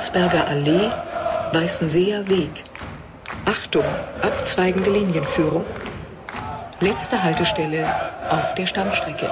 Landsberger 0.00 0.48
Allee, 0.48 0.90
Weißenseer 1.52 2.26
Weg. 2.26 2.64
Achtung, 3.44 3.84
abzweigende 4.22 4.90
Linienführung. 4.90 5.62
Letzte 6.80 7.22
Haltestelle 7.22 7.86
auf 8.30 8.54
der 8.54 8.66
Stammstrecke. 8.66 9.30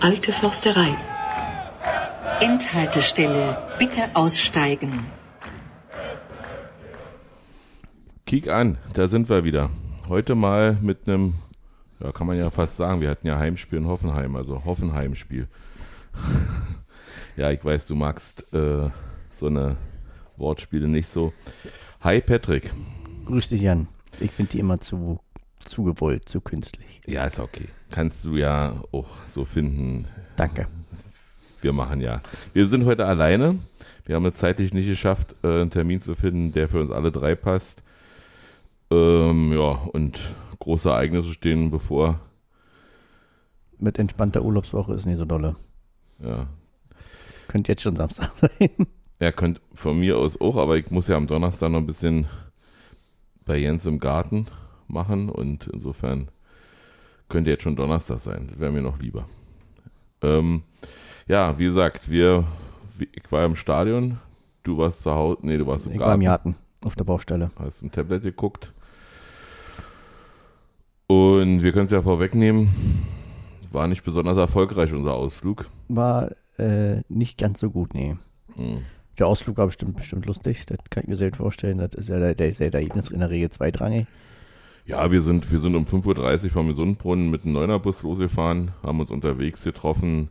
Alte 0.00 0.32
Forsterei. 0.32 0.88
Endhaltestelle. 2.40 3.56
Bitte 3.78 4.10
aussteigen. 4.14 5.06
Kiek 8.26 8.48
an, 8.48 8.78
da 8.92 9.06
sind 9.06 9.28
wir 9.28 9.44
wieder. 9.44 9.70
Heute 10.08 10.34
mal 10.34 10.76
mit 10.82 11.08
einem, 11.08 11.34
ja, 12.00 12.10
kann 12.10 12.26
man 12.26 12.36
ja 12.36 12.50
fast 12.50 12.76
sagen, 12.76 13.00
wir 13.00 13.08
hatten 13.08 13.28
ja 13.28 13.38
Heimspiel 13.38 13.78
in 13.78 13.86
Hoffenheim, 13.86 14.34
also 14.34 14.64
Hoffenheim-Spiel. 14.64 15.46
ja, 17.36 17.50
ich 17.50 17.64
weiß, 17.64 17.86
du 17.86 17.94
magst 17.94 18.52
äh, 18.52 18.90
so 19.30 19.46
eine 19.46 19.76
Wortspiele 20.36 20.88
nicht 20.88 21.08
so. 21.08 21.32
Hi 22.00 22.20
Patrick. 22.20 22.72
Grüß 23.26 23.48
dich, 23.48 23.62
Jan. 23.62 23.88
Ich 24.20 24.30
finde 24.30 24.52
die 24.52 24.58
immer 24.58 24.78
zu, 24.78 25.20
zu 25.60 25.84
gewollt, 25.84 26.28
zu 26.28 26.40
künstlich. 26.40 27.00
Ja, 27.06 27.24
ist 27.24 27.40
okay. 27.40 27.68
Kannst 27.90 28.24
du 28.24 28.36
ja 28.36 28.74
auch 28.92 29.08
so 29.28 29.44
finden. 29.44 30.06
Danke. 30.36 30.66
Wir 31.60 31.72
machen 31.72 32.00
ja. 32.00 32.20
Wir 32.52 32.66
sind 32.66 32.84
heute 32.84 33.06
alleine. 33.06 33.58
Wir 34.04 34.14
haben 34.14 34.26
es 34.26 34.36
zeitlich 34.36 34.72
nicht 34.72 34.86
geschafft, 34.86 35.34
äh, 35.42 35.48
einen 35.48 35.70
Termin 35.70 36.00
zu 36.00 36.14
finden, 36.14 36.52
der 36.52 36.68
für 36.68 36.80
uns 36.80 36.90
alle 36.90 37.10
drei 37.10 37.34
passt. 37.34 37.82
Ähm, 38.90 39.52
ja, 39.52 39.72
und 39.92 40.20
große 40.60 40.88
Ereignisse 40.88 41.32
stehen 41.32 41.70
bevor. 41.70 42.20
Mit 43.78 43.98
entspannter 43.98 44.42
Urlaubswoche 44.42 44.94
ist 44.94 45.06
nicht 45.06 45.18
so 45.18 45.24
dolle. 45.24 45.56
Ja. 46.20 46.46
Könnte 47.48 47.72
jetzt 47.72 47.82
schon 47.82 47.96
Samstag 47.96 48.30
sein. 48.36 48.70
Er 49.18 49.32
könnte 49.32 49.60
von 49.74 49.98
mir 49.98 50.18
aus 50.18 50.40
auch, 50.40 50.56
aber 50.56 50.76
ich 50.76 50.90
muss 50.90 51.08
ja 51.08 51.16
am 51.16 51.26
Donnerstag 51.26 51.70
noch 51.70 51.78
ein 51.78 51.86
bisschen 51.86 52.26
bei 53.44 53.56
Jens 53.56 53.86
im 53.86 53.98
Garten 53.98 54.46
machen 54.88 55.28
und 55.30 55.66
insofern 55.68 56.28
könnte 57.28 57.50
jetzt 57.50 57.62
schon 57.62 57.76
Donnerstag 57.76 58.20
sein. 58.20 58.52
Wäre 58.56 58.72
mir 58.72 58.82
noch 58.82 58.98
lieber. 58.98 59.26
Ähm, 60.22 60.62
ja, 61.28 61.58
wie 61.58 61.64
gesagt, 61.64 62.10
wir, 62.10 62.44
ich 62.98 63.30
war 63.32 63.44
im 63.44 63.56
Stadion, 63.56 64.18
du 64.62 64.78
warst 64.78 65.02
zu 65.02 65.12
Hause, 65.12 65.38
nee, 65.42 65.56
du 65.56 65.66
warst 65.66 65.86
im 65.86 65.92
ich 65.92 65.98
Garten. 65.98 66.08
war 66.08 66.14
im 66.14 66.20
Garten 66.24 66.56
auf 66.84 66.94
der 66.96 67.04
Baustelle. 67.04 67.50
Hast 67.58 67.82
im 67.82 67.90
Tablet 67.90 68.22
geguckt. 68.22 68.72
Und 71.08 71.62
wir 71.62 71.72
können 71.72 71.86
es 71.86 71.92
ja 71.92 72.02
vorwegnehmen, 72.02 72.68
war 73.72 73.88
nicht 73.88 74.04
besonders 74.04 74.38
erfolgreich 74.38 74.92
unser 74.92 75.14
Ausflug. 75.14 75.66
War 75.88 76.32
äh, 76.58 77.02
nicht 77.08 77.38
ganz 77.38 77.60
so 77.60 77.70
gut, 77.70 77.94
nee. 77.94 78.16
Hm. 78.54 78.84
Der 79.18 79.28
Ausflug 79.28 79.56
war 79.56 79.66
bestimmt, 79.66 79.96
bestimmt 79.96 80.26
lustig, 80.26 80.66
das 80.66 80.78
kann 80.90 81.04
ich 81.04 81.08
mir 81.08 81.16
selbst 81.16 81.38
vorstellen. 81.38 81.78
Das 81.78 81.94
ist 81.94 82.08
ja 82.08 82.18
der, 82.18 82.34
der 82.34 82.48
ist 82.48 82.60
ja 82.60 82.68
der 82.68 82.80
Ergebnis 82.80 83.08
in 83.08 83.20
der 83.20 83.30
Regel 83.30 83.50
zweitrangig. 83.50 84.06
Ja, 84.84 85.10
wir 85.10 85.22
sind, 85.22 85.50
wir 85.50 85.58
sind 85.58 85.74
um 85.74 85.84
5.30 85.84 86.44
Uhr 86.44 86.50
vom 86.50 86.68
Gesundbrunnen 86.68 87.30
mit 87.30 87.44
einem 87.44 87.54
Neunerbus 87.54 88.02
losgefahren, 88.02 88.72
haben 88.82 89.00
uns 89.00 89.10
unterwegs 89.10 89.64
getroffen 89.64 90.30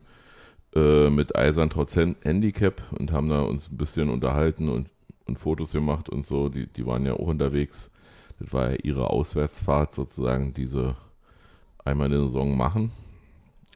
äh, 0.74 1.10
mit 1.10 1.36
Eisern 1.36 1.68
trotz 1.68 1.96
Hand- 1.96 2.24
Handicap 2.24 2.82
und 2.98 3.12
haben 3.12 3.28
da 3.28 3.42
uns 3.42 3.70
ein 3.70 3.76
bisschen 3.76 4.08
unterhalten 4.08 4.68
und, 4.68 4.88
und 5.26 5.38
Fotos 5.38 5.72
gemacht 5.72 6.08
und 6.08 6.24
so. 6.26 6.48
Die, 6.48 6.66
die 6.66 6.86
waren 6.86 7.04
ja 7.04 7.14
auch 7.14 7.26
unterwegs. 7.26 7.90
Das 8.38 8.52
war 8.52 8.70
ja 8.70 8.76
ihre 8.82 9.10
Auswärtsfahrt 9.10 9.94
sozusagen, 9.94 10.54
diese 10.54 10.96
einmal 11.84 12.06
in 12.06 12.12
der 12.12 12.22
Saison 12.24 12.56
machen. 12.56 12.92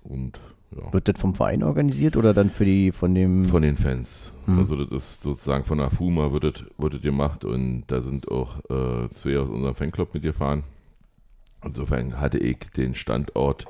Und 0.03 0.41
ja. 0.77 0.93
Wird 0.93 1.09
das 1.09 1.21
vom 1.21 1.35
Verein 1.35 1.65
organisiert 1.65 2.17
oder 2.17 2.33
dann 2.33 2.49
für 2.49 2.65
die 2.65 2.93
von 2.93 3.15
dem 3.15 3.45
Von 3.45 3.63
den 3.63 3.77
Fans. 3.77 4.33
Mhm. 4.47 4.59
Also 4.61 4.77
das 4.77 4.91
ist 4.91 5.23
sozusagen 5.23 5.65
von 5.65 5.79
der 5.79 5.91
FUMA 5.91 6.33
wird 6.33 6.45
das, 6.45 6.65
wird 6.79 6.95
das 6.95 7.01
gemacht 7.03 7.45
und 7.45 7.85
da 7.89 8.01
sind 8.01 8.31
auch 8.31 8.59
äh, 8.71 9.09
zwei 9.09 9.39
aus 9.39 9.49
unserem 9.49 9.75
Fanclub 9.75 10.15
mitgefahren. 10.15 10.63
Insofern 11.65 12.21
hatte 12.21 12.39
ich 12.39 12.59
den 12.77 12.95
Standort 12.95 13.67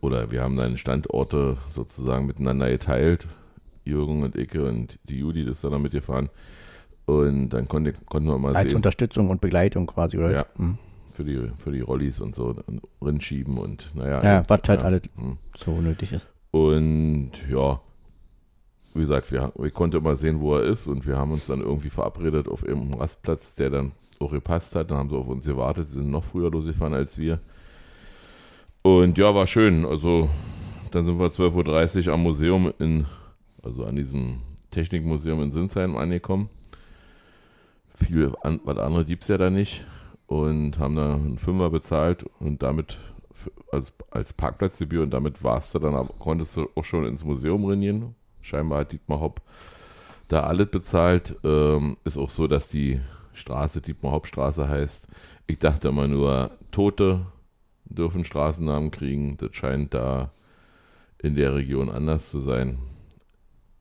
oder 0.00 0.32
wir 0.32 0.42
haben 0.42 0.56
dann 0.56 0.76
Standorte 0.76 1.56
sozusagen 1.70 2.26
miteinander 2.26 2.68
geteilt. 2.68 3.28
Jürgen 3.84 4.22
und 4.22 4.36
Icke 4.36 4.64
und 4.64 4.98
die 5.04 5.18
Judith 5.18 5.46
ist 5.46 5.64
dann 5.64 5.70
noch 5.72 5.78
mitgefahren. 5.78 6.28
Und 7.06 7.50
dann 7.50 7.68
konnte, 7.68 7.94
konnten 8.06 8.28
wir 8.28 8.38
mal 8.38 8.54
als 8.54 8.70
sehen, 8.70 8.76
Unterstützung 8.76 9.30
und 9.30 9.40
Begleitung 9.40 9.86
quasi, 9.86 10.18
oder? 10.18 10.32
Ja. 10.32 10.46
Mhm. 10.56 10.78
Für 11.12 11.24
die, 11.24 11.48
für 11.56 11.70
die 11.72 11.80
Rollis 11.80 12.20
und 12.20 12.34
so 12.34 12.54
rinschieben 13.00 13.58
und 13.58 13.94
naja. 13.94 14.20
Ja, 14.22 14.44
was 14.48 14.60
halt 14.68 14.80
ja. 14.80 14.86
alles 14.86 15.02
Mhm. 15.16 15.38
so 15.56 15.80
nötig 15.80 16.12
ist. 16.12 16.26
Und 16.50 17.32
ja, 17.50 17.80
wie 18.94 19.00
gesagt, 19.00 19.32
wir, 19.32 19.52
ich 19.64 19.72
konnte 19.72 19.98
immer 19.98 20.16
sehen, 20.16 20.40
wo 20.40 20.56
er 20.56 20.64
ist 20.64 20.86
und 20.86 21.06
wir 21.06 21.16
haben 21.16 21.32
uns 21.32 21.46
dann 21.46 21.60
irgendwie 21.60 21.90
verabredet 21.90 22.48
auf 22.48 22.62
irgendeinem 22.66 23.00
Rastplatz, 23.00 23.54
der 23.54 23.70
dann 23.70 23.92
auch 24.18 24.30
gepasst 24.32 24.74
hat. 24.74 24.90
Dann 24.90 24.98
haben 24.98 25.10
sie 25.10 25.16
auf 25.16 25.28
uns 25.28 25.46
gewartet, 25.46 25.88
sie 25.88 25.94
sind 25.96 26.10
noch 26.10 26.24
früher 26.24 26.50
losgefahren 26.50 26.94
als 26.94 27.16
wir. 27.18 27.40
Und 28.82 29.16
ja, 29.16 29.34
war 29.34 29.46
schön. 29.46 29.86
Also 29.86 30.28
dann 30.90 31.06
sind 31.06 31.18
wir 31.18 31.28
12.30 31.28 32.08
Uhr 32.08 32.14
am 32.14 32.22
Museum 32.22 32.72
in, 32.78 33.06
also 33.62 33.84
an 33.84 33.96
diesem 33.96 34.42
Technikmuseum 34.70 35.42
in 35.42 35.52
Sinsheim 35.52 35.96
angekommen. 35.96 36.50
Viel 37.94 38.34
an, 38.42 38.60
was 38.64 38.78
andere 38.78 39.04
gibt 39.04 39.22
es 39.22 39.28
ja 39.28 39.38
da 39.38 39.48
nicht. 39.50 39.86
Und 40.32 40.78
haben 40.78 40.96
da 40.96 41.14
einen 41.14 41.36
Fünfer 41.36 41.68
bezahlt 41.68 42.24
und 42.40 42.62
damit 42.62 42.96
als, 43.70 43.92
als 44.10 44.32
Parkplatzgebühr 44.32 45.02
und 45.02 45.10
damit 45.10 45.44
warst 45.44 45.74
du 45.74 45.78
dann, 45.78 45.94
aber 45.94 46.14
konntest 46.18 46.56
du 46.56 46.68
auch 46.74 46.84
schon 46.84 47.04
ins 47.04 47.22
Museum 47.22 47.66
rennen. 47.66 48.14
Scheinbar 48.40 48.80
hat 48.80 48.92
Dietmar 48.92 49.20
Hopp 49.20 49.42
da 50.28 50.44
alles 50.44 50.70
bezahlt. 50.70 51.36
Ähm, 51.44 51.98
ist 52.04 52.16
auch 52.16 52.30
so, 52.30 52.46
dass 52.46 52.68
die 52.68 53.00
Straße 53.34 53.82
Dietmar 53.82 54.12
Hopp 54.12 54.26
Straße 54.26 54.66
heißt. 54.66 55.06
Ich 55.46 55.58
dachte 55.58 55.88
immer 55.88 56.08
nur, 56.08 56.50
Tote 56.70 57.26
dürfen 57.84 58.24
Straßennamen 58.24 58.90
kriegen. 58.90 59.36
Das 59.36 59.54
scheint 59.54 59.92
da 59.92 60.30
in 61.18 61.34
der 61.34 61.54
Region 61.54 61.90
anders 61.90 62.30
zu 62.30 62.40
sein. 62.40 62.78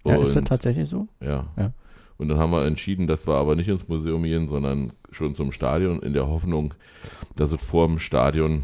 Ja, 0.06 0.22
ist 0.22 0.36
das 0.36 0.44
tatsächlich 0.44 0.90
so? 0.90 1.08
ja. 1.22 1.48
Ja. 1.56 1.72
Und 2.22 2.28
dann 2.28 2.38
haben 2.38 2.52
wir 2.52 2.66
entschieden, 2.66 3.08
dass 3.08 3.26
wir 3.26 3.34
aber 3.34 3.56
nicht 3.56 3.68
ins 3.68 3.88
Museum 3.88 4.22
gehen, 4.22 4.48
sondern 4.48 4.94
schon 5.12 5.34
zum 5.34 5.52
Stadion, 5.52 6.04
in 6.04 6.14
der 6.14 6.28
Hoffnung, 6.28 6.76
dass 7.36 7.52
es 7.52 7.60
vor 7.64 7.88
dem 7.88 7.98
Stadion 7.98 8.62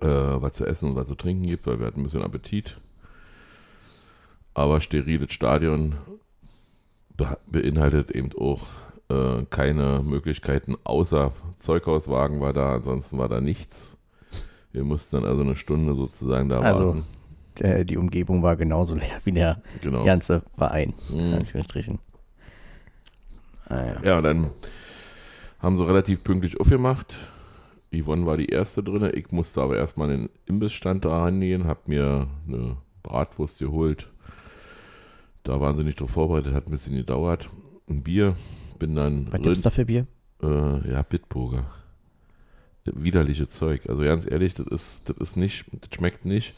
äh, 0.00 0.08
was 0.08 0.54
zu 0.54 0.66
essen 0.66 0.90
und 0.90 0.96
was 0.96 1.06
zu 1.06 1.14
trinken 1.14 1.44
gibt, 1.44 1.68
weil 1.68 1.78
wir 1.78 1.86
hatten 1.86 2.00
ein 2.00 2.02
bisschen 2.02 2.24
Appetit. 2.24 2.80
Aber 4.54 4.80
steriles 4.80 5.30
Stadion 5.30 5.94
be 7.16 7.38
beinhaltet 7.46 8.10
eben 8.10 8.30
auch 8.36 8.62
äh, 9.08 9.44
keine 9.48 10.02
Möglichkeiten, 10.02 10.74
außer 10.82 11.30
Zeughauswagen 11.60 12.40
war 12.40 12.52
da, 12.52 12.74
ansonsten 12.74 13.18
war 13.18 13.28
da 13.28 13.40
nichts. 13.40 13.98
Wir 14.72 14.82
mussten 14.82 15.14
dann 15.20 15.26
also 15.30 15.42
eine 15.42 15.54
Stunde 15.54 15.94
sozusagen 15.94 16.48
da 16.48 16.58
Also, 16.58 16.86
warten. 16.86 17.04
Der, 17.60 17.84
die 17.84 17.96
Umgebung 17.96 18.42
war 18.42 18.56
genauso 18.56 18.96
leer 18.96 19.20
wie 19.22 19.30
der 19.32 19.62
Genau. 19.80 20.04
ganze 20.04 20.42
Verein. 20.58 20.92
Mhm. 21.08 21.18
In 21.20 21.34
Anführungsstrichen. 21.34 22.00
Ah, 23.68 23.84
ja. 23.84 24.02
Ja, 24.02 24.20
dann 24.22 24.50
haben 25.58 25.76
sie 25.76 25.86
relativ 25.86 26.22
pünktlich 26.22 26.60
aufgemacht. 26.60 27.14
Yvonne 27.94 28.26
war 28.26 28.36
die 28.36 28.46
erste 28.46 28.82
drin. 28.82 29.10
Ich 29.14 29.30
musste 29.32 29.62
aber 29.62 29.76
erstmal 29.76 30.10
in 30.10 30.20
den 30.22 30.30
Imbissstand 30.46 31.04
da 31.04 31.22
rangehen, 31.22 31.66
hab 31.66 31.88
mir 31.88 32.28
eine 32.46 32.76
Bratwurst 33.02 33.58
geholt. 33.58 34.10
Da 35.42 35.60
waren 35.60 35.76
sie 35.76 35.84
nicht 35.84 36.00
drauf 36.00 36.10
vorbereitet, 36.10 36.54
hat 36.54 36.66
ein 36.68 36.72
bisschen 36.72 36.96
gedauert. 36.96 37.48
Ein 37.88 38.02
Bier, 38.02 38.34
bin 38.78 38.96
dann 38.96 39.28
Was 39.30 39.40
gibt's 39.42 39.62
da 39.62 39.70
für 39.70 39.84
Bier? 39.84 40.06
äh, 40.42 40.90
ja, 40.92 41.02
Bitburger. 41.02 41.66
Widerliche 42.84 43.48
Zeug. 43.48 43.88
Also 43.88 44.02
ganz 44.02 44.30
ehrlich, 44.30 44.54
das 44.54 44.66
ist, 44.66 45.08
das 45.08 45.16
ist 45.16 45.36
nicht, 45.36 45.64
das 45.72 45.88
schmeckt 45.94 46.24
nicht. 46.24 46.54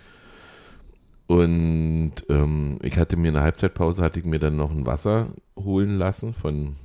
Und 1.26 2.12
ähm, 2.30 2.78
ich 2.82 2.96
hatte 2.98 3.16
mir 3.16 3.28
in 3.28 3.34
der 3.34 3.42
Halbzeitpause, 3.42 4.02
hatte 4.02 4.18
ich 4.18 4.24
mir 4.26 4.38
dann 4.38 4.56
noch 4.56 4.70
ein 4.70 4.86
Wasser 4.86 5.28
holen 5.58 5.96
lassen 5.98 6.32
von 6.32 6.76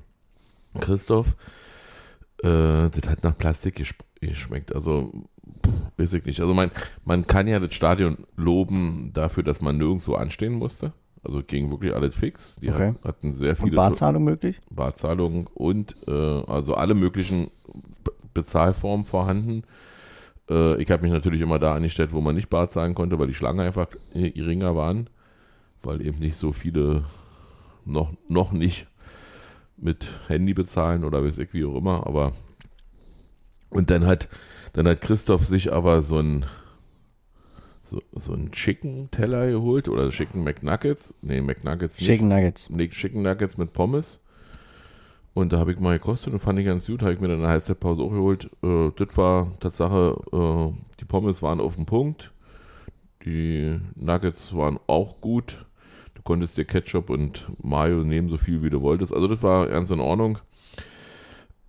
Christoph. 0.80 1.36
Äh, 2.42 2.90
das 2.90 3.08
hat 3.10 3.24
nach 3.24 3.38
Plastik 3.38 3.78
gesp- 3.78 4.02
geschmeckt. 4.20 4.76
Also, 4.76 5.12
pff, 5.66 5.74
weiß 5.98 6.14
ich 6.14 6.26
nicht. 6.26 6.40
Also 6.40 6.54
man, 6.54 6.72
man 7.06 7.26
kann 7.28 7.48
ja 7.48 7.60
das 7.60 7.74
Stadion 7.74 8.26
loben 8.36 9.12
dafür, 9.14 9.44
dass 9.44 9.62
man 9.62 9.78
nirgendwo 9.78 10.16
anstehen 10.16 10.54
musste. 10.54 10.94
Also 11.24 11.42
ging 11.42 11.72
wirklich 11.72 11.94
alles 11.96 12.16
fix. 12.16 12.56
Die 12.62 12.70
Okay. 12.70 12.90
hat, 12.96 13.04
hatten 13.06 13.34
sehr 13.34 13.52
Und 13.52 13.58
viele 13.66 13.76
Barzahlung 13.78 14.26
möglich? 14.26 14.60
Barzahlung 14.70 15.48
und 15.54 15.96
äh, 16.08 16.12
also 16.12 16.76
alle 16.76 16.96
möglichen 16.96 17.50
Be- 18.04 18.12
Bezahlformen 18.34 19.06
vorhanden. 19.06 19.64
Äh, 20.50 20.82
ich 20.82 20.92
habe 20.92 21.04
mich 21.04 21.14
natürlich 21.14 21.40
immer 21.40 21.60
da 21.60 21.76
angestellt, 21.76 22.12
wo 22.12 22.20
man 22.20 22.36
nicht 22.36 22.50
bar 22.50 22.68
zahlen 22.68 22.94
konnte, 22.94 23.20
weil 23.20 23.28
die 23.28 23.34
Schlangen 23.34 23.62
einfach 23.62 23.88
geringer 24.14 24.76
waren, 24.76 25.10
weil 25.82 26.06
eben 26.06 26.20
nicht 26.20 26.36
so 26.36 26.52
viele 26.52 27.06
noch, 27.86 28.12
noch 28.28 28.52
nicht 28.52 28.88
mit 29.84 30.10
Handy 30.28 30.54
bezahlen 30.54 31.04
oder 31.04 31.24
weiß 31.24 31.38
ich 31.40 31.54
wie 31.54 31.66
auch 31.66 31.76
immer, 31.76 32.08
aber 32.08 32.34
und 33.70 33.90
dann 33.90 34.06
hat 34.06 34.30
dann 34.74 34.88
hat 34.88 35.02
Christoph 35.02 35.46
sich 35.46 35.72
aber 35.72 36.02
so 36.02 36.20
ein 36.20 36.46
so, 37.84 38.02
so 38.14 38.34
einen 38.34 38.52
Chicken-Teller 38.52 39.52
geholt 39.52 39.88
oder 39.88 40.10
Chicken 40.10 40.44
McNuggets. 40.44 41.14
Nee, 41.22 41.42
McNuggets 41.42 42.00
nicht. 42.00 42.08
Chicken 42.08 42.28
Nuggets. 42.28 42.70
Nee, 42.70 42.88
Chicken 42.88 43.22
Nuggets 43.22 43.58
mit 43.58 43.74
Pommes. 43.74 44.20
Und 45.36 45.52
da 45.52 45.60
habe 45.60 45.72
ich 45.72 45.80
mal 45.80 45.98
gekostet 45.98 46.34
und 46.34 46.40
fand 46.40 46.60
ich 46.60 46.66
ganz 46.66 46.88
gut. 46.88 47.02
Habe 47.02 47.14
ich 47.14 47.20
mir 47.20 47.28
dann 47.28 47.40
eine 47.40 47.50
Halbzeitpause 47.50 48.02
auch 48.02 48.12
geholt. 48.12 48.50
Äh, 48.64 48.92
das 48.96 49.18
war 49.18 49.60
Tatsache, 49.60 50.16
äh, 50.32 50.74
die 51.00 51.06
Pommes 51.06 51.42
waren 51.42 51.60
auf 51.60 51.76
dem 51.76 51.86
Punkt. 51.86 52.32
Die 53.26 53.80
Nuggets 53.96 54.56
waren 54.56 54.80
auch 54.88 55.22
gut. 55.22 55.66
Konntest 56.24 56.58
dir 56.58 56.66
Ketchup 56.66 57.10
und 57.10 57.48
Mayo 57.64 58.04
nehmen, 58.04 58.30
so 58.30 58.38
viel 58.38 58.64
wie 58.64 58.70
du 58.70 58.82
wolltest. 58.82 59.14
Also 59.14 59.28
das 59.28 59.44
war 59.44 59.68
ganz 59.68 59.92
in 59.92 60.00
Ordnung. 60.00 60.38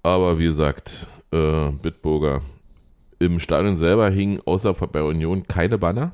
Aber 0.03 0.39
wie 0.39 0.45
gesagt, 0.45 1.09
äh, 1.33 1.71
Bitburger. 1.71 2.43
Im 3.19 3.41
Stadion 3.41 3.77
selber 3.77 4.11
hingen 4.11 4.41
außer 4.45 4.75
bei 4.75 5.03
Union 5.03 5.47
keine 5.47 5.79
Banner. 5.79 6.13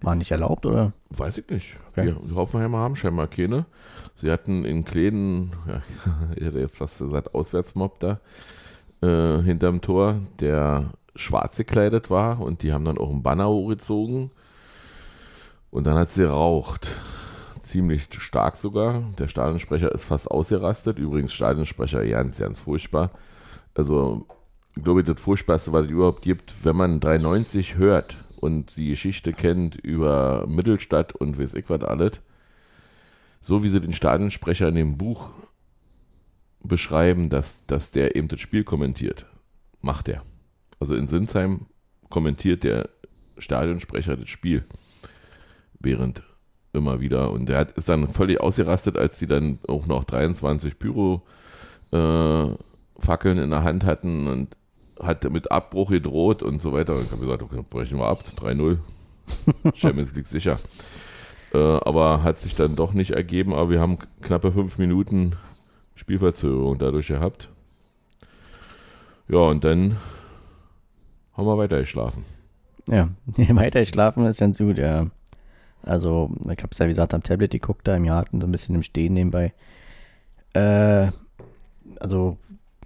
War 0.00 0.14
nicht 0.14 0.30
erlaubt, 0.30 0.64
oder? 0.64 0.92
Weiß 1.10 1.38
ich 1.38 1.48
nicht. 1.50 1.76
Okay. 1.90 2.06
Wir, 2.06 2.12
die 2.14 2.34
Hoffenheimer 2.34 2.78
haben 2.78 2.94
scheinbar 2.94 3.26
keine. 3.26 3.66
Sie 4.14 4.30
hatten 4.30 4.64
in 4.64 4.84
Kläden, 4.84 5.52
ja, 5.66 5.82
ich 6.36 6.44
hätte 6.44 6.60
jetzt 6.60 6.78
fast 6.78 6.98
gesagt, 6.98 7.34
Auswärtsmob 7.34 7.98
da 7.98 8.20
äh, 9.00 9.42
hinterm 9.42 9.80
Tor, 9.80 10.20
der 10.40 10.92
schwarz 11.16 11.56
gekleidet 11.56 12.10
war 12.10 12.40
und 12.40 12.62
die 12.62 12.72
haben 12.72 12.84
dann 12.84 12.98
auch 12.98 13.10
einen 13.10 13.22
Banner 13.22 13.48
hochgezogen 13.48 14.30
und 15.70 15.86
dann 15.86 15.94
hat 15.94 16.10
sie 16.10 16.24
raucht. 16.24 16.90
Ziemlich 17.62 18.08
stark 18.18 18.56
sogar. 18.56 19.02
Der 19.18 19.28
Stadionsprecher 19.28 19.92
ist 19.92 20.04
fast 20.04 20.30
ausgerastet. 20.30 20.98
Übrigens, 20.98 21.34
Stadionsprecher 21.34 22.06
ganz, 22.06 22.38
ganz 22.38 22.60
furchtbar. 22.60 23.10
Also, 23.74 24.26
ich 24.74 24.82
glaube, 24.82 25.04
das 25.04 25.20
Furchtbarste, 25.20 25.72
was 25.72 25.84
es 25.84 25.90
überhaupt 25.90 26.22
gibt, 26.22 26.64
wenn 26.64 26.76
man 26.76 27.00
390 27.00 27.76
hört 27.76 28.16
und 28.40 28.76
die 28.76 28.88
Geschichte 28.88 29.32
kennt 29.32 29.76
über 29.76 30.46
Mittelstadt 30.48 31.14
und 31.14 31.38
weiß 31.38 31.54
ich 31.54 31.68
was 31.68 31.82
alles, 31.82 32.20
so 33.40 33.62
wie 33.62 33.68
sie 33.68 33.80
den 33.80 33.92
Stadionsprecher 33.92 34.68
in 34.68 34.76
dem 34.76 34.96
Buch 34.96 35.30
beschreiben, 36.62 37.28
dass, 37.28 37.66
dass 37.66 37.90
der 37.90 38.16
eben 38.16 38.28
das 38.28 38.40
Spiel 38.40 38.64
kommentiert, 38.64 39.26
macht 39.80 40.08
er. 40.08 40.22
Also 40.80 40.94
in 40.94 41.08
Sinsheim 41.08 41.66
kommentiert 42.08 42.64
der 42.64 42.88
Stadionsprecher 43.38 44.16
das 44.16 44.28
Spiel. 44.28 44.64
Während 45.80 46.22
immer 46.72 47.00
wieder. 47.00 47.30
Und 47.30 47.48
der 47.48 47.58
hat, 47.58 47.72
ist 47.72 47.88
dann 47.88 48.08
völlig 48.08 48.40
ausgerastet, 48.40 48.96
als 48.96 49.18
die 49.18 49.26
dann 49.26 49.58
auch 49.68 49.86
noch 49.86 50.04
23 50.04 50.78
Pyro 50.78 51.22
äh, 51.92 52.44
in 53.24 53.50
der 53.50 53.62
Hand 53.62 53.84
hatten 53.84 54.26
und 54.26 54.56
hat 55.00 55.30
mit 55.30 55.50
Abbruch 55.52 55.90
gedroht 55.90 56.42
und 56.42 56.60
so 56.60 56.72
weiter. 56.72 56.94
Und 56.94 57.04
ich 57.04 57.10
habe 57.12 57.20
gesagt, 57.20 57.42
okay, 57.42 57.64
brechen 57.68 57.98
wir 57.98 58.06
ab, 58.06 58.24
3-0. 58.36 58.78
Champions 59.74 60.14
League 60.14 60.26
sicher. 60.26 60.58
Äh, 61.52 61.58
aber 61.58 62.22
hat 62.22 62.38
sich 62.38 62.54
dann 62.54 62.76
doch 62.76 62.92
nicht 62.92 63.12
ergeben, 63.12 63.54
aber 63.54 63.70
wir 63.70 63.80
haben 63.80 63.98
knappe 64.20 64.52
fünf 64.52 64.78
Minuten 64.78 65.36
Spielverzögerung 65.94 66.78
dadurch 66.78 67.08
gehabt. 67.08 67.48
Ja, 69.28 69.38
und 69.38 69.64
dann 69.64 69.96
haben 71.34 71.46
wir 71.46 71.58
weiter 71.58 71.78
geschlafen. 71.80 72.24
Ja, 72.88 73.10
weiter 73.36 73.84
schlafen 73.84 74.26
ist 74.26 74.40
ganz 74.40 74.58
gut, 74.58 74.78
ja. 74.78 75.06
Also, 75.82 76.30
ich 76.50 76.62
hab's 76.62 76.78
ja, 76.78 76.86
wie 76.86 76.90
gesagt, 76.90 77.14
am 77.14 77.22
Tablet 77.22 77.52
geguckt, 77.52 77.86
da 77.88 77.96
im 77.96 78.04
Garten, 78.06 78.40
so 78.40 78.46
ein 78.46 78.52
bisschen 78.52 78.74
im 78.74 78.82
Stehen 78.82 79.14
nebenbei. 79.14 79.52
Äh, 80.54 81.08
also, 82.00 82.36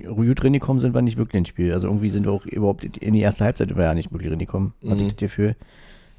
gut 0.05 0.44
reingekommen 0.44 0.81
sind 0.81 0.94
wir 0.94 1.03
nicht 1.03 1.17
wirklich 1.19 1.39
ins 1.39 1.49
Spiel. 1.49 1.73
Also, 1.73 1.89
irgendwie 1.89 2.11
sind 2.11 2.27
wir 2.27 2.33
auch 2.33 2.44
überhaupt 2.47 2.85
in 2.85 3.12
die 3.15 3.21
erste 3.21 3.44
Halbzeit 3.44 3.71
ja 3.71 3.94
nicht 3.94 4.12
wirklich 4.12 4.31
reingekommen, 4.31 4.73
hatte 4.85 4.94
Mhm. 4.97 5.00
ich 5.06 5.12
das 5.15 5.17
Gefühl. 5.17 5.56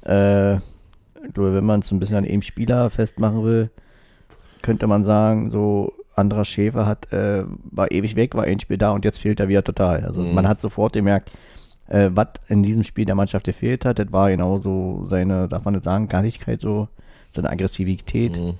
Äh, 0.04 0.56
ich 0.56 1.32
glaube, 1.32 1.54
wenn 1.54 1.64
man 1.64 1.80
es 1.80 1.88
so 1.88 1.94
ein 1.94 2.00
bisschen 2.00 2.16
an 2.18 2.24
einem 2.24 2.42
Spieler 2.42 2.90
festmachen 2.90 3.44
will, 3.44 3.70
könnte 4.62 4.86
man 4.86 5.04
sagen, 5.04 5.48
so, 5.50 5.92
Andras 6.16 6.46
Schäfer 6.48 6.86
hat, 6.86 7.12
äh, 7.12 7.44
war 7.70 7.90
ewig 7.90 8.14
weg, 8.14 8.34
war 8.34 8.44
ein 8.44 8.60
Spiel 8.60 8.78
da 8.78 8.92
und 8.92 9.04
jetzt 9.04 9.18
fehlt 9.18 9.40
er 9.40 9.48
wieder 9.48 9.64
total. 9.64 10.04
Also, 10.04 10.20
Mhm. 10.20 10.34
man 10.34 10.46
hat 10.48 10.60
sofort 10.60 10.92
gemerkt, 10.92 11.32
äh, 11.88 12.10
was 12.12 12.28
in 12.48 12.62
diesem 12.62 12.82
Spiel 12.84 13.04
der 13.04 13.14
Mannschaft 13.14 13.46
gefehlt 13.46 13.84
hat, 13.84 13.98
das 13.98 14.12
war 14.12 14.30
genauso 14.30 15.04
seine, 15.06 15.48
darf 15.48 15.64
man 15.64 15.74
nicht 15.74 15.84
sagen, 15.84 16.08
Galligkeit 16.08 16.60
so, 16.60 16.88
seine 17.30 17.50
Aggressivität, 17.50 18.36
Mhm. 18.38 18.54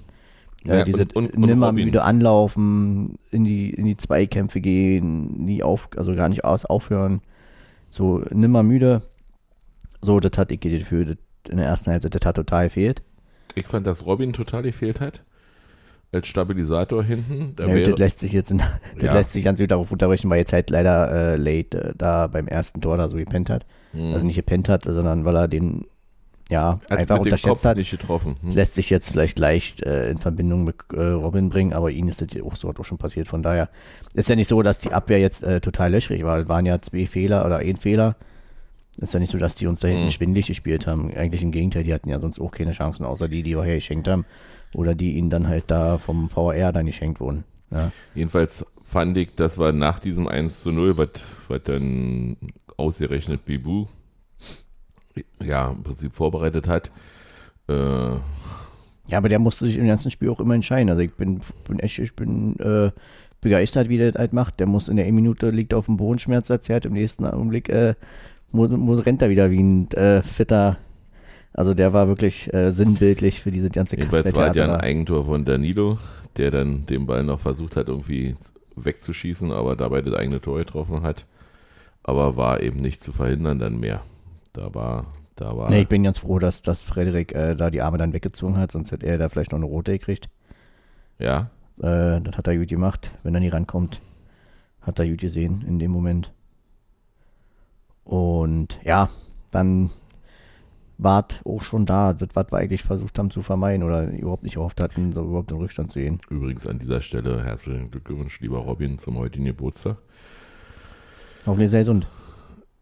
äh, 0.66 0.78
Ja, 0.78 0.84
diese 0.84 1.02
und- 1.02 1.16
und- 1.16 1.34
und 1.34 1.40
nimmer 1.46 1.68
Robin. 1.68 1.84
müde 1.86 2.02
anlaufen, 2.02 3.18
in 3.30 3.44
die, 3.44 3.70
in 3.70 3.86
die 3.86 3.96
Zweikämpfe 3.96 4.60
gehen, 4.60 5.44
nie 5.44 5.62
auf, 5.62 5.88
also 5.96 6.14
gar 6.14 6.28
nicht 6.28 6.44
aus, 6.44 6.64
aufhören, 6.64 7.20
so 7.90 8.22
nimmer 8.30 8.62
müde. 8.62 9.02
So, 10.02 10.20
das 10.20 10.36
hat 10.36 10.50
ich 10.52 10.60
das 10.60 10.70
Gefühl, 10.72 11.04
das 11.06 11.16
in 11.50 11.56
der 11.58 11.66
ersten 11.66 11.90
Halbzeit, 11.90 12.14
das 12.14 12.26
hat 12.26 12.36
total 12.36 12.64
gefehlt. 12.66 13.02
Ich 13.54 13.66
fand, 13.66 13.86
dass 13.86 14.04
Robin 14.06 14.32
total 14.32 14.62
gefehlt 14.62 15.00
hat. 15.00 15.22
Als 16.14 16.26
Stabilisator 16.28 17.02
hinten. 17.04 17.54
Da 17.56 17.66
Ja, 17.66 17.74
wäre, 17.74 17.90
das 17.90 17.98
lässt 17.98 18.18
sich 18.20 18.32
jetzt, 18.32 18.50
in, 18.50 18.58
das 18.96 19.04
Ja. 19.04 19.14
lässt 19.14 19.32
sich 19.32 19.44
ganz 19.44 19.58
gut 19.60 19.70
darauf 19.70 19.90
unterrichten, 19.92 20.30
weil 20.30 20.38
jetzt 20.38 20.52
halt 20.52 20.70
leider 20.70 21.10
äh, 21.34 21.36
Late 21.36 21.90
äh, 21.90 21.92
da 21.96 22.26
beim 22.28 22.46
ersten 22.48 22.80
Tor 22.80 22.96
da 22.96 23.08
so 23.08 23.16
gepennt 23.16 23.50
hat. 23.50 23.66
Hm. 23.92 24.12
Also 24.14 24.24
nicht 24.26 24.36
gepennt 24.36 24.68
hat, 24.68 24.84
sondern 24.84 25.24
weil 25.24 25.36
er 25.36 25.48
den, 25.48 25.86
ja, 26.50 26.80
Hat 26.90 26.98
einfach 26.98 27.16
unterschätzt 27.18 27.64
hat. 27.64 27.78
Hm. 28.42 28.50
lässt 28.52 28.74
sich 28.74 28.90
jetzt 28.90 29.10
vielleicht 29.10 29.38
leicht 29.38 29.82
äh, 29.82 30.10
in 30.10 30.18
Verbindung 30.18 30.64
mit 30.64 30.76
äh, 30.92 31.00
Robin 31.02 31.48
bringen, 31.48 31.72
aber 31.72 31.90
ihnen 31.90 32.08
ist 32.08 32.20
das 32.20 32.28
ja 32.32 32.42
auch 32.44 32.56
so 32.56 32.68
auch 32.70 32.84
schon 32.84 32.98
passiert. 32.98 33.28
Von 33.28 33.42
daher 33.42 33.68
ist 34.14 34.28
ja 34.28 34.36
nicht 34.36 34.48
so, 34.48 34.62
dass 34.62 34.78
die 34.78 34.92
Abwehr 34.92 35.18
jetzt 35.18 35.42
äh, 35.42 35.60
total 35.60 35.92
löchrig 35.92 36.22
war. 36.24 36.38
Es 36.38 36.48
waren 36.48 36.66
ja 36.66 36.80
zwei 36.80 37.06
Fehler 37.06 37.44
oder 37.46 37.56
ein 37.58 37.76
Fehler. 37.76 38.16
Ist 38.98 39.12
ja 39.12 39.18
nicht 39.18 39.30
so, 39.32 39.38
dass 39.38 39.56
die 39.56 39.66
uns 39.66 39.80
da 39.80 39.88
hinten 39.88 40.04
Mhm. 40.06 40.10
schwindelig 40.12 40.46
gespielt 40.46 40.86
haben. 40.86 41.12
Eigentlich 41.16 41.42
im 41.42 41.50
Gegenteil, 41.50 41.82
die 41.82 41.92
hatten 41.92 42.08
ja 42.10 42.20
sonst 42.20 42.40
auch 42.40 42.52
keine 42.52 42.70
Chancen, 42.70 43.04
außer 43.04 43.26
die, 43.26 43.42
die 43.42 43.56
wir 43.56 43.64
hergeschenkt 43.64 44.06
haben. 44.06 44.24
Oder 44.74 44.94
die 44.94 45.12
ihnen 45.12 45.30
dann 45.30 45.48
halt 45.48 45.64
da 45.68 45.98
vom 45.98 46.28
VR 46.28 46.72
dann 46.72 46.86
geschenkt 46.86 47.20
wurden. 47.20 47.44
Ja. 47.70 47.92
Jedenfalls 48.14 48.66
fand 48.82 49.16
ich, 49.16 49.34
dass 49.34 49.58
wir 49.58 49.72
nach 49.72 49.98
diesem 49.98 50.28
1 50.28 50.62
zu 50.62 50.72
0, 50.72 50.98
was 50.98 51.62
dann 51.64 52.36
ausgerechnet 52.76 53.44
Bibu 53.44 53.86
ja 55.42 55.70
im 55.70 55.84
Prinzip 55.84 56.14
vorbereitet 56.14 56.66
hat, 56.66 56.90
äh, 57.68 58.16
ja, 59.06 59.18
aber 59.18 59.28
der 59.28 59.38
musste 59.38 59.66
sich 59.66 59.76
im 59.76 59.86
ganzen 59.86 60.10
Spiel 60.10 60.30
auch 60.30 60.40
immer 60.40 60.54
entscheiden. 60.54 60.88
Also 60.88 61.02
ich 61.02 61.12
bin, 61.12 61.40
bin 61.68 61.78
echt, 61.78 61.98
ich 61.98 62.16
bin 62.16 62.58
äh, 62.58 62.90
begeistert, 63.40 63.88
wie 63.88 63.98
der 63.98 64.12
das 64.12 64.18
halt 64.18 64.32
macht. 64.32 64.60
Der 64.60 64.66
muss 64.66 64.88
in 64.88 64.96
der 64.96 65.04
einen 65.04 65.14
Minute 65.14 65.50
liegt 65.50 65.74
auf 65.74 65.86
dem 65.86 65.98
Boden 65.98 66.18
schmerzerzerrt, 66.18 66.86
im 66.86 66.94
nächsten 66.94 67.26
Augenblick 67.26 67.68
äh, 67.68 67.94
muss, 68.50 68.70
muss, 68.70 69.04
rennt 69.04 69.20
er 69.20 69.28
wieder 69.28 69.50
wie 69.50 69.62
ein 69.62 69.90
äh, 69.92 70.22
fitter. 70.22 70.78
Also 71.54 71.72
der 71.72 71.92
war 71.92 72.08
wirklich 72.08 72.52
äh, 72.52 72.72
sinnbildlich 72.72 73.40
für 73.40 73.52
diese 73.52 73.70
ganze 73.70 73.96
jedenfalls 73.96 74.34
war 74.34 74.50
es 74.50 74.56
ja 74.56 74.64
ein. 74.64 74.80
Eigentor 74.80 75.24
von 75.24 75.44
Danilo, 75.44 75.98
der 76.36 76.50
dann 76.50 76.84
den 76.86 77.06
Ball 77.06 77.22
noch 77.22 77.38
versucht 77.38 77.76
hat, 77.76 77.86
irgendwie 77.86 78.34
wegzuschießen, 78.74 79.52
aber 79.52 79.76
dabei 79.76 80.02
das 80.02 80.14
eigene 80.14 80.40
Tor 80.40 80.58
getroffen 80.58 81.02
hat. 81.02 81.26
Aber 82.02 82.36
war 82.36 82.60
eben 82.60 82.80
nicht 82.80 83.04
zu 83.04 83.12
verhindern 83.12 83.60
dann 83.60 83.78
mehr. 83.78 84.02
Da 84.52 84.74
war, 84.74 85.04
da 85.36 85.56
war. 85.56 85.70
Nee, 85.70 85.82
ich 85.82 85.88
bin 85.88 86.02
ganz 86.02 86.18
froh, 86.18 86.40
dass, 86.40 86.60
dass 86.60 86.82
Frederik 86.82 87.32
äh, 87.32 87.54
da 87.54 87.70
die 87.70 87.82
Arme 87.82 87.98
dann 87.98 88.12
weggezogen 88.12 88.56
hat, 88.56 88.72
sonst 88.72 88.90
hätte 88.90 89.06
er 89.06 89.16
da 89.16 89.28
vielleicht 89.28 89.52
noch 89.52 89.58
eine 89.58 89.66
rote 89.66 89.92
gekriegt. 89.92 90.28
ja, 91.20 91.50
Äh, 91.78 92.20
das 92.20 92.36
hat 92.36 92.48
er 92.48 92.56
gut 92.58 92.68
gemacht. 92.68 93.12
Wenn 93.22 93.34
er 93.34 93.40
nie 93.40 93.48
rankommt, 93.48 94.00
hat 94.80 94.98
er 94.98 95.08
gut 95.08 95.20
gesehen 95.20 95.64
in 95.68 95.78
dem 95.78 95.92
Moment. 95.92 96.32
Und 98.02 98.78
ja, 98.84 99.08
dann 99.50 99.90
war 100.98 101.26
es 101.28 101.40
auch 101.44 101.62
schon 101.62 101.86
da, 101.86 102.12
das, 102.12 102.28
was 102.34 102.52
wir 102.52 102.58
eigentlich 102.58 102.82
versucht 102.82 103.18
haben 103.18 103.30
zu 103.30 103.42
vermeiden 103.42 103.82
oder 103.82 104.10
überhaupt 104.10 104.44
nicht 104.44 104.56
gehofft 104.56 104.80
hatten, 104.80 105.12
so 105.12 105.22
überhaupt 105.22 105.50
in 105.50 105.58
Rückstand 105.58 105.90
zu 105.90 105.98
gehen. 105.98 106.20
übrigens 106.30 106.66
an 106.66 106.78
dieser 106.78 107.00
Stelle 107.00 107.42
herzlichen 107.44 107.90
Glückwunsch, 107.90 108.40
lieber 108.40 108.58
Robin, 108.58 108.98
zum 108.98 109.18
heutigen 109.18 109.44
Geburtstag. 109.44 109.96
Hoffentlich 111.46 111.70
sei 111.70 111.80
gesund. 111.80 112.06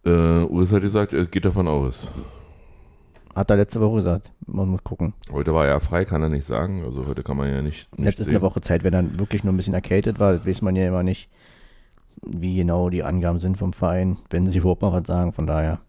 Äh, 0.04 0.44
Urs 0.44 0.72
hat 0.72 0.82
gesagt, 0.82 1.12
er 1.12 1.26
geht 1.26 1.44
davon 1.44 1.68
aus. 1.68 2.12
Hat 3.34 3.50
er 3.50 3.56
letzte 3.56 3.80
Woche 3.80 3.96
gesagt. 3.96 4.30
Man 4.46 4.68
muss 4.68 4.84
gucken. 4.84 5.14
Heute 5.32 5.54
war 5.54 5.66
er 5.66 5.80
frei, 5.80 6.04
kann 6.04 6.22
er 6.22 6.28
nicht 6.28 6.44
sagen. 6.44 6.84
Also 6.84 7.06
heute 7.06 7.22
kann 7.22 7.36
man 7.36 7.48
ja 7.48 7.62
nicht, 7.62 7.96
nicht 7.98 8.06
Jetzt 8.06 8.20
ist 8.20 8.28
eine 8.28 8.42
Woche 8.42 8.60
Zeit, 8.60 8.84
wenn 8.84 8.92
er 8.92 9.18
wirklich 9.18 9.42
nur 9.42 9.54
ein 9.54 9.56
bisschen 9.56 9.74
erkältet 9.74 10.20
war, 10.20 10.44
weiß 10.44 10.60
man 10.62 10.76
ja 10.76 10.86
immer 10.86 11.02
nicht, 11.02 11.30
wie 12.20 12.56
genau 12.56 12.90
die 12.90 13.02
Angaben 13.02 13.38
sind 13.38 13.56
vom 13.56 13.72
Verein, 13.72 14.18
wenn 14.30 14.46
sie 14.46 14.58
überhaupt 14.58 14.82
mal 14.82 14.92
was 14.92 15.06
sagen. 15.06 15.32
Von 15.32 15.46
daher 15.46 15.80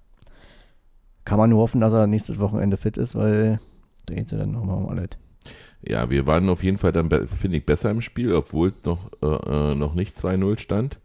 kann 1.25 1.38
man 1.38 1.50
nur 1.50 1.62
hoffen, 1.62 1.82
dass 1.82 1.94
er 1.94 2.08
nächstes 2.08 2.39
Wochenende 2.39 2.77
fit 2.77 2.98
ist, 2.98 3.15
weil 3.15 3.60
da 4.06 4.15
geht 4.15 4.25
es 4.25 4.32
ja 4.32 4.38
dann 4.38 4.51
nochmal 4.51 4.77
um 4.77 4.89
alles. 4.89 5.10
Ja, 5.82 6.10
wir 6.10 6.27
waren 6.27 6.50
auf 6.50 6.63
jeden 6.63 6.77
Fall 6.77 6.94
dann, 6.94 7.10
finde 7.10 7.58
ich, 7.58 7.65
besser 7.65 7.92
im 7.92 8.01
Spiel, 8.01 8.34
obwohl 8.34 8.74
noch, 8.86 9.12
äh, 9.22 9.72
äh, 9.72 9.75
noch 9.75 9.96
nicht 9.96 10.18
2-0 10.18 10.60
stand. 10.60 11.00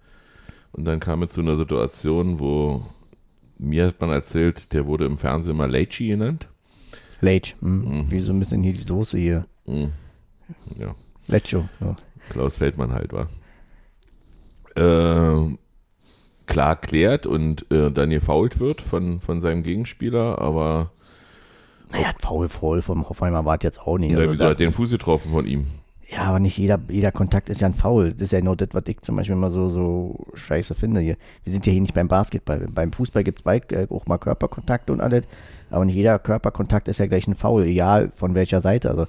Und 0.72 0.84
dann 0.84 1.00
kam 1.00 1.22
es 1.22 1.32
zu 1.32 1.40
einer 1.40 1.56
Situation, 1.56 2.38
wo 2.38 2.84
mir 3.58 3.86
hat 3.86 4.00
man 4.00 4.10
erzählt, 4.10 4.72
der 4.72 4.86
wurde 4.86 5.06
im 5.06 5.18
Fernsehen 5.18 5.56
mal 5.56 5.70
Leitchi 5.70 6.08
genannt. 6.08 6.48
Lech, 7.20 7.56
hm? 7.60 7.80
Mhm. 7.80 8.10
wie 8.10 8.20
so 8.20 8.32
ein 8.32 8.38
bisschen 8.38 8.62
hier 8.62 8.74
die 8.74 8.82
Soße 8.82 9.18
hier. 9.18 9.46
Mhm. 9.66 9.92
Ja, 10.78 10.94
Lecho. 11.26 11.68
Ja. 11.80 11.96
Klaus 12.30 12.56
Feldmann 12.56 12.92
halt 12.92 13.12
war. 13.12 13.28
Äh, 14.76 15.56
klar 16.48 16.76
klärt 16.76 17.26
und 17.26 17.70
äh, 17.70 17.90
dann 17.92 18.10
gefault 18.10 18.58
wird 18.58 18.80
von, 18.80 19.20
von 19.20 19.40
seinem 19.40 19.62
Gegenspieler, 19.62 20.40
aber 20.40 20.90
Naja, 21.92 22.12
faul 22.20 22.48
voll 22.48 22.82
vom 22.82 23.08
Hoffenheimer 23.08 23.44
war 23.44 23.58
jetzt 23.62 23.80
auch 23.80 23.98
nicht. 23.98 24.16
der 24.16 24.28
Also 24.28 24.44
hat 24.44 24.60
den 24.60 24.72
Fuß 24.72 24.90
getroffen 24.90 25.30
von 25.30 25.46
ihm. 25.46 25.66
Ja, 26.10 26.22
aber 26.22 26.38
nicht 26.38 26.56
jeder, 26.56 26.80
jeder 26.88 27.12
Kontakt 27.12 27.50
ist 27.50 27.60
ja 27.60 27.68
ein 27.68 27.74
Foul. 27.74 28.12
Das 28.12 28.22
ist 28.22 28.32
ja 28.32 28.40
nur 28.40 28.56
das, 28.56 28.70
was 28.72 28.84
ich 28.86 28.98
zum 29.02 29.16
Beispiel 29.16 29.36
immer 29.36 29.50
so, 29.50 29.68
so 29.68 30.24
scheiße 30.34 30.74
finde 30.74 31.02
hier. 31.02 31.16
Wir 31.44 31.52
sind 31.52 31.66
ja 31.66 31.72
hier 31.72 31.82
nicht 31.82 31.92
beim 31.92 32.08
Basketball. 32.08 32.66
Beim 32.72 32.92
Fußball 32.92 33.22
gibt 33.24 33.42
es 33.44 33.72
äh, 33.72 33.86
auch 33.90 34.06
mal 34.06 34.16
Körperkontakte 34.16 34.90
und 34.90 35.02
alles. 35.02 35.24
Aber 35.70 35.84
nicht 35.84 35.96
jeder 35.96 36.18
Körperkontakt 36.18 36.88
ist 36.88 36.98
ja 36.98 37.06
gleich 37.06 37.26
ein 37.26 37.34
Foul, 37.34 37.64
egal 37.64 38.10
von 38.14 38.34
welcher 38.34 38.62
Seite. 38.62 38.88
Also, 38.88 39.06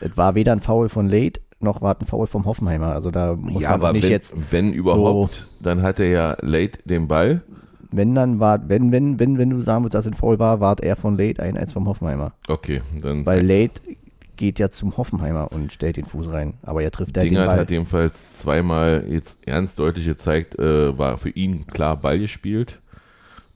es 0.00 0.16
war 0.16 0.34
weder 0.34 0.52
ein 0.52 0.60
Foul 0.60 0.88
von 0.88 1.10
Late, 1.10 1.42
noch 1.62 1.82
war 1.82 1.96
ein 2.00 2.06
Foul 2.06 2.26
vom 2.26 2.44
Hoffenheimer. 2.44 2.92
Also, 2.92 3.10
da 3.10 3.34
muss 3.36 3.62
ja, 3.62 3.70
man 3.70 3.80
aber 3.80 3.92
nicht 3.92 4.04
wenn, 4.04 4.10
jetzt, 4.10 4.52
wenn 4.52 4.72
überhaupt, 4.72 5.48
dann 5.60 5.82
hat 5.82 6.00
er 6.00 6.08
ja 6.08 6.36
late 6.40 6.78
den 6.84 7.08
Ball. 7.08 7.42
wenn 7.90 8.14
dann 8.14 8.40
war, 8.40 8.68
wenn, 8.68 8.92
wenn, 8.92 9.18
wenn, 9.18 9.38
wenn 9.38 9.50
du 9.50 9.60
sagen 9.60 9.84
würdest, 9.84 9.94
dass 9.94 10.06
es 10.06 10.12
ein 10.12 10.16
Foul 10.16 10.38
war, 10.38 10.60
war 10.60 10.80
eher 10.82 10.96
von 10.96 11.18
Late 11.18 11.42
ein 11.42 11.56
als 11.56 11.72
vom 11.72 11.86
Hoffenheimer. 11.86 12.32
Okay, 12.48 12.82
dann 13.00 13.26
Weil 13.26 13.44
Late 13.46 13.80
geht 14.40 14.58
ja 14.58 14.70
zum 14.70 14.96
Hoffenheimer 14.96 15.52
und 15.52 15.70
stellt 15.70 15.98
den 15.98 16.06
Fuß 16.06 16.32
rein. 16.32 16.54
Aber 16.62 16.82
er 16.82 16.90
trifft 16.90 17.14
den 17.14 17.24
Dingert 17.24 17.48
Ball. 17.48 17.58
hat 17.58 17.70
jedenfalls 17.70 18.38
zweimal 18.38 19.04
jetzt 19.08 19.42
ganz 19.44 19.74
deutlich 19.74 20.06
gezeigt, 20.06 20.58
äh, 20.58 20.96
war 20.96 21.18
für 21.18 21.28
ihn 21.28 21.66
klar 21.66 21.96
Ball 21.96 22.18
gespielt. 22.18 22.80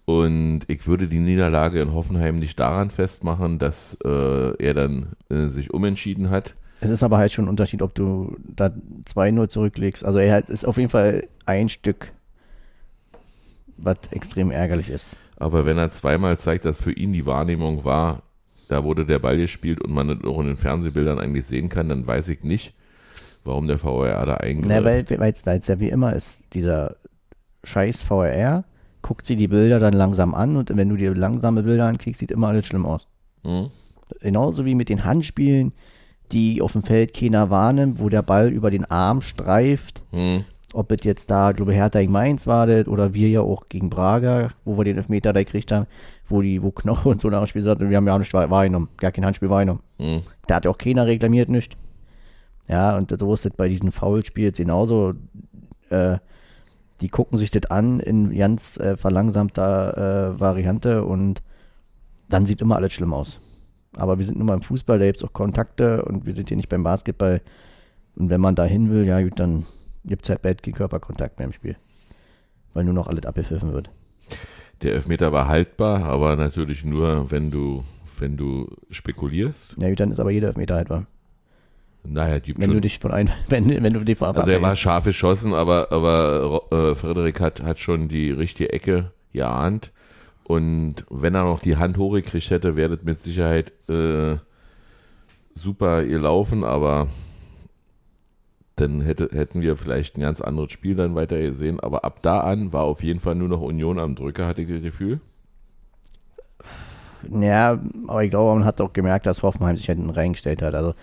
Und 0.04 0.60
ich 0.68 0.86
würde 0.86 1.08
die 1.08 1.20
Niederlage 1.20 1.80
in 1.80 1.94
Hoffenheim 1.94 2.38
nicht 2.38 2.60
daran 2.60 2.90
festmachen, 2.90 3.58
dass 3.58 3.96
äh, 4.04 4.62
er 4.62 4.74
dann 4.74 5.14
äh, 5.30 5.46
sich 5.46 5.72
umentschieden 5.72 6.28
hat. 6.28 6.54
Es 6.84 6.90
ist 6.90 7.02
aber 7.02 7.16
halt 7.16 7.32
schon 7.32 7.46
ein 7.46 7.48
Unterschied, 7.48 7.80
ob 7.80 7.94
du 7.94 8.36
da 8.46 8.70
2-0 9.06 9.48
zurücklegst. 9.48 10.04
Also 10.04 10.18
er 10.18 10.46
ist 10.48 10.66
auf 10.66 10.76
jeden 10.76 10.90
Fall 10.90 11.26
ein 11.46 11.68
Stück, 11.70 12.12
was 13.78 13.96
extrem 14.10 14.50
ärgerlich 14.50 14.90
ist. 14.90 15.16
Aber 15.36 15.64
wenn 15.64 15.78
er 15.78 15.90
zweimal 15.90 16.38
zeigt, 16.38 16.64
dass 16.66 16.80
für 16.80 16.92
ihn 16.92 17.12
die 17.12 17.26
Wahrnehmung 17.26 17.84
war, 17.84 18.22
da 18.68 18.84
wurde 18.84 19.06
der 19.06 19.18
Ball 19.18 19.36
gespielt 19.38 19.80
und 19.80 19.92
man 19.92 20.08
das 20.08 20.24
auch 20.24 20.40
in 20.40 20.46
den 20.46 20.56
Fernsehbildern 20.56 21.18
eigentlich 21.18 21.46
sehen 21.46 21.68
kann, 21.68 21.88
dann 21.88 22.06
weiß 22.06 22.28
ich 22.28 22.44
nicht, 22.44 22.74
warum 23.44 23.66
der 23.66 23.82
VAR 23.82 24.26
da 24.26 24.32
Na, 24.32 24.40
eingreift. 24.40 25.18
weil 25.46 25.58
es 25.58 25.66
ja 25.66 25.80
wie 25.80 25.88
immer 25.88 26.12
ist, 26.14 26.40
dieser 26.52 26.96
scheiß 27.64 28.02
VRR 28.02 28.64
guckt 29.00 29.26
sie 29.26 29.36
die 29.36 29.48
Bilder 29.48 29.80
dann 29.80 29.94
langsam 29.94 30.34
an 30.34 30.56
und 30.56 30.74
wenn 30.76 30.88
du 30.88 30.96
dir 30.96 31.14
langsame 31.14 31.62
Bilder 31.62 31.86
anklickst, 31.86 32.20
sieht 32.20 32.30
immer 32.30 32.48
alles 32.48 32.66
schlimm 32.66 32.86
aus. 32.86 33.06
Hm? 33.42 33.70
Genauso 34.20 34.64
wie 34.64 34.74
mit 34.74 34.88
den 34.88 35.04
Handspielen, 35.04 35.72
die 36.32 36.62
auf 36.62 36.72
dem 36.72 36.82
Feld 36.82 37.14
keiner 37.14 37.50
wahrnimmt, 37.50 38.00
wo 38.00 38.08
der 38.08 38.22
Ball 38.22 38.48
über 38.48 38.70
den 38.70 38.84
Arm 38.84 39.20
streift. 39.20 40.02
Hm? 40.10 40.44
ob 40.74 40.90
es 40.90 41.04
jetzt 41.04 41.30
da, 41.30 41.52
glaube 41.52 41.72
ich, 41.72 41.78
Hertha 41.78 42.00
gegen 42.00 42.12
Mainz 42.12 42.46
war 42.46 42.66
das, 42.66 42.88
oder 42.88 43.14
wir 43.14 43.28
ja 43.28 43.40
auch 43.40 43.68
gegen 43.68 43.90
Braga, 43.90 44.50
wo 44.64 44.76
wir 44.76 44.84
den 44.84 44.96
Elfmeter 44.96 45.32
da 45.32 45.42
gekriegt 45.42 45.70
haben, 45.70 45.86
wo 46.26 46.42
die, 46.42 46.62
wo 46.62 46.72
Knoche 46.72 47.08
und 47.08 47.20
so 47.20 47.30
nach 47.30 47.38
dem 47.38 47.46
Spiel 47.46 47.62
sagt, 47.62 47.80
wir 47.80 47.96
haben 47.96 48.06
ja 48.06 48.14
auch 48.14 48.18
nicht 48.18 48.34
wahrgenommen, 48.34 48.88
gar 48.96 49.12
kein 49.12 49.24
Handspiel 49.24 49.50
wahrgenommen. 49.50 49.80
Hm? 49.98 50.22
Da 50.48 50.56
hat 50.56 50.64
ja 50.64 50.70
auch 50.70 50.78
keiner 50.78 51.06
reklamiert, 51.06 51.48
nicht. 51.48 51.76
Ja, 52.68 52.96
und 52.96 53.16
so 53.16 53.32
ist 53.34 53.44
das 53.44 53.52
bei 53.56 53.68
diesen 53.68 53.92
Foulspiels 53.92 54.56
genauso. 54.56 55.14
Äh, 55.90 56.18
die 57.00 57.08
gucken 57.08 57.38
sich 57.38 57.50
das 57.50 57.70
an 57.70 58.00
in 58.00 58.36
ganz 58.36 58.76
äh, 58.78 58.96
verlangsamter 58.96 60.32
äh, 60.34 60.40
Variante 60.40 61.04
und 61.04 61.42
dann 62.28 62.46
sieht 62.46 62.60
immer 62.60 62.76
alles 62.76 62.94
schlimm 62.94 63.12
aus. 63.12 63.38
Aber 63.96 64.18
wir 64.18 64.24
sind 64.24 64.38
nun 64.38 64.46
mal 64.46 64.54
im 64.54 64.62
Fußball, 64.62 64.98
da 64.98 65.06
gibt 65.06 65.18
es 65.18 65.24
auch 65.24 65.32
Kontakte 65.32 66.04
und 66.04 66.26
wir 66.26 66.32
sind 66.32 66.48
hier 66.48 66.56
nicht 66.56 66.68
beim 66.68 66.82
Basketball. 66.82 67.40
Und 68.16 68.30
wenn 68.30 68.40
man 68.40 68.54
da 68.54 68.64
hin 68.64 68.90
will, 68.90 69.06
ja 69.06 69.20
gut, 69.22 69.38
dann 69.38 69.66
gibt 70.04 70.24
es 70.24 70.30
halt 70.30 70.42
bald 70.42 70.62
keinen 70.62 70.74
Körperkontakt 70.74 71.38
mehr 71.38 71.46
im 71.46 71.52
Spiel. 71.52 71.76
Weil 72.72 72.84
nur 72.84 72.94
noch 72.94 73.08
alles 73.08 73.26
abgepfiffen 73.26 73.72
wird. 73.72 73.90
Der 74.82 74.94
Elfmeter 74.94 75.32
war 75.32 75.48
haltbar, 75.48 76.04
aber 76.04 76.36
natürlich 76.36 76.84
nur, 76.84 77.30
wenn 77.30 77.50
du, 77.50 77.84
wenn 78.18 78.36
du 78.36 78.68
spekulierst. 78.90 79.76
Ja 79.80 79.88
gut, 79.88 80.00
dann 80.00 80.10
ist 80.10 80.20
aber 80.20 80.30
jeder 80.30 80.48
Elfmeter 80.48 80.74
halt 80.74 80.90
wahr. 80.90 81.06
Naja, 82.06 82.38
gibt 82.38 82.58
Wenn 82.60 82.66
schon. 82.66 82.74
du 82.74 82.80
dich 82.82 82.98
von 82.98 83.12
ein, 83.12 83.30
wenn, 83.48 83.68
wenn 83.82 83.92
du 83.92 84.04
dich 84.04 84.18
von 84.18 84.36
also 84.36 84.50
er 84.50 84.60
war 84.60 84.76
scharf 84.76 85.04
geschossen, 85.04 85.54
aber, 85.54 85.90
aber 85.90 86.62
äh, 86.70 86.94
Frederik 86.94 87.40
hat, 87.40 87.62
hat 87.62 87.78
schon 87.78 88.08
die 88.08 88.30
richtige 88.30 88.72
Ecke 88.72 89.12
geahnt. 89.32 89.90
Und 90.44 91.04
wenn 91.10 91.34
er 91.34 91.44
noch 91.44 91.60
die 91.60 91.76
Hand 91.76 91.96
hochgekriegt 91.96 92.50
hätte, 92.50 92.76
wäre 92.76 92.96
das 92.96 93.04
mit 93.04 93.20
Sicherheit 93.22 93.72
äh, 93.88 94.36
super 95.54 96.04
gelaufen, 96.04 96.64
aber 96.64 97.08
dann 98.76 99.00
hätte, 99.00 99.30
hätten 99.32 99.62
wir 99.62 99.76
vielleicht 99.76 100.16
ein 100.16 100.20
ganz 100.22 100.40
anderes 100.40 100.72
Spiel 100.72 100.96
dann 100.96 101.14
weiter 101.14 101.38
gesehen. 101.40 101.80
Aber 101.80 102.04
ab 102.04 102.18
da 102.22 102.40
an 102.40 102.72
war 102.72 102.82
auf 102.84 103.02
jeden 103.02 103.20
Fall 103.20 103.36
nur 103.36 103.48
noch 103.48 103.60
Union 103.60 103.98
am 103.98 104.16
Drücker, 104.16 104.46
hatte 104.46 104.62
ich 104.62 104.68
das 104.68 104.82
Gefühl. 104.82 105.20
Ja, 107.30 107.78
aber 108.06 108.24
ich 108.24 108.30
glaube, 108.30 108.54
man 108.58 108.64
hat 108.66 108.80
auch 108.80 108.92
gemerkt, 108.92 109.26
dass 109.26 109.42
Hoffenheim 109.42 109.76
sich 109.76 109.86
hinten 109.86 110.10
reingestellt 110.10 110.60
hat. 110.60 110.74
Also 110.74 110.94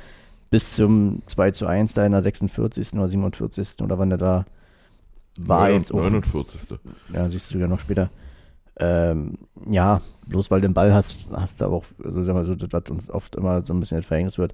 bis 0.52 0.74
zum 0.76 1.22
2 1.28 1.52
zu 1.52 1.66
1 1.66 1.94
da 1.94 2.06
in 2.06 2.12
der 2.12 2.22
46. 2.22 2.94
oder 2.94 3.08
47. 3.08 3.82
oder 3.82 3.98
wann 3.98 4.10
der 4.10 4.18
da 4.20 4.46
war 5.38 5.68
Neun- 5.70 5.78
jetzt 5.80 5.94
auch. 5.94 6.02
49. 6.02 6.78
Ja, 7.14 7.30
siehst 7.30 7.54
du 7.54 7.58
ja 7.58 7.68
noch 7.68 7.80
später. 7.80 8.10
Ähm, 8.82 9.36
ja, 9.70 10.02
bloß 10.28 10.50
weil 10.52 10.60
du 10.62 10.68
den 10.68 10.74
Ball 10.74 10.94
hast, 10.94 11.28
hast 11.32 11.62
du 11.62 11.66
aber 11.66 11.76
auch, 11.78 11.86
also 12.04 12.24
sagen 12.24 12.38
wir 12.40 12.46
so, 12.46 12.56
das, 12.56 12.70
was 12.72 12.90
uns 12.90 13.10
oft 13.10 13.36
immer 13.36 13.64
so 13.64 13.74
ein 13.74 13.80
bisschen 13.80 14.02
Verhängnis 14.04 14.38
wird. 14.38 14.54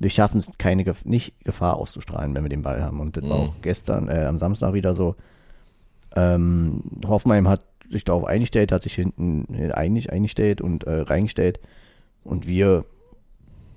Wir 0.00 0.08
schaffen 0.10 0.38
es 0.38 0.50
keine, 0.56 0.82
Gef- 0.82 1.06
nicht 1.06 1.38
Gefahr 1.44 1.76
auszustrahlen, 1.76 2.34
wenn 2.34 2.42
wir 2.42 2.48
den 2.48 2.62
Ball 2.62 2.82
haben. 2.82 3.00
Und 3.00 3.16
das 3.18 3.28
war 3.28 3.36
Mhm. 3.36 3.42
auch 3.44 3.54
gestern, 3.60 4.08
äh, 4.08 4.24
am 4.24 4.38
Samstag 4.38 4.72
wieder 4.72 4.94
so. 4.94 5.14
Ähm, 6.16 6.82
Hoffenheim 7.06 7.48
hat 7.48 7.64
sich 7.90 8.04
darauf 8.04 8.24
eingestellt, 8.24 8.72
hat 8.72 8.82
sich 8.82 8.94
hinten 8.94 9.46
einig 9.72 10.10
eingestellt 10.12 10.60
und 10.60 10.84
äh, 10.84 11.00
reingestellt. 11.02 11.60
Und 12.24 12.48
wir, 12.48 12.84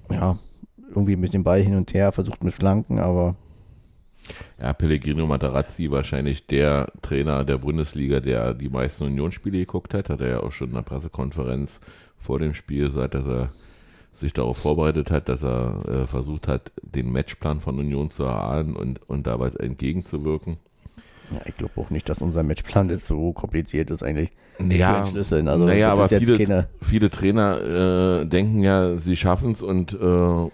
ja, 0.09 0.37
irgendwie 0.89 1.13
ein 1.13 1.21
bisschen 1.21 1.43
Ball 1.43 1.61
hin 1.61 1.75
und 1.75 1.93
her, 1.93 2.11
versucht 2.11 2.43
mit 2.43 2.53
Flanken, 2.53 2.99
aber 2.99 3.35
Ja, 4.59 4.73
Pellegrino 4.73 5.25
Materazzi, 5.25 5.91
wahrscheinlich 5.91 6.47
der 6.47 6.91
Trainer 7.01 7.43
der 7.43 7.57
Bundesliga, 7.57 8.19
der 8.19 8.53
die 8.53 8.69
meisten 8.69 9.05
Unionsspiele 9.05 9.59
geguckt 9.59 9.93
hat, 9.93 10.09
hat 10.09 10.21
er 10.21 10.29
ja 10.29 10.39
auch 10.39 10.51
schon 10.51 10.69
in 10.69 10.75
der 10.75 10.81
Pressekonferenz 10.81 11.79
vor 12.17 12.39
dem 12.39 12.53
Spiel 12.53 12.87
gesagt, 12.87 13.15
dass 13.15 13.25
er 13.25 13.49
sich 14.13 14.31
darauf 14.31 14.57
vorbereitet 14.57 15.11
hat, 15.11 15.27
dass 15.27 15.43
er 15.43 15.83
äh, 15.87 16.07
versucht 16.07 16.47
hat, 16.47 16.71
den 16.81 17.11
Matchplan 17.11 17.59
von 17.59 17.79
Union 17.79 18.11
zu 18.11 18.23
erahnen 18.23 18.75
und, 18.75 19.01
und 19.09 19.25
dabei 19.27 19.49
entgegenzuwirken. 19.49 20.57
ja, 21.31 21.41
ich 21.45 21.57
glaube 21.57 21.81
auch 21.81 21.89
nicht, 21.89 22.07
dass 22.09 22.21
unser 22.21 22.43
Matchplan 22.43 22.89
jetzt 22.89 23.07
so 23.07 23.33
kompliziert 23.33 23.89
ist 23.89 24.03
eigentlich. 24.03 24.29
Ja. 24.69 25.03
Also 25.03 25.41
naja, 25.41 25.91
aber 25.91 26.07
viele, 26.07 26.37
keine, 26.37 26.69
viele 26.79 27.09
Trainer 27.09 28.21
äh, 28.21 28.25
denken 28.25 28.61
ja, 28.61 28.97
sie 28.97 29.15
schaffen 29.15 29.53
es 29.53 29.63
und 29.63 29.93
äh, 29.93 30.49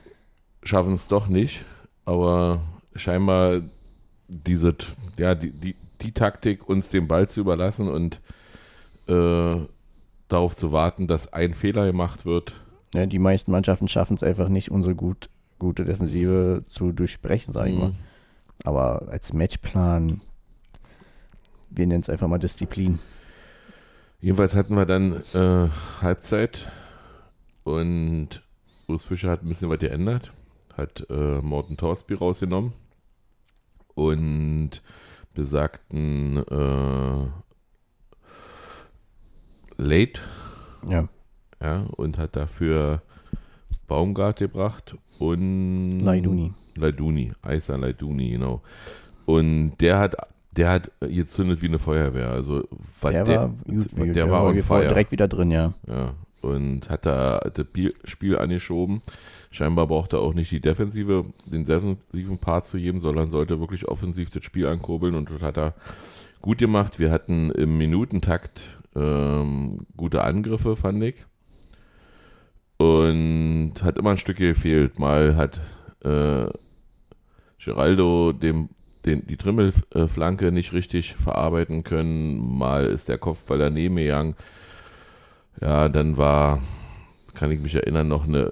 schaffen 0.64 0.94
es 0.94 1.08
doch 1.08 1.28
nicht. 1.28 1.66
Aber 2.06 2.62
scheinbar 3.00 3.62
diese, 4.30 4.76
ja, 5.18 5.36
die, 5.36 5.52
die, 5.52 5.76
die 6.02 6.12
Taktik, 6.12 6.68
uns 6.70 6.90
den 6.90 7.08
Ball 7.08 7.28
zu 7.28 7.42
überlassen 7.42 7.90
und 7.90 8.22
äh, 9.08 9.68
darauf 10.28 10.56
zu 10.56 10.72
warten, 10.72 11.08
dass 11.08 11.34
ein 11.34 11.54
Fehler 11.54 11.86
gemacht 11.88 12.26
wird. 12.26 12.54
ja, 12.94 13.06
die 13.06 13.20
meisten 13.20 13.52
Mannschaften 13.52 13.88
schaffen 13.88 14.14
es 14.14 14.24
einfach 14.24 14.50
nicht, 14.50 14.72
unsere 14.72 14.96
gut, 14.96 15.30
gute 15.58 15.84
Defensive 15.84 16.64
zu 16.70 16.92
durchbrechen, 16.92 17.54
sage 17.54 17.72
ich 17.72 17.78
mal. 17.78 17.90
Mhm. 17.90 17.96
Aber 18.64 19.08
als 19.10 19.34
Matchplan, 19.34 20.22
wir 21.70 21.88
nennen 21.88 22.02
es 22.02 22.10
einfach 22.10 22.28
mal 22.28 22.38
Disziplin. 22.38 23.00
Jedenfalls 24.22 24.56
hatten 24.56 24.76
wir 24.76 24.86
dann 24.86 25.24
äh, 25.34 25.70
Halbzeit 26.02 26.70
und 27.64 28.44
Urs 28.88 29.06
Fischer 29.06 29.32
hat 29.32 29.44
ein 29.44 29.50
bisschen 29.50 29.70
was 29.70 29.80
geändert, 29.80 30.34
hat 30.76 31.06
äh, 31.10 31.40
Morten 31.42 31.78
Torsby 31.78 32.16
rausgenommen 32.16 32.74
und 34.00 34.82
besagten 35.34 36.38
äh, 36.38 37.28
Late 39.78 40.22
Ja, 40.88 41.08
ja, 41.62 41.86
und 41.98 42.18
hat 42.18 42.36
dafür 42.36 43.02
Baumgart 43.88 44.40
gebracht 44.40 44.96
und 45.20 46.00
Laiduni. 46.02 46.54
Laiduni, 46.76 47.34
Aisa 47.42 47.76
Laiduni, 47.76 48.30
genau. 48.32 48.62
Und 49.26 49.74
der 49.82 50.00
hat, 50.00 50.16
der 50.56 50.70
hat 50.72 50.92
gezündet 51.02 51.62
wie 51.62 51.68
eine 51.68 51.80
Feuerwehr. 51.80 52.30
Also 52.30 52.64
was 53.02 53.12
Der, 53.12 53.28
war, 53.28 53.50
gut, 53.68 53.98
der, 53.98 54.14
der 54.14 54.32
war 54.32 54.54
fire. 54.54 54.88
direkt 54.88 55.12
wieder 55.12 55.28
drin, 55.28 55.52
ja. 55.52 55.74
Ja, 55.88 56.14
und 56.42 56.90
hat 56.90 57.06
da 57.06 57.40
das 57.40 57.66
Spiel 58.06 58.38
angeschoben. 58.38 59.02
Scheinbar 59.52 59.88
braucht 59.88 60.14
er 60.14 60.20
auch 60.20 60.34
nicht 60.34 60.52
die 60.52 60.60
Defensive, 60.60 61.26
den 61.46 61.66
defensiven 61.66 62.38
Part 62.38 62.68
zu 62.68 62.78
geben, 62.78 63.02
sondern 63.02 63.32
sollte 63.32 63.60
wirklich 63.60 63.88
offensiv 63.88 64.30
das 64.30 64.44
Spiel 64.44 64.68
ankurbeln 64.68 65.16
und 65.16 65.32
das 65.32 65.42
hat 65.42 65.58
er 65.58 65.74
gut 66.42 66.60
gemacht. 66.60 67.00
Wir 67.00 67.12
hatten 67.12 67.52
im 67.52 67.78
Minutentakt 67.78 68.80
ähm, 68.96 69.88
gute 69.98 70.24
Angriffe, 70.24 70.76
fand 70.76 71.04
ich. 71.04 71.26
Und 72.78 73.74
hat 73.82 73.98
immer 73.98 74.12
ein 74.12 74.18
Stück 74.18 74.38
gefehlt. 74.38 75.00
Mal 75.00 75.36
hat 75.36 75.60
äh, 76.04 76.48
Geraldo 77.58 78.32
dem 78.32 78.70
den, 79.06 79.26
die 79.26 79.38
Trimmelflanke 79.38 80.52
nicht 80.52 80.74
richtig 80.74 81.16
verarbeiten 81.16 81.84
können. 81.84 82.58
Mal 82.58 82.86
ist 82.86 83.10
der 83.10 83.18
Kopfball 83.18 83.58
daneben 83.58 83.96
gegangen. 83.96 84.36
Ja, 85.62 85.90
dann 85.90 86.18
war, 86.18 86.62
kann 87.36 87.52
ich 87.52 87.60
mich 87.60 87.76
erinnern, 87.76 88.08
noch 88.08 88.28
eine, 88.28 88.52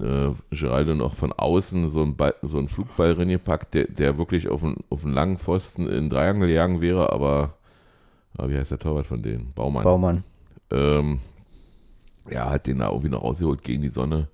äh, 0.00 0.32
Geraldo 0.50 0.94
noch 0.94 1.14
von 1.14 1.32
außen 1.32 1.88
so 1.90 2.02
ein, 2.02 2.16
Ball, 2.16 2.34
so 2.42 2.58
ein 2.58 2.68
Flugball 2.68 3.12
reingepackt, 3.12 3.74
der, 3.74 3.86
der 3.86 4.18
wirklich 4.18 4.48
auf 4.48 4.62
einen, 4.62 4.76
auf 4.90 5.04
einen 5.04 5.14
langen 5.14 5.38
Pfosten 5.38 5.88
in 5.88 6.10
Dreiangel 6.10 6.48
jagen 6.50 6.80
wäre, 6.80 7.12
aber, 7.12 7.54
aber 8.36 8.50
wie 8.50 8.56
heißt 8.56 8.70
der 8.70 8.78
Torwart 8.78 9.06
von 9.06 9.22
denen? 9.22 9.52
Baumann. 9.54 9.84
Baumann. 9.84 10.24
Ähm, 10.70 11.20
ja, 12.30 12.50
hat 12.50 12.66
den 12.66 12.78
da 12.80 12.88
irgendwie 12.90 13.08
noch 13.08 13.22
rausgeholt 13.22 13.62
gegen 13.62 13.82
die 13.82 13.88
Sonne. 13.88 14.28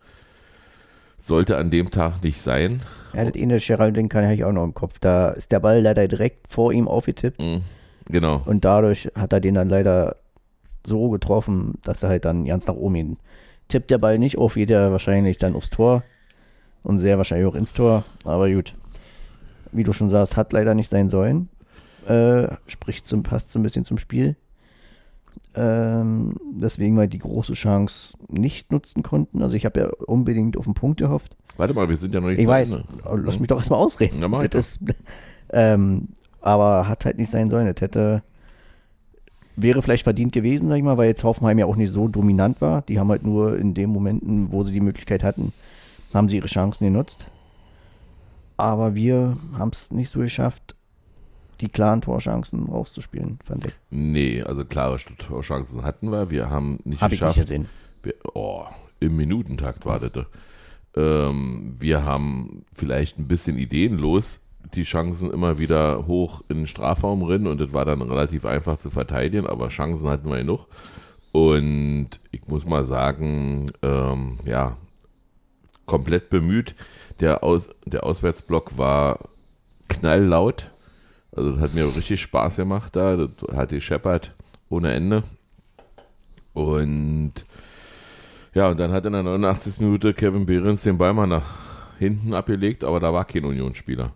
Sollte 1.19 1.57
an 1.57 1.71
dem 1.71 1.91
Tag 1.91 2.23
nicht 2.23 2.41
sein. 2.41 2.83
Ja, 3.15 3.25
das 3.25 3.41
eine 3.41 3.59
Geraldine 3.59 4.09
kann 4.09 4.29
ich 4.31 4.45
auch 4.45 4.53
noch 4.53 4.65
im 4.65 4.75
Kopf. 4.75 4.99
Da 4.99 5.29
ist 5.31 5.53
der 5.53 5.61
Ball 5.61 5.81
leider 5.81 6.07
direkt 6.07 6.49
vor 6.53 6.73
ihm 6.73 6.87
aufgetippt 6.89 7.41
Mhm, 7.41 7.63
Genau. 8.11 8.43
und 8.47 8.65
dadurch 8.65 9.11
hat 9.15 9.33
er 9.33 9.41
den 9.41 9.55
dann 9.55 9.71
leider 9.71 10.17
so 10.87 11.09
getroffen, 11.09 11.79
dass 11.83 12.03
er 12.03 12.11
halt 12.11 12.27
dann 12.27 12.45
ganz 12.45 12.67
nach 12.67 12.75
oben 12.75 12.95
hin 12.97 13.17
tippt 13.69 13.91
der 13.91 13.99
Ball 13.99 14.19
nicht 14.19 14.39
auf, 14.39 14.55
geht 14.55 14.71
er 14.71 14.93
wahrscheinlich 14.93 15.39
dann 15.39 15.55
aufs 15.55 15.71
Tor 15.71 16.03
und 16.83 16.99
sehr 16.99 17.19
wahrscheinlich 17.19 17.47
auch 17.47 17.55
ins 17.55 17.73
Tor. 17.73 18.05
Aber 18.25 18.51
gut, 18.51 18.75
wie 19.73 19.83
du 19.83 19.93
schon 19.93 20.11
sagst, 20.11 20.37
hat 20.37 20.53
leider 20.53 20.75
nicht 20.75 20.89
sein 20.89 21.09
sollen. 21.09 21.49
Äh, 22.07 22.49
spricht 22.67 23.07
zum, 23.07 23.23
passt 23.23 23.53
so 23.53 23.59
ein 23.59 23.63
bisschen 23.63 23.85
zum 23.85 23.99
Spiel. 23.99 24.37
Ähm, 25.57 26.35
deswegen 26.53 26.97
wir 26.97 27.07
die 27.07 27.19
große 27.19 27.55
Chance 27.55 28.15
nicht 28.29 28.73
nutzen 28.73 29.03
konnten. 29.03 29.43
Also 29.43 29.57
ich 29.57 29.65
habe 29.65 29.81
ja 29.81 29.89
unbedingt 30.07 30.57
auf 30.57 30.65
den 30.65 30.75
Punkt 30.75 30.99
gehofft. 31.01 31.37
Warte 31.57 31.75
mal, 31.75 31.89
wir 31.89 31.97
sind 31.97 32.13
ja 32.13 32.21
noch 32.21 32.29
nicht 32.29 32.39
Ich 32.39 32.45
zu 32.45 32.51
weiß, 32.51 32.79
aber 33.05 33.19
lass 33.19 33.39
mich 33.39 33.49
doch 33.49 33.59
erstmal 33.59 33.79
ausreden. 33.79 34.21
Ja, 34.21 34.29
mach 34.29 34.47
das 34.49 34.77
ist, 34.77 34.81
ähm, 35.53 36.09
aber 36.41 36.89
hat 36.89 37.05
halt 37.05 37.19
nicht 37.19 37.31
sein 37.31 37.49
sollen. 37.51 37.73
Das 37.73 37.81
hätte, 37.81 38.23
wäre 39.57 39.83
vielleicht 39.83 40.05
verdient 40.05 40.33
gewesen, 40.33 40.69
sag 40.69 40.77
ich 40.77 40.83
mal, 40.83 40.97
weil 40.99 41.09
jetzt 41.09 41.25
Hoffenheim 41.25 41.59
ja 41.59 41.67
auch 41.67 41.77
nicht 41.77 41.93
so 41.93 42.09
dominant 42.09 42.61
war. 42.61 42.83
Die 42.83 42.99
haben 42.99 43.09
halt 43.09 43.23
nur 43.25 43.57
in 43.59 43.75
den 43.75 43.91
Momenten, 43.91 44.53
wo 44.53 44.65
sie 44.65 44.73
die 44.73 44.81
Möglichkeit 44.81 45.23
hatten, 45.23 45.53
haben 46.13 46.29
sie 46.29 46.37
ihre 46.37 46.49
Chancen 46.49 46.85
genutzt. 46.85 47.27
Aber 48.57 48.95
wir 48.95 49.37
haben 49.59 49.71
es 49.71 49.91
nicht 49.91 50.11
so 50.11 50.21
geschafft, 50.21 50.75
die 51.61 51.69
klaren 51.69 52.01
Torchancen 52.01 52.67
rauszuspielen, 52.67 53.39
fand 53.45 53.67
ich. 53.67 53.75
Nee, 53.91 54.43
also 54.43 54.65
klare 54.65 54.99
Torchancen 55.19 55.83
hatten 55.83 56.11
wir. 56.11 56.31
Wir 56.31 56.51
haben 56.51 56.79
nicht 56.85 57.01
Habe 57.01 57.15
ich 57.15 57.21
nicht 57.21 57.29
geschafft. 57.29 57.49
gesehen. 57.49 57.69
Wir, 58.03 58.15
oh, 58.35 58.65
im 59.01 59.17
Minutentakt 59.17 59.87
wartete. 59.87 60.27
Ähm, 60.97 61.75
wir 61.79 62.05
haben 62.05 62.65
vielleicht 62.73 63.19
ein 63.19 63.27
bisschen 63.29 63.59
ideenlos 63.59 64.41
die 64.75 64.83
Chancen 64.83 65.31
immer 65.31 65.59
wieder 65.59 66.07
hoch 66.07 66.43
in 66.49 66.59
den 66.59 66.67
Strafraum 66.67 67.23
rennen 67.23 67.47
und 67.47 67.61
das 67.61 67.73
war 67.73 67.85
dann 67.85 68.03
relativ 68.03 68.45
einfach 68.45 68.79
zu 68.79 68.91
verteidigen, 68.91 69.47
aber 69.47 69.69
Chancen 69.69 70.09
hatten 70.09 70.31
wir 70.31 70.39
genug. 70.39 70.67
Und 71.33 72.11
ich 72.31 72.47
muss 72.47 72.65
mal 72.65 72.85
sagen, 72.85 73.73
ähm, 73.83 74.39
ja, 74.45 74.77
komplett 75.85 76.31
bemüht. 76.31 76.75
Der, 77.21 77.43
Aus, 77.43 77.69
der 77.85 78.05
Auswärtsblock 78.05 78.79
war 78.79 79.19
knalllaut. 79.89 80.71
Also 81.35 81.53
das 81.53 81.61
hat 81.61 81.75
mir 81.75 81.87
richtig 81.87 82.21
Spaß 82.21 82.57
gemacht 82.57 82.95
da. 82.95 83.17
Das 83.17 83.31
hat 83.57 83.73
die 83.73 83.81
Shepard 83.81 84.33
ohne 84.69 84.93
Ende. 84.93 85.25
Und 86.53 87.33
ja, 88.55 88.69
und 88.69 88.79
dann 88.79 88.93
hat 88.93 89.05
in 89.05 89.13
der 89.13 89.25
89. 89.25 89.81
Minute 89.81 90.15
Kevin 90.15 90.47
Behrens 90.47 90.83
den 90.83 90.99
Ball 90.99 91.13
mal 91.13 91.27
nach 91.27 91.43
hinten 91.99 92.35
abgelegt, 92.35 92.85
aber 92.85 93.01
da 93.01 93.13
war 93.13 93.25
kein 93.25 93.45
Unionsspieler. 93.45 94.13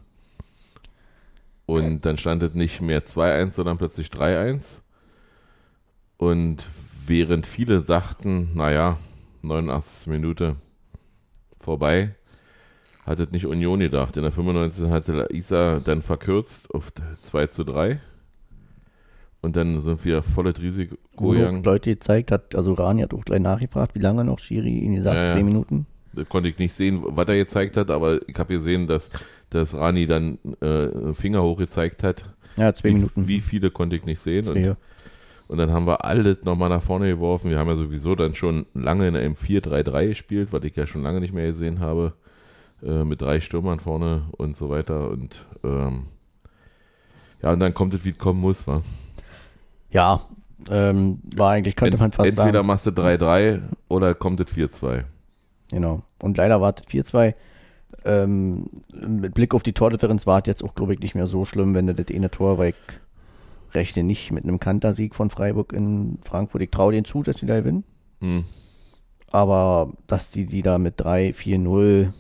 Und 1.69 2.07
dann 2.07 2.17
stand 2.17 2.43
es 2.43 2.55
nicht 2.55 2.81
mehr 2.81 3.05
2-1, 3.05 3.51
sondern 3.51 3.77
plötzlich 3.77 4.07
3-1. 4.07 4.81
Und 6.17 6.67
während 7.07 7.47
viele 7.47 7.83
sagten, 7.83 8.53
naja, 8.55 8.97
89. 9.43 10.07
Minute 10.07 10.57
vorbei, 11.61 12.15
hat 13.05 13.21
es 13.21 13.33
nicht 13.33 13.45
Union 13.45 13.81
gedacht. 13.81 14.17
In 14.17 14.23
der 14.23 14.33
95. 14.33 14.89
hatte 14.89 15.29
Isa 15.31 15.81
dann 15.85 16.01
verkürzt 16.01 16.75
auf 16.75 16.91
2 17.23 17.49
zu 17.49 17.65
3. 17.65 18.01
Und 19.43 19.57
dann 19.57 19.83
sind 19.83 20.03
wir 20.07 20.23
volles 20.23 20.63
Risiko 20.63 20.97
gegangen. 21.19 21.63
Leute 21.65 21.91
gezeigt 21.91 22.33
hat, 22.33 22.57
also 22.57 22.73
Rani 22.73 23.03
hat 23.03 23.13
auch 23.13 23.27
gleich 23.27 23.43
nachgefragt, 23.43 23.95
wie 23.95 24.01
lange 24.01 24.25
noch, 24.25 24.39
Schiri, 24.39 24.79
ihn 24.79 24.95
gesagt, 24.95 25.17
Ja, 25.17 25.35
zwei 25.35 25.43
Minuten. 25.43 25.87
Da 26.15 26.25
konnte 26.25 26.49
ich 26.49 26.59
nicht 26.59 26.73
sehen, 26.73 27.03
was 27.05 27.29
er 27.29 27.37
gezeigt 27.37 27.77
hat, 27.77 27.91
aber 27.91 28.27
ich 28.27 28.39
habe 28.39 28.55
gesehen, 28.55 28.87
dass, 28.87 29.11
dass 29.51 29.75
Rani 29.75 30.07
dann 30.07 30.39
äh, 30.61 31.15
Finger 31.15 31.43
hoch 31.43 31.59
gezeigt 31.59 32.03
hat. 32.03 32.25
Ja, 32.57 32.73
zwei 32.75 32.89
wie, 32.89 32.95
Minuten. 32.95 33.29
Wie 33.29 33.41
viele 33.41 33.71
konnte 33.71 33.97
ich 33.97 34.05
nicht 34.05 34.21
sehen. 34.21 34.49
Und, 34.49 34.77
und 35.49 35.59
dann 35.59 35.71
haben 35.71 35.87
wir 35.87 36.05
alles 36.05 36.43
nochmal 36.45 36.69
nach 36.69 36.83
vorne 36.83 37.09
geworfen. 37.09 37.51
Wir 37.51 37.59
haben 37.59 37.69
ja 37.69 37.77
sowieso 37.77 38.15
dann 38.15 38.35
schon 38.35 38.67
lange 38.75 39.09
in 39.09 39.17
einem 39.17 39.35
4-3-3 39.35 40.09
gespielt, 40.09 40.53
was 40.53 40.65
ich 40.65 40.77
ja 40.77 40.87
schon 40.87 41.03
lange 41.03 41.21
nicht 41.21 41.33
mehr 41.33 41.47
gesehen 41.47 41.81
habe. 41.81 42.15
Äh, 42.83 43.05
mit 43.05 43.21
drei 43.21 43.41
Stürmern 43.41 43.81
vorne 43.81 44.23
und 44.37 44.57
so 44.57 44.71
weiter. 44.71 45.11
Und 45.11 45.47
ähm, 45.65 46.07
ja, 47.43 47.53
und 47.53 47.61
dann 47.61 47.75
kommt 47.75 47.95
es, 47.95 48.05
wie 48.05 48.11
es 48.11 48.19
kommen 48.19 48.41
muss, 48.41 48.67
wa? 48.67 48.83
Ja, 49.91 50.21
ähm, 50.71 51.21
war 51.35 51.53
eigentlich, 51.53 51.75
könnte 51.75 51.95
Ent, 51.95 52.01
man 52.01 52.13
fast 52.13 52.29
entweder 52.29 52.59
sagen. 52.59 52.67
machst 52.67 52.87
du 52.87 52.91
3-3 52.91 53.61
oder 53.89 54.15
kommt 54.15 54.41
es 54.41 54.47
4-2. 54.55 55.05
Genau. 55.71 56.03
Und 56.23 56.37
leider 56.37 56.61
war 56.61 56.75
es 56.77 56.85
4-2. 56.85 57.35
Ähm, 58.05 58.67
mit 58.93 59.35
Blick 59.35 59.55
auf 59.55 59.63
die 59.63 59.73
Tordifferenz 59.73 60.27
war 60.27 60.41
es 60.41 60.47
jetzt 60.47 60.65
auch, 60.65 60.75
glaube 60.75 60.95
ich, 60.95 61.01
nicht 61.01 61.15
mehr 61.15 61.27
so 61.27 61.45
schlimm, 61.45 61.75
wenn 61.75 61.87
du 61.87 61.95
das 61.95 62.15
eine 62.15 62.31
Tor, 62.31 62.63
ich 62.65 62.75
rechne 63.73 64.03
nicht 64.03 64.31
mit 64.31 64.45
einem 64.45 64.61
Kantersieg 64.61 65.15
von 65.15 65.31
Freiburg 65.31 65.73
in 65.73 66.19
Frankfurt. 66.23 66.63
Ich 66.63 66.71
traue 66.71 66.93
denen 66.93 67.05
zu, 67.05 67.23
dass 67.23 67.39
sie 67.39 67.47
da 67.47 67.59
gewinnen. 67.59 67.85
Hm. 68.21 68.45
Aber 69.31 69.93
dass 70.07 70.31
die, 70.31 70.47
die 70.47 70.63
da 70.63 70.79
mit 70.79 70.95
3, 70.97 71.33
4, 71.33 71.59
0 71.59 72.15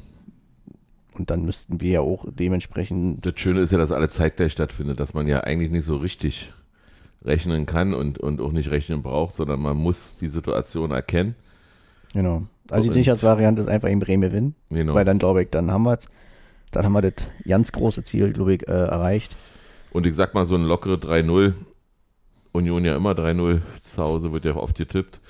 und 1.18 1.30
dann 1.30 1.44
müssten 1.44 1.80
wir 1.80 1.90
ja 1.90 2.00
auch 2.00 2.26
dementsprechend, 2.30 3.24
Das 3.24 3.34
Schöne 3.36 3.60
ist 3.60 3.72
ja, 3.72 3.78
dass 3.78 3.92
alle 3.92 4.08
zeitgleich 4.08 4.52
stattfindet, 4.52 5.00
dass 5.00 5.14
man 5.14 5.26
ja 5.26 5.40
eigentlich 5.40 5.70
nicht 5.70 5.84
so 5.84 5.96
richtig 5.96 6.52
rechnen 7.24 7.66
kann 7.66 7.94
und, 7.94 8.18
und 8.18 8.40
auch 8.40 8.52
nicht 8.52 8.70
rechnen 8.70 9.02
braucht, 9.02 9.36
sondern 9.36 9.60
man 9.60 9.76
muss 9.76 10.14
die 10.20 10.28
Situation 10.28 10.92
erkennen. 10.92 11.34
genau. 12.12 12.44
Also 12.70 12.88
die 12.88 12.94
Sicherheitsvariante 12.94 13.62
ist 13.62 13.68
einfach 13.68 13.88
in 13.88 13.98
Bremen 13.98 14.22
gewinnen, 14.22 14.54
Genau. 14.70 14.94
weil 14.94 15.04
dann 15.04 15.18
glaube 15.18 15.42
ich, 15.42 15.50
dann 15.50 15.70
haben 15.70 15.84
wir 15.84 15.98
dann 16.70 16.84
haben 16.84 16.92
wir 16.92 17.02
das 17.02 17.14
ganz 17.46 17.72
große 17.72 18.02
Ziel, 18.04 18.32
glaube 18.32 18.54
ich, 18.54 18.68
äh, 18.68 18.72
erreicht. 18.72 19.34
Und 19.90 20.04
ich 20.04 20.14
sag 20.14 20.34
mal, 20.34 20.44
so 20.44 20.54
ein 20.54 20.64
lockere 20.64 20.96
3-0, 20.98 21.54
Union 22.52 22.84
ja 22.84 22.94
immer 22.94 23.12
3-0, 23.12 23.62
zu 23.94 24.02
Hause 24.02 24.32
wird 24.34 24.44
ja 24.44 24.54
oft 24.54 24.76
getippt, 24.76 25.20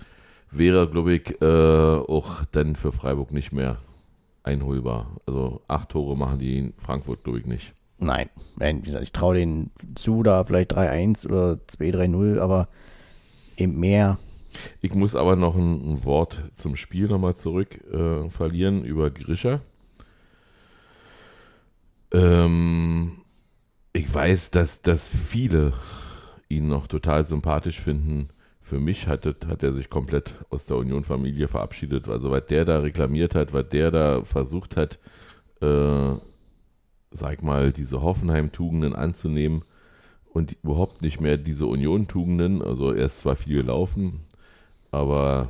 wäre, 0.50 0.88
glaube 0.88 1.12
ich, 1.14 1.40
äh, 1.40 1.44
auch 1.46 2.44
dann 2.50 2.74
für 2.74 2.90
Freiburg 2.90 3.32
nicht 3.32 3.52
mehr 3.52 3.76
einholbar. 4.42 5.16
Also 5.26 5.60
acht 5.68 5.90
Tore 5.90 6.16
machen 6.16 6.38
die 6.40 6.58
in 6.58 6.72
Frankfurt, 6.78 7.22
glaube 7.22 7.38
ich, 7.38 7.46
nicht. 7.46 7.72
Nein, 8.00 8.28
ich 9.00 9.12
traue 9.12 9.34
denen 9.34 9.70
zu, 9.94 10.22
da 10.22 10.44
vielleicht 10.44 10.72
3-1 10.72 11.26
oder 11.26 11.58
2-3-0, 11.68 12.38
aber 12.40 12.68
eben 13.56 13.78
mehr. 13.78 14.18
Ich 14.80 14.94
muss 14.94 15.14
aber 15.14 15.36
noch 15.36 15.56
ein, 15.56 15.92
ein 15.92 16.04
Wort 16.04 16.42
zum 16.54 16.76
Spiel 16.76 17.08
nochmal 17.08 17.36
zurück 17.36 17.78
äh, 17.92 18.28
verlieren 18.30 18.84
über 18.84 19.10
Grischer. 19.10 19.60
Ähm, 22.12 23.22
ich 23.92 24.12
weiß, 24.12 24.50
dass, 24.50 24.82
dass 24.82 25.08
viele 25.08 25.72
ihn 26.48 26.68
noch 26.68 26.86
total 26.86 27.24
sympathisch 27.24 27.80
finden. 27.80 28.28
Für 28.60 28.80
mich 28.80 29.06
hat, 29.06 29.24
hat 29.24 29.62
er 29.62 29.72
sich 29.72 29.88
komplett 29.88 30.34
aus 30.50 30.66
der 30.66 30.76
Union-Familie 30.76 31.48
verabschiedet. 31.48 32.08
Also, 32.08 32.30
was 32.30 32.46
der 32.46 32.64
da 32.64 32.80
reklamiert 32.80 33.34
hat, 33.34 33.52
was 33.52 33.68
der 33.68 33.90
da 33.90 34.24
versucht 34.24 34.76
hat, 34.76 34.98
äh, 35.60 36.16
sag 37.10 37.42
mal, 37.42 37.72
diese 37.72 38.02
Hoffenheim-Tugenden 38.02 38.94
anzunehmen 38.94 39.64
und 40.26 40.56
überhaupt 40.62 41.00
nicht 41.02 41.20
mehr 41.20 41.38
diese 41.38 41.66
Union-Tugenden. 41.66 42.62
Also, 42.62 42.92
er 42.92 43.06
ist 43.06 43.20
zwar 43.20 43.36
viel 43.36 43.62
gelaufen, 43.62 44.20
aber 44.90 45.48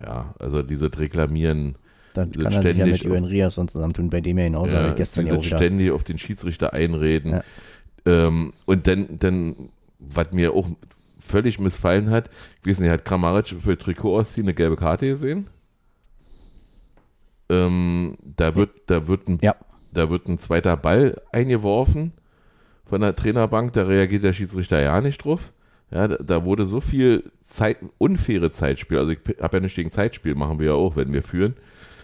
ja, 0.00 0.34
also 0.38 0.62
dieses 0.62 0.98
Reklamieren, 0.98 1.76
Dann 2.14 2.30
kann 2.32 2.52
er 2.52 2.62
sich 2.62 2.76
ja 2.76 2.86
mit 2.86 2.96
ständig 2.96 3.02
Jürgen 3.02 3.24
Riasson 3.24 3.68
zusammentun, 3.68 4.10
bei 4.10 4.20
dem 4.20 4.38
er 4.38 4.44
genauso 4.44 4.72
ja, 4.74 4.92
gestern 4.92 5.26
ja 5.26 5.34
auch 5.34 5.44
wieder. 5.44 5.56
ständig 5.56 5.90
auf 5.90 6.04
den 6.04 6.18
Schiedsrichter 6.18 6.72
einreden. 6.72 7.32
Ja. 7.32 7.44
Ähm, 8.06 8.52
und 8.66 8.86
dann, 8.86 9.18
dann, 9.18 9.68
was 9.98 10.32
mir 10.32 10.52
auch 10.54 10.68
völlig 11.18 11.58
missfallen 11.58 12.10
hat, 12.10 12.30
ich 12.62 12.70
weiß 12.70 12.80
nicht, 12.80 12.90
hat 12.90 13.04
Kramaric 13.04 13.48
für 13.48 13.76
Trikot 13.76 14.18
ausziehen 14.18 14.46
eine 14.46 14.54
gelbe 14.54 14.76
Karte 14.76 15.06
gesehen? 15.06 15.48
Ähm, 17.48 18.16
da 18.36 18.54
wird, 18.54 18.70
da 18.86 19.06
wird 19.06 19.28
ein, 19.28 19.38
Ja. 19.42 19.54
da 19.92 20.08
wird 20.08 20.28
ein 20.28 20.38
zweiter 20.38 20.76
Ball 20.76 21.20
eingeworfen 21.32 22.12
von 22.86 23.00
der 23.00 23.14
Trainerbank, 23.16 23.72
da 23.72 23.82
reagiert 23.84 24.22
der 24.22 24.32
Schiedsrichter 24.32 24.80
ja 24.80 25.00
nicht 25.00 25.24
drauf. 25.24 25.52
Ja, 25.90 26.06
da, 26.08 26.16
da 26.16 26.44
wurde 26.44 26.66
so 26.66 26.80
viel 26.80 27.24
Zeit, 27.50 27.78
unfaire 27.98 28.50
Zeitspiel, 28.50 28.98
also 28.98 29.10
ich 29.10 29.18
habe 29.42 29.56
ja 29.58 29.60
nicht 29.60 29.74
gegen 29.76 29.90
Zeitspiel, 29.90 30.34
machen 30.34 30.58
wir 30.58 30.66
ja 30.66 30.72
auch, 30.72 30.96
wenn 30.96 31.12
wir 31.12 31.22
führen. 31.22 31.54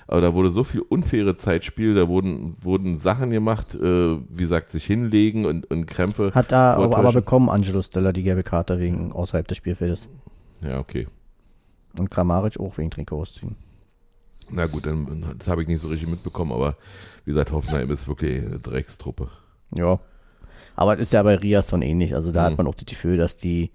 Aber 0.09 0.21
da 0.21 0.35
wurde 0.35 0.51
so 0.51 0.63
viel 0.63 0.83
unfaire 0.83 1.35
Zeitspiel, 1.37 1.95
da 1.95 2.07
wurden, 2.07 2.55
wurden 2.63 3.01
Sachen 3.01 3.31
gemacht, 3.31 3.75
äh, 3.75 3.81
wie 3.81 4.43
gesagt, 4.43 4.71
sich 4.71 4.85
hinlegen 4.85 5.47
und, 5.47 5.69
und 5.71 5.87
Krämpfe. 5.87 6.31
Hat 6.33 6.53
da 6.53 6.75
aber, 6.75 6.97
aber 6.97 7.13
bekommen 7.13 7.49
Angelo 7.49 7.83
Stella 7.83 8.13
die 8.13 8.23
gelbe 8.23 8.45
Karte 8.45 8.79
wegen 8.79 9.11
außerhalb 9.13 9.49
des 9.49 9.57
Spielfeldes. 9.57 10.09
Ja, 10.63 10.79
okay. 10.79 11.09
Und 11.99 12.11
Kramaric 12.11 12.61
auch 12.61 12.79
wegen 12.79 12.91
Trikots 12.91 13.35
ziehen. 13.35 13.57
Na 14.51 14.67
gut, 14.67 14.87
dann, 14.87 15.25
das 15.39 15.49
habe 15.49 15.63
ich 15.63 15.69
nicht 15.69 15.81
so 15.81 15.89
richtig 15.89 16.09
mitbekommen, 16.09 16.53
aber 16.53 16.77
wie 17.25 17.33
gesagt, 17.33 17.51
Hoffenheim 17.51 17.91
ist 17.91 18.07
wirklich 18.07 18.45
eine 18.45 18.61
Dreckstruppe. 18.61 19.29
Ja. 19.77 19.99
Aber 20.77 20.95
es 20.95 21.01
ist 21.01 21.13
ja 21.15 21.23
bei 21.25 21.35
Riasson 21.35 21.83
ähnlich. 21.83 22.15
Also 22.15 22.31
da 22.31 22.43
Mhm. 22.43 22.47
hat 22.53 22.59
man 22.59 22.67
auch 22.69 22.75
das 22.77 22.87
Gefühl, 22.87 23.17
dass 23.17 23.37
die, 23.37 23.73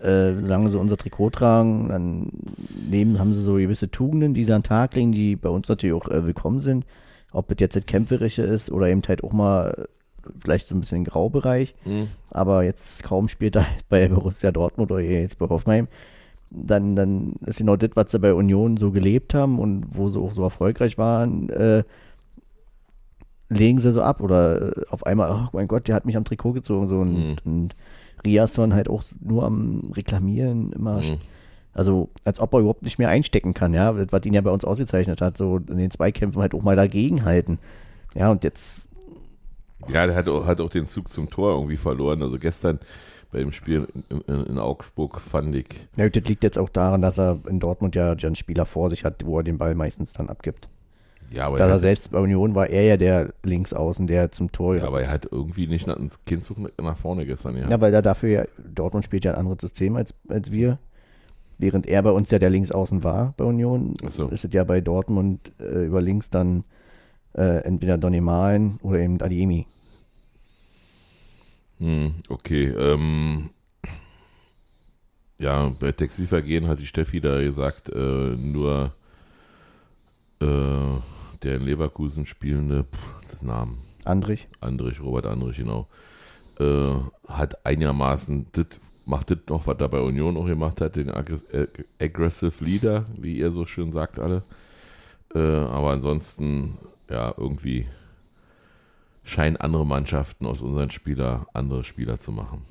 äh, 0.00 0.34
solange 0.40 0.68
sie 0.70 0.78
unser 0.78 0.96
Trikot 0.96 1.30
tragen, 1.30 1.88
dann 1.88 2.30
neben 2.90 3.18
haben 3.18 3.34
sie 3.34 3.40
so 3.40 3.54
gewisse 3.54 3.90
Tugenden, 3.90 4.34
die 4.34 4.44
sie 4.44 4.52
an 4.52 4.62
den 4.62 4.68
Tag 4.68 4.94
legen, 4.94 5.12
die 5.12 5.36
bei 5.36 5.48
uns 5.48 5.68
natürlich 5.68 5.94
auch 5.94 6.08
äh, 6.08 6.24
willkommen 6.26 6.60
sind. 6.60 6.84
Ob 7.32 7.50
es 7.52 7.56
jetzt 7.60 7.76
das 7.76 7.86
Kämpferische 7.86 8.42
ist 8.42 8.70
oder 8.72 8.88
eben 8.88 9.02
halt 9.06 9.22
auch 9.22 9.32
mal 9.32 9.74
äh, 9.78 10.28
vielleicht 10.38 10.66
so 10.66 10.74
ein 10.74 10.80
bisschen 10.80 11.04
Graubereich. 11.04 11.74
Aber 12.30 12.64
jetzt 12.64 13.02
kaum 13.02 13.28
spielt 13.28 13.56
er 13.56 13.66
bei 13.88 14.08
Borussia 14.08 14.50
Dortmund 14.52 14.90
oder 14.90 15.00
jetzt 15.00 15.38
bei 15.38 15.48
Hoffenheim. 15.48 15.88
Dann, 16.50 16.96
dann 16.96 17.34
ist 17.46 17.58
genau 17.58 17.76
das, 17.76 17.90
was 17.94 18.10
sie 18.10 18.18
bei 18.18 18.34
Union 18.34 18.76
so 18.76 18.90
gelebt 18.90 19.34
haben 19.34 19.58
und 19.60 19.84
wo 19.92 20.08
sie 20.08 20.18
auch 20.18 20.32
so 20.32 20.42
erfolgreich 20.42 20.98
waren, 20.98 21.48
äh, 21.50 21.84
legen 23.48 23.78
sie 23.78 23.92
so 23.92 24.02
ab 24.02 24.20
oder 24.20 24.76
äh, 24.76 24.82
auf 24.90 25.04
einmal, 25.06 25.30
ach 25.30 25.52
mein 25.52 25.68
Gott, 25.68 25.88
der 25.88 25.94
hat 25.94 26.06
mich 26.06 26.16
am 26.16 26.24
Trikot 26.24 26.52
gezogen 26.52 26.88
so 26.88 26.98
und, 27.00 27.14
Mhm. 27.14 27.36
und 27.44 27.76
Riasson 28.24 28.74
halt 28.74 28.88
auch 28.88 29.02
nur 29.20 29.44
am 29.44 29.90
Reklamieren 29.94 30.72
immer, 30.72 30.98
Mhm. 31.00 31.18
also 31.72 32.08
als 32.24 32.40
ob 32.40 32.52
er 32.54 32.60
überhaupt 32.60 32.82
nicht 32.82 32.98
mehr 32.98 33.08
einstecken 33.08 33.54
kann, 33.54 33.74
ja, 33.74 33.94
was 34.12 34.24
ihn 34.24 34.34
ja 34.34 34.40
bei 34.40 34.50
uns 34.50 34.64
ausgezeichnet 34.64 35.20
hat, 35.20 35.36
so 35.36 35.56
in 35.56 35.78
den 35.78 35.90
Zweikämpfen 35.90 36.40
halt 36.42 36.54
auch 36.54 36.62
mal 36.62 36.76
dagegen 36.76 37.24
halten. 37.24 37.58
Ja, 38.14 38.30
und 38.30 38.44
jetzt, 38.44 38.86
Ja, 39.88 40.06
der 40.06 40.14
hat 40.16 40.28
auch, 40.28 40.46
hat 40.46 40.60
auch 40.60 40.68
den 40.70 40.86
Zug 40.86 41.10
zum 41.12 41.30
Tor 41.30 41.54
irgendwie 41.54 41.76
verloren. 41.78 42.22
Also 42.22 42.38
gestern 42.38 42.78
bei 43.32 43.38
dem 43.38 43.50
Spiel 43.52 43.86
in, 44.10 44.20
in, 44.26 44.46
in 44.46 44.58
Augsburg 44.58 45.20
fand 45.20 45.54
ich, 45.54 45.66
ja, 45.96 46.08
das 46.08 46.24
liegt 46.24 46.42
jetzt 46.44 46.58
auch 46.58 46.68
daran, 46.68 47.00
dass 47.00 47.18
er 47.18 47.38
in 47.48 47.60
Dortmund 47.60 47.94
ja 47.94 48.12
einen 48.12 48.34
Spieler 48.34 48.66
vor 48.66 48.90
sich 48.90 49.04
hat, 49.04 49.24
wo 49.24 49.38
er 49.38 49.42
den 49.44 49.56
Ball 49.56 49.74
meistens 49.74 50.12
dann 50.12 50.28
abgibt. 50.28 50.68
Ja, 51.32 51.46
aber, 51.46 51.58
Da 51.58 51.66
er 51.66 51.72
er 51.72 51.78
selbst 51.78 52.10
bei 52.10 52.18
Union 52.18 52.54
war 52.54 52.68
er 52.68 52.82
ja 52.82 52.96
der 52.96 53.32
Linksaußen, 53.44 54.06
der 54.06 54.32
zum 54.32 54.50
Tor 54.50 54.76
ja, 54.76 54.84
aber 54.84 55.02
er 55.02 55.10
hat 55.10 55.28
irgendwie 55.30 55.66
nicht 55.66 55.86
nach, 55.86 55.96
ins 55.96 56.18
Kindzug 56.24 56.58
nach 56.80 56.96
vorne 56.96 57.24
gestern, 57.26 57.56
ja. 57.56 57.68
Ja, 57.68 57.80
weil 57.80 57.94
er 57.94 58.02
dafür 58.02 58.28
ja, 58.28 58.44
Dortmund 58.74 59.04
spielt 59.04 59.24
ja 59.24 59.32
ein 59.32 59.38
anderes 59.38 59.60
System 59.60 59.96
als, 59.96 60.14
als 60.28 60.50
wir. 60.50 60.78
Während 61.58 61.86
er 61.86 62.02
bei 62.02 62.10
uns 62.10 62.30
ja 62.30 62.38
der 62.38 62.50
Linksaußen 62.50 63.04
war 63.04 63.34
bei 63.36 63.44
Union, 63.44 63.94
so. 64.08 64.28
ist 64.28 64.44
es 64.44 64.52
ja 64.52 64.64
bei 64.64 64.80
Dortmund 64.80 65.52
äh, 65.60 65.86
über 65.86 66.00
links 66.00 66.30
dann 66.30 66.64
äh, 67.34 67.62
entweder 67.64 67.98
Donny 67.98 68.20
Malen 68.20 68.78
oder 68.82 68.98
eben 68.98 69.20
Adiemi. 69.20 69.66
Hm, 71.78 72.14
okay, 72.28 72.66
ähm, 72.66 73.50
ja, 75.38 75.70
bei 75.78 75.92
Textilvergehen 75.92 76.66
hat 76.66 76.78
die 76.78 76.86
Steffi 76.86 77.20
da 77.20 77.40
gesagt, 77.40 77.88
äh, 77.88 77.98
nur 77.98 78.92
äh, 80.40 80.98
der 81.42 81.56
in 81.56 81.62
Leverkusen 81.62 82.26
spielende 82.26 82.84
pff, 82.84 83.14
das 83.30 83.42
Namen, 83.42 83.78
Andrich. 84.04 84.46
Andrich, 84.60 85.00
Robert 85.00 85.26
Andrich, 85.26 85.56
genau, 85.58 85.86
äh, 86.58 86.94
hat 87.28 87.64
einigermaßen, 87.66 88.46
das 88.52 88.66
macht 89.06 89.30
das 89.30 89.38
noch, 89.48 89.66
was 89.66 89.78
er 89.78 89.88
bei 89.88 90.00
Union 90.00 90.36
auch 90.36 90.46
gemacht 90.46 90.80
hat, 90.80 90.96
den 90.96 91.10
Aggress 91.10 91.42
äh, 91.50 91.66
Aggressive 92.00 92.64
Leader, 92.64 93.06
wie 93.18 93.36
ihr 93.36 93.50
so 93.50 93.66
schön 93.66 93.92
sagt 93.92 94.18
alle. 94.18 94.42
Äh, 95.34 95.38
aber 95.38 95.90
ansonsten, 95.90 96.78
ja, 97.08 97.34
irgendwie 97.36 97.86
scheinen 99.22 99.56
andere 99.56 99.86
Mannschaften 99.86 100.46
aus 100.46 100.60
unseren 100.60 100.90
Spieler 100.90 101.46
andere 101.52 101.84
Spieler 101.84 102.18
zu 102.18 102.32
machen. 102.32 102.62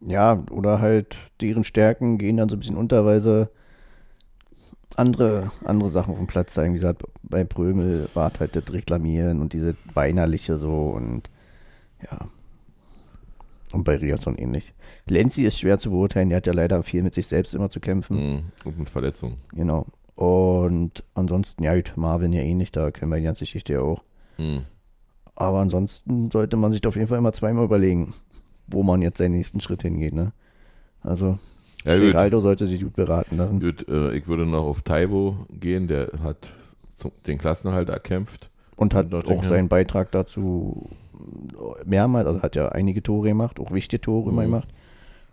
Ja, 0.00 0.42
oder 0.50 0.80
halt 0.80 1.16
deren 1.40 1.64
Stärken 1.64 2.16
gehen 2.16 2.38
dann 2.38 2.48
so 2.48 2.56
ein 2.56 2.60
bisschen 2.60 2.76
unter, 2.76 3.04
weil 3.04 3.20
sie 3.20 3.50
andere, 4.96 5.50
andere 5.64 5.90
Sachen 5.90 6.12
auf 6.12 6.18
dem 6.18 6.26
Platz 6.26 6.54
zeigen. 6.54 6.74
Wie 6.74 6.78
gesagt, 6.78 7.02
bei 7.22 7.44
Prömel 7.44 8.08
war 8.14 8.32
halt 8.38 8.56
das 8.56 8.72
Reklamieren 8.72 9.40
und 9.40 9.52
diese 9.52 9.76
Weinerliche 9.94 10.58
so 10.58 10.90
und 10.90 11.30
ja. 12.02 12.28
Und 13.72 13.84
bei 13.84 13.96
Riasson 13.96 14.36
ähnlich. 14.36 14.74
Lenzi 15.06 15.44
ist 15.44 15.58
schwer 15.58 15.78
zu 15.78 15.90
beurteilen, 15.90 16.28
der 16.28 16.38
hat 16.38 16.46
ja 16.46 16.52
leider 16.52 16.82
viel 16.82 17.02
mit 17.02 17.14
sich 17.14 17.26
selbst 17.26 17.54
immer 17.54 17.70
zu 17.70 17.78
kämpfen. 17.78 18.16
Mhm. 18.16 18.42
Und 18.64 18.78
mit 18.78 18.90
Verletzungen. 18.90 19.36
Genau. 19.52 19.86
Und 20.16 21.04
ansonsten, 21.14 21.62
ja, 21.62 21.74
gut, 21.76 21.92
Marvin 21.96 22.32
ja 22.32 22.42
ähnlich, 22.42 22.72
da 22.72 22.90
kennen 22.90 23.10
wir 23.10 23.18
die 23.18 23.24
ganze 23.24 23.44
Geschichte 23.44 23.74
ja 23.74 23.80
auch. 23.80 24.02
Mhm. 24.38 24.64
Aber 25.36 25.60
ansonsten 25.60 26.30
sollte 26.30 26.56
man 26.56 26.72
sich 26.72 26.86
auf 26.86 26.96
jeden 26.96 27.08
Fall 27.08 27.18
immer 27.18 27.32
zweimal 27.32 27.64
überlegen, 27.64 28.12
wo 28.66 28.82
man 28.82 29.02
jetzt 29.02 29.18
seinen 29.18 29.32
nächsten 29.32 29.60
Schritt 29.60 29.82
hingeht, 29.82 30.12
ne? 30.12 30.32
Also, 31.02 31.38
Ja. 31.84 31.98
Geraldo 31.98 32.40
sollte 32.40 32.66
sich 32.66 32.82
gut 32.82 32.94
beraten 32.94 33.36
lassen. 33.36 33.60
gut 33.60 33.88
äh, 33.88 34.12
ich 34.14 34.26
würde 34.28 34.44
noch 34.46 34.64
auf 34.64 34.82
Taiwo 34.82 35.36
gehen, 35.58 35.86
der 35.88 36.10
hat 36.22 36.52
den 37.26 37.38
Klassenerhalt 37.38 37.88
erkämpft. 37.88 38.50
Und 38.76 38.94
hat 38.94 39.12
auch 39.14 39.22
denke- 39.22 39.48
seinen 39.48 39.68
Beitrag 39.68 40.10
dazu 40.12 40.88
mehrmals, 41.84 42.26
also 42.26 42.42
hat 42.42 42.56
ja 42.56 42.68
einige 42.70 43.02
Tore 43.02 43.28
gemacht, 43.28 43.60
auch 43.60 43.72
wichtige 43.72 44.00
Tore 44.00 44.30
immer 44.30 44.42
Mhm. 44.42 44.46
gemacht. 44.46 44.68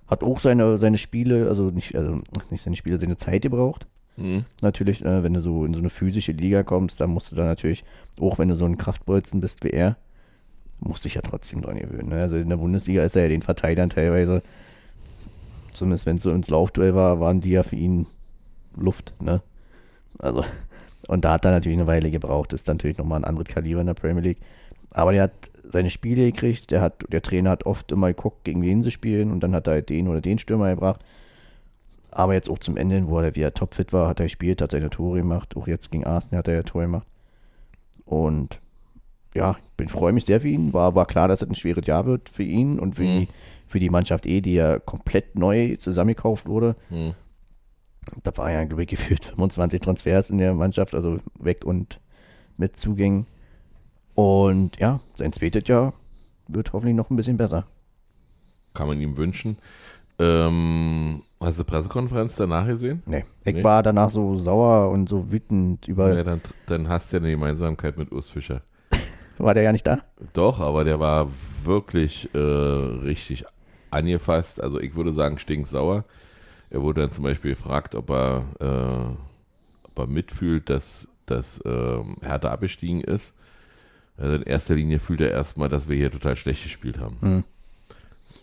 Hat 0.07 0.23
auch 0.23 0.39
seine, 0.39 0.77
seine 0.77 0.97
Spiele, 0.97 1.49
also 1.49 1.69
nicht, 1.69 1.95
also 1.95 2.21
nicht 2.49 2.63
seine 2.63 2.75
Spiele, 2.75 2.99
seine 2.99 3.17
Zeit 3.17 3.41
gebraucht. 3.41 3.85
Mhm. 4.15 4.45
Natürlich, 4.61 5.03
äh, 5.03 5.23
wenn 5.23 5.33
du 5.33 5.41
so 5.41 5.65
in 5.65 5.73
so 5.73 5.79
eine 5.79 5.89
physische 5.89 6.31
Liga 6.31 6.63
kommst, 6.63 6.99
dann 7.01 7.09
musst 7.09 7.31
du 7.31 7.35
da 7.35 7.43
natürlich, 7.43 7.83
auch 8.19 8.39
wenn 8.39 8.47
du 8.47 8.55
so 8.55 8.65
ein 8.65 8.77
Kraftbolzen 8.77 9.41
bist 9.41 9.63
wie 9.63 9.69
er, 9.69 9.97
musst 10.79 11.05
dich 11.05 11.15
ja 11.15 11.21
trotzdem 11.21 11.61
dran 11.61 11.77
gewöhnen. 11.77 12.09
Ne? 12.09 12.21
Also 12.21 12.37
in 12.37 12.49
der 12.49 12.57
Bundesliga 12.57 13.03
ist 13.03 13.15
er 13.15 13.23
ja 13.23 13.29
den 13.29 13.41
Verteidigern 13.41 13.89
teilweise, 13.89 14.41
zumindest 15.77 16.05
wenn 16.05 16.17
es 16.17 16.23
so 16.23 16.31
ins 16.31 16.49
Laufduell 16.49 16.95
war, 16.95 17.19
waren 17.19 17.41
die 17.41 17.51
ja 17.51 17.63
für 17.63 17.75
ihn 17.75 18.07
Luft. 18.75 19.13
Ne? 19.19 19.41
Also, 20.19 20.43
und 21.07 21.23
da 21.25 21.33
hat 21.33 21.45
er 21.45 21.51
natürlich 21.51 21.77
eine 21.77 21.87
Weile 21.87 22.11
gebraucht. 22.11 22.53
ist 22.53 22.67
natürlich 22.67 22.97
nochmal 22.97 23.19
ein 23.19 23.25
anderes 23.25 23.47
Kaliber 23.47 23.81
in 23.81 23.87
der 23.87 23.93
Premier 23.93 24.21
League. 24.23 24.39
Aber 24.91 25.11
der 25.11 25.23
hat 25.23 25.31
seine 25.69 25.89
Spiele 25.89 26.31
gekriegt, 26.31 26.71
der, 26.71 26.81
hat, 26.81 27.03
der 27.09 27.21
Trainer 27.21 27.49
hat 27.49 27.65
oft 27.65 27.91
immer 27.91 28.07
geguckt, 28.07 28.43
gegen 28.45 28.61
wen 28.61 28.83
sie 28.83 28.91
spielen 28.91 29.31
und 29.31 29.41
dann 29.41 29.53
hat 29.53 29.67
er 29.67 29.73
halt 29.73 29.89
den 29.89 30.07
oder 30.07 30.21
den 30.21 30.39
Stürmer 30.39 30.69
gebracht. 30.69 31.01
Aber 32.11 32.33
jetzt 32.33 32.49
auch 32.49 32.59
zum 32.59 32.77
Ende, 32.77 33.05
wo 33.07 33.19
er 33.19 33.35
wieder 33.35 33.53
topfit 33.53 33.93
war, 33.93 34.07
hat 34.07 34.19
er 34.19 34.25
gespielt, 34.25 34.61
hat 34.61 34.71
seine 34.71 34.89
Tore 34.89 35.19
gemacht. 35.19 35.55
Auch 35.57 35.67
jetzt 35.67 35.91
gegen 35.91 36.05
Arsenal 36.05 36.39
hat 36.39 36.47
er 36.47 36.55
ja 36.55 36.63
Tore 36.63 36.85
gemacht. 36.85 37.07
Und 38.05 38.59
ja, 39.35 39.55
ich 39.79 39.91
freue 39.91 40.13
mich 40.13 40.25
sehr 40.25 40.41
für 40.41 40.47
ihn. 40.47 40.73
War, 40.73 40.95
war 40.95 41.05
klar, 41.05 41.27
dass 41.27 41.41
es 41.41 41.49
ein 41.49 41.53
schweres 41.55 41.85
Jahr 41.85 42.05
wird 42.05 42.29
für 42.29 42.43
ihn 42.43 42.79
und 42.79 42.95
für, 42.95 43.03
Mhm. 43.03 43.19
die, 43.19 43.27
für 43.67 43.79
die 43.79 43.89
Mannschaft 43.89 44.25
eh, 44.25 44.41
die 44.41 44.53
ja 44.53 44.79
komplett 44.79 45.37
neu 45.37 45.75
zusammengekauft 45.75 46.47
wurde. 46.47 46.75
Mhm. 46.89 47.13
Da 48.23 48.35
war 48.37 48.51
ja, 48.51 48.63
glaube 48.63 48.83
ich, 48.83 48.89
gefühlt 48.89 49.25
25 49.25 49.81
Transfers 49.81 50.29
in 50.29 50.37
der 50.37 50.53
Mannschaft, 50.53 50.95
also 50.95 51.17
weg 51.39 51.65
und 51.65 51.99
mit 52.57 52.77
Zugängen. 52.77 53.27
Und 54.15 54.77
ja, 54.79 55.01
sein 55.15 55.33
zweites 55.33 55.67
Jahr 55.67 55.93
wird 56.47 56.73
hoffentlich 56.73 56.95
noch 56.95 57.09
ein 57.09 57.15
bisschen 57.17 57.37
besser. 57.37 57.67
Kann 58.73 58.87
man 58.87 58.99
ihm 59.01 59.17
wünschen. 59.17 59.57
Ähm, 60.19 61.21
hast 61.39 61.59
du 61.59 61.63
die 61.63 61.69
Pressekonferenz 61.69 62.35
danach 62.37 62.65
gesehen? 62.65 63.03
Nee, 63.05 63.25
ich 63.43 63.55
Nee. 63.55 63.63
war 63.63 63.83
danach 63.83 64.09
so 64.09 64.37
sauer 64.37 64.89
und 64.89 65.07
so 65.09 65.31
wütend 65.31 65.87
über. 65.87 66.13
Ja, 66.15 66.23
dann, 66.23 66.41
dann 66.65 66.87
hast 66.89 67.11
du 67.11 67.17
ja 67.17 67.21
eine 67.23 67.31
Gemeinsamkeit 67.31 67.97
mit 67.97 68.11
Urs 68.11 68.29
Fischer. 68.29 68.61
War 69.37 69.53
der 69.53 69.61
ja 69.63 69.71
nicht 69.71 69.85
da? 69.85 69.99
Doch, 70.33 70.59
aber 70.61 70.83
der 70.83 70.99
war 70.99 71.27
wirklich 71.63 72.33
äh, 72.33 72.37
richtig 72.39 73.45
angefasst. 73.91 74.61
Also 74.61 74.79
ich 74.79 74.95
würde 74.95 75.13
sagen 75.13 75.37
stinksauer. 75.37 76.03
Er 76.69 76.81
wurde 76.81 77.01
dann 77.01 77.11
zum 77.11 77.23
Beispiel 77.23 77.51
gefragt, 77.51 77.95
ob 77.95 78.09
er, 78.09 78.45
äh, 78.59 79.87
ob 79.87 79.99
er 79.99 80.07
mitfühlt, 80.07 80.69
dass, 80.69 81.07
dass 81.25 81.59
äh, 81.61 81.99
Hertha 82.21 82.49
abgestiegen 82.51 83.01
ist. 83.01 83.33
Also 84.17 84.35
in 84.35 84.43
erster 84.43 84.75
Linie 84.75 84.99
fühlt 84.99 85.21
er 85.21 85.31
erstmal, 85.31 85.69
dass 85.69 85.87
wir 85.87 85.95
hier 85.95 86.11
total 86.11 86.35
schlecht 86.37 86.63
gespielt 86.63 86.99
haben. 86.99 87.17
Hm. 87.21 87.43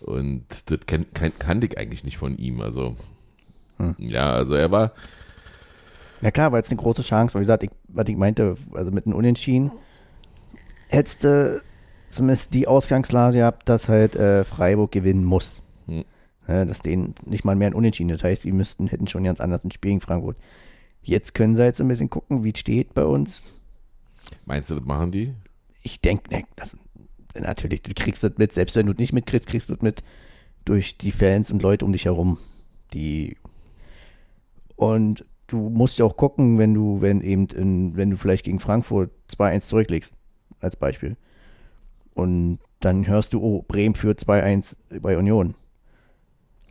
Und 0.01 0.45
das 0.71 0.79
kann, 0.87 1.05
kann, 1.13 1.31
kannte 1.37 1.67
ich 1.67 1.77
eigentlich 1.77 2.03
nicht 2.03 2.17
von 2.17 2.37
ihm. 2.37 2.61
Also 2.61 2.95
Hm. 3.77 3.95
ja, 3.97 4.31
also 4.33 4.53
er 4.55 4.71
war, 4.71 4.91
Ja 6.21 6.31
klar, 6.31 6.51
war 6.51 6.59
jetzt 6.59 6.71
eine 6.71 6.81
große 6.81 7.03
Chance. 7.03 7.35
Wie 7.37 7.41
gesagt, 7.41 7.63
ich, 7.63 7.71
was 7.89 8.07
ich 8.07 8.15
meinte, 8.15 8.55
also 8.73 8.91
mit 8.91 9.05
einem 9.05 9.15
Unentschieden, 9.15 9.71
hättest 10.87 11.23
du 11.23 11.61
zumindest 12.15 12.53
die 12.53 12.67
Ausgangslage 12.67 13.37
gehabt, 13.37 13.69
dass 13.69 13.89
halt 13.89 14.15
äh, 14.15 14.43
Freiburg 14.43 14.91
gewinnen 14.91 15.23
muss. 15.23 15.61
Hm. 15.87 16.05
Ja, 16.47 16.65
dass 16.65 16.79
denen 16.79 17.15
nicht 17.25 17.43
mal 17.43 17.55
mehr 17.55 17.69
ein 17.69 17.73
Unentschieden. 17.73 18.09
Das 18.09 18.23
heißt, 18.23 18.43
die 18.43 18.51
müssten, 18.51 18.87
hätten 18.87 19.07
schon 19.07 19.23
ganz 19.23 19.39
anders 19.39 19.63
ein 19.63 19.71
Spiel 19.71 19.91
gegen 19.91 20.01
Frankfurt. 20.01 20.37
Jetzt 21.01 21.33
können 21.33 21.55
sie 21.55 21.61
halt 21.61 21.75
so 21.75 21.83
ein 21.83 21.87
bisschen 21.87 22.09
gucken, 22.09 22.43
wie 22.43 22.51
es 22.51 22.59
steht 22.59 22.93
bei 22.93 23.03
uns. 23.03 23.47
meinst 24.45 24.69
du, 24.69 24.75
das 24.75 24.85
machen 24.85 25.11
die? 25.11 25.33
Ich 25.81 26.01
denke, 26.01 26.33
ne, 26.33 26.43
das 26.55 26.77
natürlich, 27.33 27.81
du 27.81 27.93
kriegst 27.93 28.23
das 28.23 28.33
mit, 28.37 28.51
selbst 28.51 28.75
wenn 28.75 28.85
du 28.85 28.93
nicht 28.93 29.13
mitkriegst, 29.13 29.47
kriegst 29.47 29.69
du 29.69 29.73
es 29.73 29.81
mit 29.81 30.03
durch 30.63 30.97
die 30.97 31.11
Fans 31.11 31.51
und 31.51 31.61
Leute 31.61 31.85
um 31.85 31.91
dich 31.91 32.05
herum, 32.05 32.39
die 32.93 33.37
und 34.75 35.25
du 35.47 35.69
musst 35.69 35.99
ja 35.99 36.05
auch 36.05 36.17
gucken, 36.17 36.57
wenn 36.57 36.73
du, 36.73 37.01
wenn 37.01 37.21
eben, 37.21 37.47
in, 37.47 37.95
wenn 37.95 38.09
du 38.09 38.17
vielleicht 38.17 38.45
gegen 38.45 38.59
Frankfurt 38.59 39.11
2-1 39.29 39.61
zurücklegst, 39.61 40.11
als 40.59 40.75
Beispiel. 40.75 41.17
Und 42.15 42.57
dann 42.79 43.05
hörst 43.07 43.33
du, 43.33 43.41
oh, 43.41 43.63
Bremen 43.67 43.93
führt 43.93 44.19
2-1 44.19 44.77
bei 45.01 45.17
Union. 45.17 45.53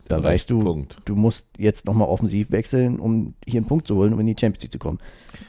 Dann 0.07 0.19
Vielleicht 0.21 0.33
weißt 0.33 0.49
du, 0.51 0.59
Punkt. 0.59 0.97
du 1.05 1.15
musst 1.15 1.47
jetzt 1.57 1.85
nochmal 1.85 2.07
offensiv 2.09 2.51
wechseln, 2.51 2.99
um 2.99 3.33
hier 3.45 3.59
einen 3.59 3.67
Punkt 3.67 3.87
zu 3.87 3.95
holen, 3.95 4.13
um 4.13 4.19
in 4.19 4.27
die 4.27 4.35
Champions 4.39 4.63
League 4.63 4.71
zu 4.71 4.77
kommen. 4.79 4.99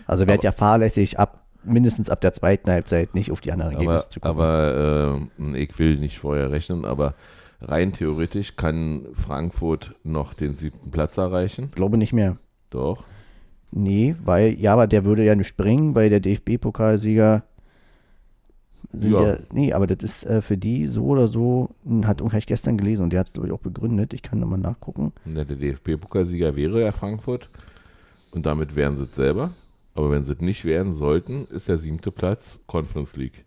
Also 0.06 0.26
werd 0.26 0.38
Aber- 0.40 0.44
ja 0.44 0.52
fahrlässig 0.52 1.18
ab, 1.18 1.44
mindestens 1.64 2.08
ab 2.08 2.20
der 2.20 2.32
zweiten 2.32 2.70
Halbzeit 2.70 3.14
nicht 3.14 3.30
auf 3.32 3.40
die 3.40 3.52
anderen 3.52 3.72
Aber, 3.74 3.80
Ergebnisse 3.82 4.08
zu 4.08 4.20
kommen. 4.20 4.38
aber 4.40 5.28
äh, 5.38 5.58
ich 5.62 5.78
will 5.78 5.98
nicht 5.98 6.18
vorher 6.18 6.50
rechnen, 6.50 6.84
aber 6.86 7.14
rein 7.60 7.92
theoretisch 7.92 8.56
kann 8.56 9.06
Frankfurt 9.14 9.94
noch 10.04 10.32
den 10.32 10.54
siebten 10.54 10.90
Platz 10.90 11.16
erreichen. 11.18 11.66
ich 11.68 11.74
glaube 11.74 11.98
nicht 11.98 12.12
mehr. 12.14 12.38
Doch. 12.70 13.04
Nee, 13.72 14.14
weil, 14.24 14.54
ja, 14.58 14.72
aber 14.72 14.86
der 14.86 15.04
würde 15.04 15.24
ja 15.24 15.34
nicht 15.34 15.48
springen, 15.48 15.94
weil 15.94 16.08
der 16.08 16.20
DFB-Pokalsieger 16.20 17.42
sind 18.92 19.12
Ja. 19.12 19.34
ja. 19.34 19.38
nee, 19.52 19.72
aber 19.72 19.86
das 19.86 20.02
ist 20.02 20.24
äh, 20.24 20.42
für 20.42 20.56
die 20.56 20.86
so 20.88 21.04
oder 21.04 21.28
so, 21.28 21.70
hm, 21.84 22.06
hat 22.06 22.20
habe 22.20 22.38
ich 22.38 22.46
gestern 22.46 22.76
gelesen 22.76 23.02
und 23.02 23.12
der 23.12 23.20
hat 23.20 23.28
es, 23.28 23.32
glaube 23.32 23.48
ich, 23.48 23.52
auch 23.54 23.60
begründet. 23.60 24.12
Ich 24.12 24.22
kann 24.22 24.40
nochmal 24.40 24.58
nachgucken. 24.58 25.12
Der 25.24 25.44
DFB-Pokalsieger 25.44 26.56
wäre 26.56 26.82
ja 26.82 26.92
Frankfurt 26.92 27.50
und 28.30 28.46
damit 28.46 28.76
wären 28.76 28.96
sie 28.96 29.04
es 29.04 29.14
selber. 29.14 29.52
Aber 29.94 30.10
wenn 30.10 30.24
sie 30.24 30.32
es 30.32 30.40
nicht 30.40 30.64
werden 30.64 30.94
sollten, 30.94 31.46
ist 31.46 31.68
der 31.68 31.78
siebte 31.78 32.10
Platz 32.10 32.60
Conference 32.66 33.16
League. 33.16 33.44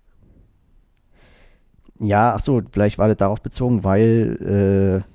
Ja, 2.00 2.34
ach 2.36 2.40
so, 2.40 2.62
vielleicht 2.72 2.98
war 2.98 3.08
das 3.08 3.18
darauf 3.18 3.42
bezogen, 3.42 3.84
weil 3.84 5.04
äh, 5.04 5.10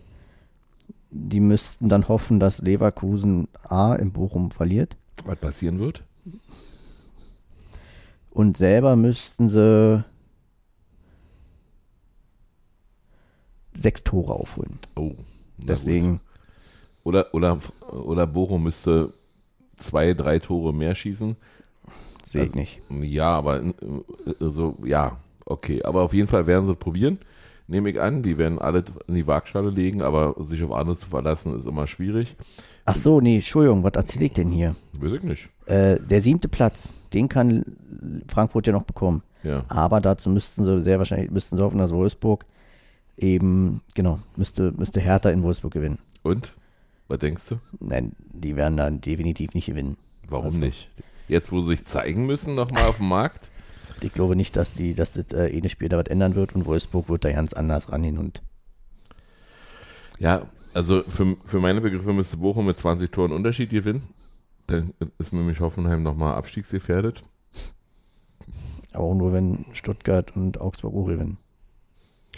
die 1.10 1.40
müssten 1.40 1.88
dann 1.88 2.08
hoffen, 2.08 2.38
dass 2.40 2.60
Leverkusen 2.60 3.48
A 3.62 3.94
in 3.94 4.12
Bochum 4.12 4.50
verliert 4.50 4.96
Was 5.24 5.36
passieren 5.36 5.78
wird? 5.78 6.04
und 8.30 8.56
selber 8.56 8.96
müssten 8.96 9.48
sie 9.48 10.04
sechs 13.84 14.02
Tore 14.02 14.32
aufholen. 14.32 14.78
Oh. 14.96 15.12
Deswegen, 15.58 16.10
gut. 16.14 16.20
Oder, 17.04 17.32
oder, 17.34 17.58
oder 17.92 18.26
Bochum 18.26 18.64
müsste 18.64 19.12
zwei, 19.76 20.14
drei 20.14 20.38
Tore 20.40 20.72
mehr 20.74 20.94
schießen. 20.94 21.36
sehe 22.28 22.42
ich 22.44 22.48
Also- 22.48 22.58
nicht. 22.58 22.80
Ja, 23.12 23.28
aber 23.30 23.62
äh, 23.62 23.72
so, 24.40 24.76
ja, 24.84 25.18
okay. 25.46 25.82
Aber 25.84 26.02
auf 26.02 26.12
jeden 26.14 26.26
Fall 26.28 26.46
werden 26.46 26.66
sie 26.66 26.72
es 26.72 26.78
probieren. 26.78 27.18
Nehme 27.66 27.88
ich 27.90 28.00
an, 28.00 28.22
die 28.22 28.36
werden 28.36 28.58
alle 28.58 28.84
in 29.06 29.14
die 29.14 29.26
Waagschale 29.26 29.70
legen, 29.70 30.02
aber 30.02 30.34
sich 30.48 30.62
auf 30.62 30.72
andere 30.72 30.98
zu 30.98 31.08
verlassen 31.08 31.54
ist 31.56 31.66
immer 31.66 31.86
schwierig. 31.86 32.36
Ach 32.84 32.96
so, 32.96 33.20
nee, 33.22 33.36
Entschuldigung, 33.36 33.82
was 33.82 33.94
erzähle 33.94 34.26
ich 34.26 34.32
denn 34.34 34.50
hier? 34.50 34.76
Weiß 35.00 35.12
ich 35.14 35.22
nicht. 35.22 35.48
Äh, 35.64 35.98
der 35.98 36.20
siebte 36.20 36.48
Platz, 36.48 36.92
den 37.14 37.28
kann 37.30 37.64
Frankfurt 38.28 38.66
ja 38.66 38.72
noch 38.74 38.82
bekommen. 38.82 39.22
Ja. 39.42 39.64
Aber 39.68 40.00
dazu 40.02 40.28
müssten 40.28 40.64
sie 40.64 40.80
sehr 40.82 40.98
wahrscheinlich, 40.98 41.30
müssten 41.30 41.56
sie 41.56 41.62
hoffen, 41.62 41.78
dass 41.78 41.94
Wolfsburg 41.94 42.44
eben, 43.16 43.80
genau, 43.94 44.20
müsste, 44.36 44.72
müsste 44.72 45.00
Hertha 45.00 45.30
in 45.30 45.42
Wolfsburg 45.42 45.72
gewinnen. 45.72 45.98
Und? 46.22 46.54
Was 47.08 47.18
denkst 47.18 47.48
du? 47.50 47.58
Nein, 47.80 48.12
die 48.32 48.56
werden 48.56 48.76
dann 48.76 49.00
definitiv 49.00 49.52
nicht 49.54 49.66
gewinnen. 49.66 49.96
Warum 50.28 50.46
Also- 50.46 50.58
nicht? 50.58 50.90
Jetzt, 51.28 51.52
wo 51.52 51.60
sie 51.62 51.68
sich 51.70 51.84
zeigen 51.86 52.26
müssen, 52.26 52.54
nochmal 52.54 52.84
auf 52.86 52.96
dem 52.98 53.08
Markt? 53.08 53.50
Ich 54.02 54.12
glaube 54.12 54.36
nicht, 54.36 54.56
dass 54.56 54.72
die, 54.72 54.94
dass 54.94 55.12
das 55.12 55.32
äh, 55.32 55.46
eh 55.48 55.68
Spiel 55.70 55.88
da 55.88 55.96
was 55.96 56.06
ändern 56.08 56.34
wird 56.34 56.54
und 56.54 56.66
Wolfsburg 56.66 57.08
wird 57.08 57.24
da 57.24 57.32
ganz 57.32 57.54
anders 57.54 57.90
rangehen 57.90 58.18
und 58.18 58.42
Ja, 60.18 60.46
also 60.74 61.02
für, 61.04 61.36
für 61.46 61.60
meine 61.60 61.80
Begriffe 61.80 62.12
müsste 62.12 62.36
Bochum 62.36 62.66
mit 62.66 62.78
20 62.78 63.10
Toren 63.10 63.32
Unterschied 63.32 63.70
gewinnen. 63.70 64.02
Dann 64.66 64.92
ist 65.18 65.32
nämlich 65.32 65.60
Hoffenheim 65.60 66.02
nochmal 66.02 66.34
abstiegsgefährdet. 66.34 67.22
aber 68.92 69.04
auch 69.04 69.14
nur 69.14 69.32
wenn 69.32 69.64
Stuttgart 69.72 70.34
und 70.36 70.60
Augsburg 70.60 70.94
auch 70.94 71.06
gewinnen. 71.06 71.38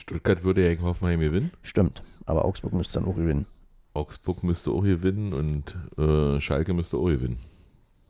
Stuttgart 0.00 0.44
würde 0.44 0.62
ja 0.62 0.70
gegen 0.70 0.82
Hoffenheim 0.82 1.20
gewinnen. 1.20 1.50
Stimmt, 1.62 2.02
aber 2.24 2.44
Augsburg 2.44 2.72
müsste 2.72 2.94
dann 3.00 3.08
auch 3.08 3.16
gewinnen. 3.16 3.46
Augsburg 3.94 4.44
müsste 4.44 4.70
auch 4.70 4.82
gewinnen 4.82 5.32
und 5.32 5.76
äh, 5.98 6.40
Schalke 6.40 6.74
müsste 6.74 6.98
auch 6.98 7.06
gewinnen. 7.06 7.38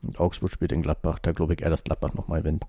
Und 0.02 0.18
Augsburg 0.20 0.50
spielt 0.50 0.72
in 0.72 0.82
Gladbach, 0.82 1.18
da 1.20 1.32
glaube 1.32 1.54
ich 1.54 1.62
eher, 1.62 1.70
dass 1.70 1.84
Gladbach 1.84 2.14
nochmal 2.14 2.40
gewinnt. 2.40 2.64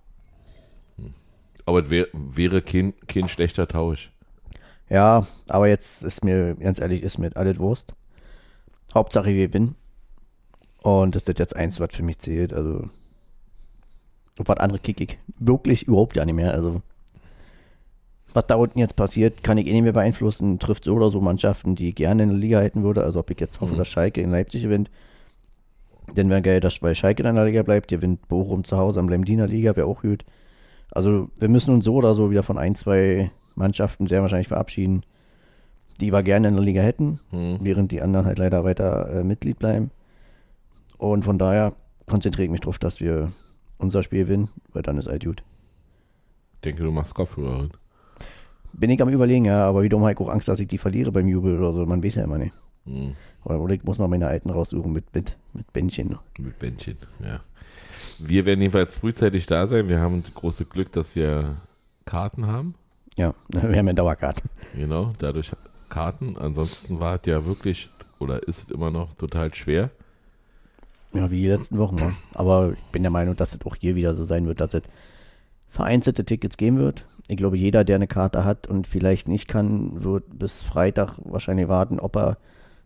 Aber 1.66 1.84
es 1.84 1.90
wär, 1.90 2.08
wäre 2.14 2.62
kein, 2.62 2.94
kein 3.08 3.28
schlechter 3.28 3.68
Tausch. 3.68 4.12
Ja, 4.90 5.28
aber 5.50 5.68
jetzt 5.68 6.04
ist 6.04 6.24
mir, 6.24 6.56
ganz 6.56 6.80
ehrlich, 6.80 7.04
ist 7.04 7.18
mir 7.18 7.36
alles 7.36 7.60
Wurst. 7.60 7.94
Hauptsache 8.94 9.34
wir 9.34 9.48
gewinnen. 9.48 9.76
Und 10.82 11.16
das 11.16 11.24
ist 11.24 11.40
jetzt 11.40 11.56
eins, 11.56 11.80
was 11.82 11.94
für 11.94 12.04
mich 12.04 12.20
zählt. 12.20 12.54
Also, 12.54 12.90
was 14.38 14.58
andere 14.58 14.80
kick 14.80 15.02
ich 15.02 15.18
wirklich 15.40 15.84
überhaupt 15.84 16.16
ja 16.16 16.24
nicht 16.24 16.36
mehr. 16.36 16.54
Also, 16.54 16.82
was 18.38 18.46
da 18.46 18.56
unten 18.56 18.78
jetzt 18.78 18.96
passiert, 18.96 19.42
kann 19.44 19.58
ich 19.58 19.66
eh 19.66 19.72
nicht 19.72 19.82
mehr 19.82 19.94
beeinflussen. 19.94 20.60
Trifft 20.60 20.84
so 20.84 20.94
oder 20.96 21.10
so 21.10 21.20
Mannschaften, 21.22 21.74
die 21.76 21.90
ich 21.90 21.96
gerne 21.96 22.22
in 22.24 22.30
der 22.30 22.38
Liga 22.38 22.58
halten 22.60 22.84
würde. 22.84 23.04
Also, 23.04 23.20
ob 23.20 23.32
ich 23.32 23.40
jetzt 23.40 23.60
hoffe, 23.62 23.74
Mhm. 23.74 23.78
dass 23.78 23.88
Schalke 23.88 24.22
in 24.22 24.30
Leipzig 24.30 24.62
gewinnt. 24.62 24.92
Dann 26.14 26.30
wäre 26.30 26.42
geil, 26.44 26.60
dass 26.60 26.78
bei 26.80 26.94
Schalke 26.94 27.24
in 27.24 27.36
der 27.36 27.46
Liga 27.46 27.64
bleibt. 27.64 27.88
Gewinnt 27.88 28.28
Bochum 28.28 28.64
zu 28.64 28.78
Hause 28.78 29.00
am 29.00 29.10
Lemdiner 29.10 29.48
Liga, 29.48 29.76
wäre 29.76 29.88
auch 29.88 30.02
gut. 30.04 30.24
Also, 30.92 31.30
wir 31.40 31.50
müssen 31.50 31.74
uns 31.74 31.86
so 31.86 31.96
oder 31.96 32.14
so 32.14 32.30
wieder 32.30 32.44
von 32.44 32.58
ein, 32.60 32.76
zwei 32.76 33.32
Mannschaften 33.56 34.06
sehr 34.08 34.22
wahrscheinlich 34.22 34.48
verabschieden, 34.48 35.02
die 36.00 36.14
wir 36.14 36.22
gerne 36.22 36.50
in 36.50 36.54
der 36.56 36.64
Liga 36.64 36.82
hätten, 36.82 37.20
Hm. 37.32 37.58
während 37.62 37.92
die 37.92 38.02
anderen 38.04 38.28
halt 38.28 38.38
leider 38.38 38.64
weiter 38.64 39.10
äh, 39.10 39.24
Mitglied 39.24 39.58
bleiben. 39.58 39.90
Und 41.00 41.26
von 41.26 41.40
daher 41.40 41.74
konzentriere 42.06 42.46
ich 42.46 42.52
mich 42.52 42.62
darauf, 42.62 42.78
dass 42.78 43.00
wir 43.02 43.32
unser 43.80 44.04
Spiel 44.04 44.26
gewinnen, 44.26 44.50
weil 44.74 44.84
dann 44.84 44.98
ist 45.00 45.08
halt 45.10 45.26
gut. 45.26 45.44
Ich 46.54 46.62
denke, 46.62 46.84
du 46.84 46.92
machst 46.92 47.16
Kopfhörer. 47.16 47.70
Bin 48.78 48.90
ich 48.90 49.02
am 49.02 49.10
überlegen, 49.10 49.46
ja, 49.46 49.66
aber 49.66 49.84
wiederum 49.84 50.04
habe 50.04 50.14
ich 50.14 50.20
auch 50.20 50.30
Angst, 50.30 50.48
dass 50.48 50.60
ich 50.60 50.68
die 50.68 50.78
verliere 50.78 51.12
beim 51.12 51.28
Jubel 51.28 51.58
oder 51.58 51.74
so. 51.74 51.86
Man 51.86 52.04
weiß 52.04 52.16
ja 52.16 52.24
immer 52.24 52.38
nicht. 52.38 52.54
Hm. 52.86 53.16
Oder, 53.44 53.60
oder 53.60 53.74
ich 53.74 53.84
muss 53.84 53.98
mal 53.98 54.08
meine 54.08 54.28
alten 54.28 54.50
raussuchen 54.50 54.94
mit, 54.94 55.14
mit, 55.16 55.36
mit 55.54 55.72
Bändchen. 55.74 56.18
Mit 56.40 56.60
Bändchen, 56.60 56.98
ja. 57.20 57.42
Wir 58.20 58.46
werden 58.46 58.62
jedenfalls 58.62 58.96
frühzeitig 58.96 59.46
da 59.46 59.68
sein. 59.68 59.90
Wir 59.90 60.00
haben 60.00 60.24
das 60.24 60.34
große 60.34 60.66
Glück, 60.66 60.92
dass 60.92 61.16
wir 61.16 61.58
Karten 62.06 62.48
haben. 62.48 62.76
Ja, 63.16 63.34
wir 63.48 63.78
haben 63.78 63.88
ja 63.88 63.94
Dauerkarte. 63.94 64.44
Genau, 64.76 65.12
dadurch 65.20 65.52
Karten. 65.90 66.38
Ansonsten 66.38 67.00
war 67.00 67.16
es 67.16 67.26
ja 67.26 67.46
wirklich, 67.46 67.90
oder 68.20 68.48
ist 68.48 68.64
es 68.66 68.72
immer 68.72 68.92
noch 68.92 69.14
total 69.16 69.54
schwer. 69.54 69.90
Ja, 71.14 71.32
wie 71.32 71.42
die 71.42 71.48
letzten 71.48 71.78
Wochen. 71.78 71.96
Ne? 71.96 72.14
Aber 72.34 72.74
ich 72.74 72.92
bin 72.92 73.02
der 73.02 73.12
Meinung, 73.12 73.36
dass 73.36 73.54
es 73.54 73.66
auch 73.66 73.76
hier 73.76 73.96
wieder 73.96 74.14
so 74.14 74.24
sein 74.24 74.46
wird, 74.46 74.62
dass 74.62 74.74
es 74.74 74.84
vereinzelte 75.68 76.26
Tickets 76.26 76.58
geben 76.58 76.78
wird. 76.78 77.06
Ich 77.28 77.38
glaube, 77.38 77.58
jeder, 77.58 77.84
der 77.84 77.96
eine 77.98 78.08
Karte 78.08 78.46
hat 78.46 78.68
und 78.68 78.88
vielleicht 78.88 79.28
nicht 79.28 79.48
kann, 79.48 80.04
wird 80.04 80.24
bis 80.40 80.62
Freitag 80.62 81.18
wahrscheinlich 81.24 81.68
warten, 81.68 82.00
ob 82.00 82.16
er 82.16 82.38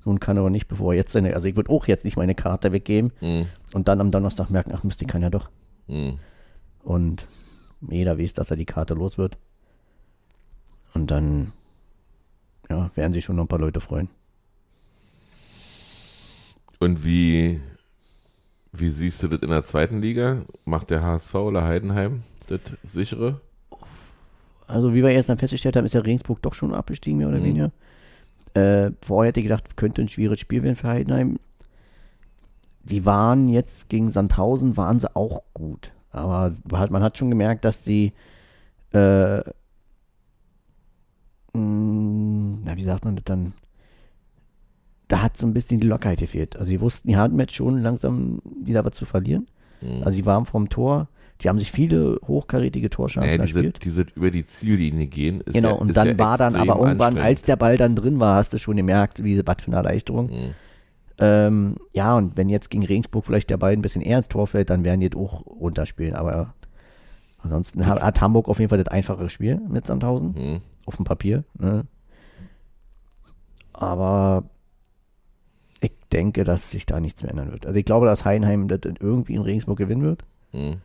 nun 0.03 0.19
kann 0.19 0.39
oder 0.39 0.49
nicht, 0.49 0.67
bevor 0.67 0.93
er 0.93 0.97
jetzt 0.97 1.11
seine. 1.11 1.35
Also 1.35 1.47
ich 1.47 1.55
würde 1.55 1.69
auch 1.69 1.85
jetzt 1.87 2.05
nicht 2.05 2.17
meine 2.17 2.33
Karte 2.33 2.71
weggeben 2.71 3.11
Hm. 3.19 3.47
und 3.73 3.87
dann 3.87 4.01
am 4.01 4.09
Donnerstag 4.11 4.49
merken, 4.49 4.71
ach 4.73 4.83
Mist, 4.83 4.99
die 4.99 5.05
kann 5.05 5.21
ja 5.21 5.29
doch. 5.29 5.49
Hm. 5.87 6.17
Und 6.83 7.27
jeder 7.87 8.17
weiß, 8.17 8.33
dass 8.33 8.49
er 8.49 8.57
die 8.57 8.65
Karte 8.65 8.95
los 8.95 9.17
wird. 9.19 9.37
Und 10.93 11.11
dann 11.11 11.53
ja, 12.69 12.89
werden 12.95 13.13
sich 13.13 13.25
schon 13.25 13.35
noch 13.35 13.43
ein 13.43 13.47
paar 13.47 13.59
Leute 13.59 13.79
freuen. 13.79 14.09
Und 16.79 17.05
wie, 17.05 17.61
wie 18.71 18.89
siehst 18.89 19.21
du 19.21 19.27
das 19.27 19.41
in 19.41 19.49
der 19.49 19.63
zweiten 19.63 20.01
Liga? 20.01 20.41
Macht 20.65 20.89
der 20.89 21.03
HSV 21.03 21.35
oder 21.35 21.63
Heidenheim 21.63 22.23
das 22.47 22.61
sichere? 22.83 23.39
Also 24.71 24.93
wie 24.93 25.03
wir 25.03 25.09
erst 25.11 25.29
dann 25.29 25.37
festgestellt 25.37 25.75
haben, 25.75 25.85
ist 25.85 25.93
ja 25.93 26.01
Regensburg 26.01 26.41
doch 26.41 26.53
schon 26.53 26.73
abgestiegen, 26.73 27.17
mehr 27.19 27.27
oder 27.29 27.39
Mhm. 27.39 27.43
weniger. 27.43 27.71
Äh, 28.53 28.91
vorher 29.05 29.29
hätte 29.29 29.39
ich 29.39 29.45
gedacht, 29.45 29.77
könnte 29.77 30.01
ein 30.01 30.07
schwieriges 30.07 30.39
Spiel 30.39 30.63
werden 30.63 30.75
für 30.75 30.87
Heidenheim. 30.87 31.39
Die 32.83 33.05
waren 33.05 33.47
jetzt 33.49 33.89
gegen 33.89 34.09
Sandhausen, 34.09 34.75
waren 34.77 34.99
sie 34.99 35.15
auch 35.15 35.43
gut. 35.53 35.91
Aber 36.09 36.51
halt, 36.73 36.91
man 36.91 37.03
hat 37.03 37.17
schon 37.17 37.29
gemerkt, 37.29 37.63
dass 37.63 37.83
die, 37.83 38.11
äh, 38.91 39.37
mh, 41.53 42.59
na, 42.65 42.75
wie 42.75 42.83
sagt 42.83 43.05
man 43.05 43.15
das 43.15 43.23
dann? 43.25 43.53
Da 45.07 45.21
hat 45.21 45.35
so 45.37 45.45
ein 45.45 45.53
bisschen 45.53 45.79
die 45.79 45.87
Lockerheit 45.87 46.19
gefehlt. 46.19 46.55
Also, 46.55 46.71
die 46.71 46.79
wussten, 46.81 47.09
die 47.09 47.17
hatten 47.17 47.37
jetzt 47.39 47.53
schon 47.53 47.79
langsam 47.79 48.41
wieder 48.63 48.83
was 48.85 48.95
zu 48.95 49.05
verlieren. 49.05 49.47
Hm. 49.79 50.03
Also, 50.03 50.11
sie 50.11 50.25
waren 50.25 50.45
vom 50.45 50.69
Tor. 50.69 51.07
Die 51.41 51.49
haben 51.49 51.57
sich 51.57 51.71
viele 51.71 52.19
hochkarätige 52.27 52.89
Torchancen 52.89 53.29
naja, 53.31 53.43
diese, 53.43 53.59
erspielt. 53.59 53.83
diese 53.83 54.05
über 54.15 54.29
die 54.29 54.45
Ziellinie 54.45 55.07
gehen. 55.07 55.41
Ist 55.41 55.53
Genau, 55.53 55.69
ja, 55.69 55.75
und 55.75 55.97
dann 55.97 56.07
ja 56.09 56.19
war 56.19 56.37
dann 56.37 56.55
aber 56.55 56.77
irgendwann, 56.79 57.17
als 57.17 57.41
der 57.41 57.55
Ball 57.55 57.77
dann 57.77 57.95
drin 57.95 58.19
war, 58.19 58.35
hast 58.35 58.53
du 58.53 58.59
schon 58.59 58.75
gemerkt, 58.75 59.23
wie 59.23 59.41
was 59.45 59.61
für 59.61 59.67
eine 59.67 59.77
Erleichterung. 59.77 60.29
Hm. 60.29 60.53
Ähm, 61.17 61.75
ja, 61.93 62.15
und 62.15 62.37
wenn 62.37 62.49
jetzt 62.49 62.69
gegen 62.69 62.85
Regensburg 62.85 63.25
vielleicht 63.25 63.49
der 63.49 63.57
Ball 63.57 63.73
ein 63.73 63.81
bisschen 63.81 64.01
eher 64.01 64.17
ins 64.17 64.27
Tor 64.29 64.47
fällt, 64.47 64.69
dann 64.69 64.83
werden 64.83 64.99
die 64.99 65.05
jetzt 65.05 65.15
auch 65.15 65.45
runterspielen. 65.45 66.15
Aber 66.15 66.53
ansonsten 67.39 67.85
hat, 67.85 68.01
hat 68.01 68.21
Hamburg 68.21 68.47
auf 68.47 68.59
jeden 68.59 68.69
Fall 68.69 68.83
das 68.83 68.91
einfachere 68.91 69.29
Spiel 69.29 69.59
mit 69.67 69.85
Sandhausen, 69.87 70.35
Hm. 70.35 70.61
auf 70.85 70.95
dem 70.95 71.05
Papier. 71.05 71.43
Ne? 71.57 71.85
Aber 73.73 74.43
ich 75.79 75.91
denke, 76.11 76.43
dass 76.43 76.69
sich 76.69 76.85
da 76.85 76.99
nichts 76.99 77.23
mehr 77.23 77.31
ändern 77.31 77.51
wird. 77.51 77.65
Also 77.65 77.79
ich 77.79 77.85
glaube, 77.85 78.05
dass 78.05 78.25
Heinheim 78.25 78.67
das 78.67 78.81
irgendwie 78.99 79.33
in 79.33 79.41
Regensburg 79.41 79.77
gewinnen 79.77 80.03
wird 80.03 80.23
Hm. 80.51 80.77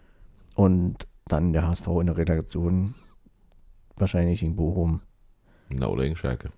Und 0.57 1.07
dann 1.29 1.53
der 1.53 1.67
HSV 1.69 1.87
in 2.01 2.07
der 2.07 2.17
Relegation 2.17 2.95
wahrscheinlich 3.97 4.43
in 4.43 4.57
Bochum, 4.57 5.01
Na, 5.69 5.87
oder 5.87 6.03
gegen 6.03 6.17
Schalke. 6.17 6.51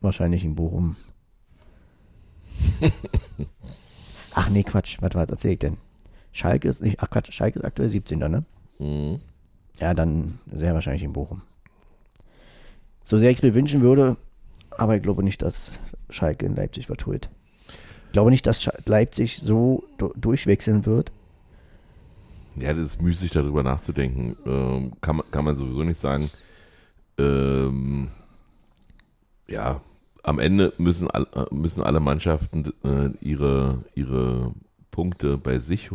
wahrscheinlich 0.00 0.44
in 0.44 0.54
Bochum. 0.54 0.96
Ach 4.34 4.48
nee, 4.50 4.62
Quatsch, 4.62 4.98
was, 5.00 5.14
was 5.14 5.28
erzähl 5.30 5.52
ich 5.52 5.58
denn? 5.58 5.76
Schalke 6.32 6.68
ist 6.68 6.80
nicht, 6.82 7.00
ach 7.02 7.10
Quatsch, 7.10 7.32
Schalke 7.32 7.58
ist 7.58 7.64
aktuell 7.64 7.88
17. 7.88 8.18
ne? 8.18 8.44
Hm. 8.78 9.20
Ja, 9.80 9.94
dann 9.94 10.38
sehr 10.50 10.74
wahrscheinlich 10.74 11.02
in 11.02 11.12
Bochum. 11.12 11.42
So 13.04 13.18
sehr 13.18 13.30
ich 13.30 13.38
es 13.38 13.42
mir 13.42 13.54
wünschen 13.54 13.80
würde, 13.82 14.16
aber 14.70 14.96
ich 14.96 15.02
glaube 15.02 15.24
nicht, 15.24 15.42
dass 15.42 15.72
Schalke 16.10 16.46
in 16.46 16.54
Leipzig 16.54 16.86
vertut. 16.86 17.28
Ich 18.06 18.12
glaube 18.12 18.30
nicht, 18.30 18.46
dass 18.46 18.68
Leipzig 18.86 19.38
so 19.38 19.82
du- 19.98 20.12
durchwechseln 20.16 20.86
wird. 20.86 21.10
Ja, 22.56 22.72
das 22.72 22.84
ist 22.84 23.02
müßig, 23.02 23.30
darüber 23.30 23.62
nachzudenken. 23.62 24.36
Ähm, 24.46 24.92
kann, 25.00 25.16
man, 25.16 25.30
kann 25.30 25.44
man 25.44 25.56
sowieso 25.56 25.82
nicht 25.82 26.00
sagen. 26.00 26.30
Ähm, 27.18 28.08
ja, 29.48 29.80
am 30.22 30.38
Ende 30.38 30.72
müssen, 30.78 31.08
müssen 31.50 31.82
alle 31.82 32.00
Mannschaften 32.00 32.72
äh, 32.84 33.10
ihre, 33.20 33.84
ihre 33.94 34.52
Punkte 34.90 35.36
bei 35.38 35.58
sich, 35.58 35.90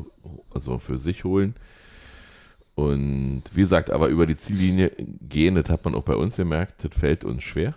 also 0.54 0.78
für 0.80 0.98
sich 0.98 1.24
holen. 1.24 1.56
Und 2.76 3.44
wie 3.54 3.62
gesagt, 3.62 3.90
aber 3.90 4.10
über 4.10 4.26
die 4.26 4.36
Ziellinie 4.36 4.92
gehen, 5.22 5.56
das 5.56 5.70
hat 5.70 5.86
man 5.86 5.96
auch 5.96 6.04
bei 6.04 6.16
uns 6.16 6.36
gemerkt, 6.36 6.84
das 6.84 6.94
fällt 6.94 7.24
uns 7.24 7.44
schwer. 7.44 7.76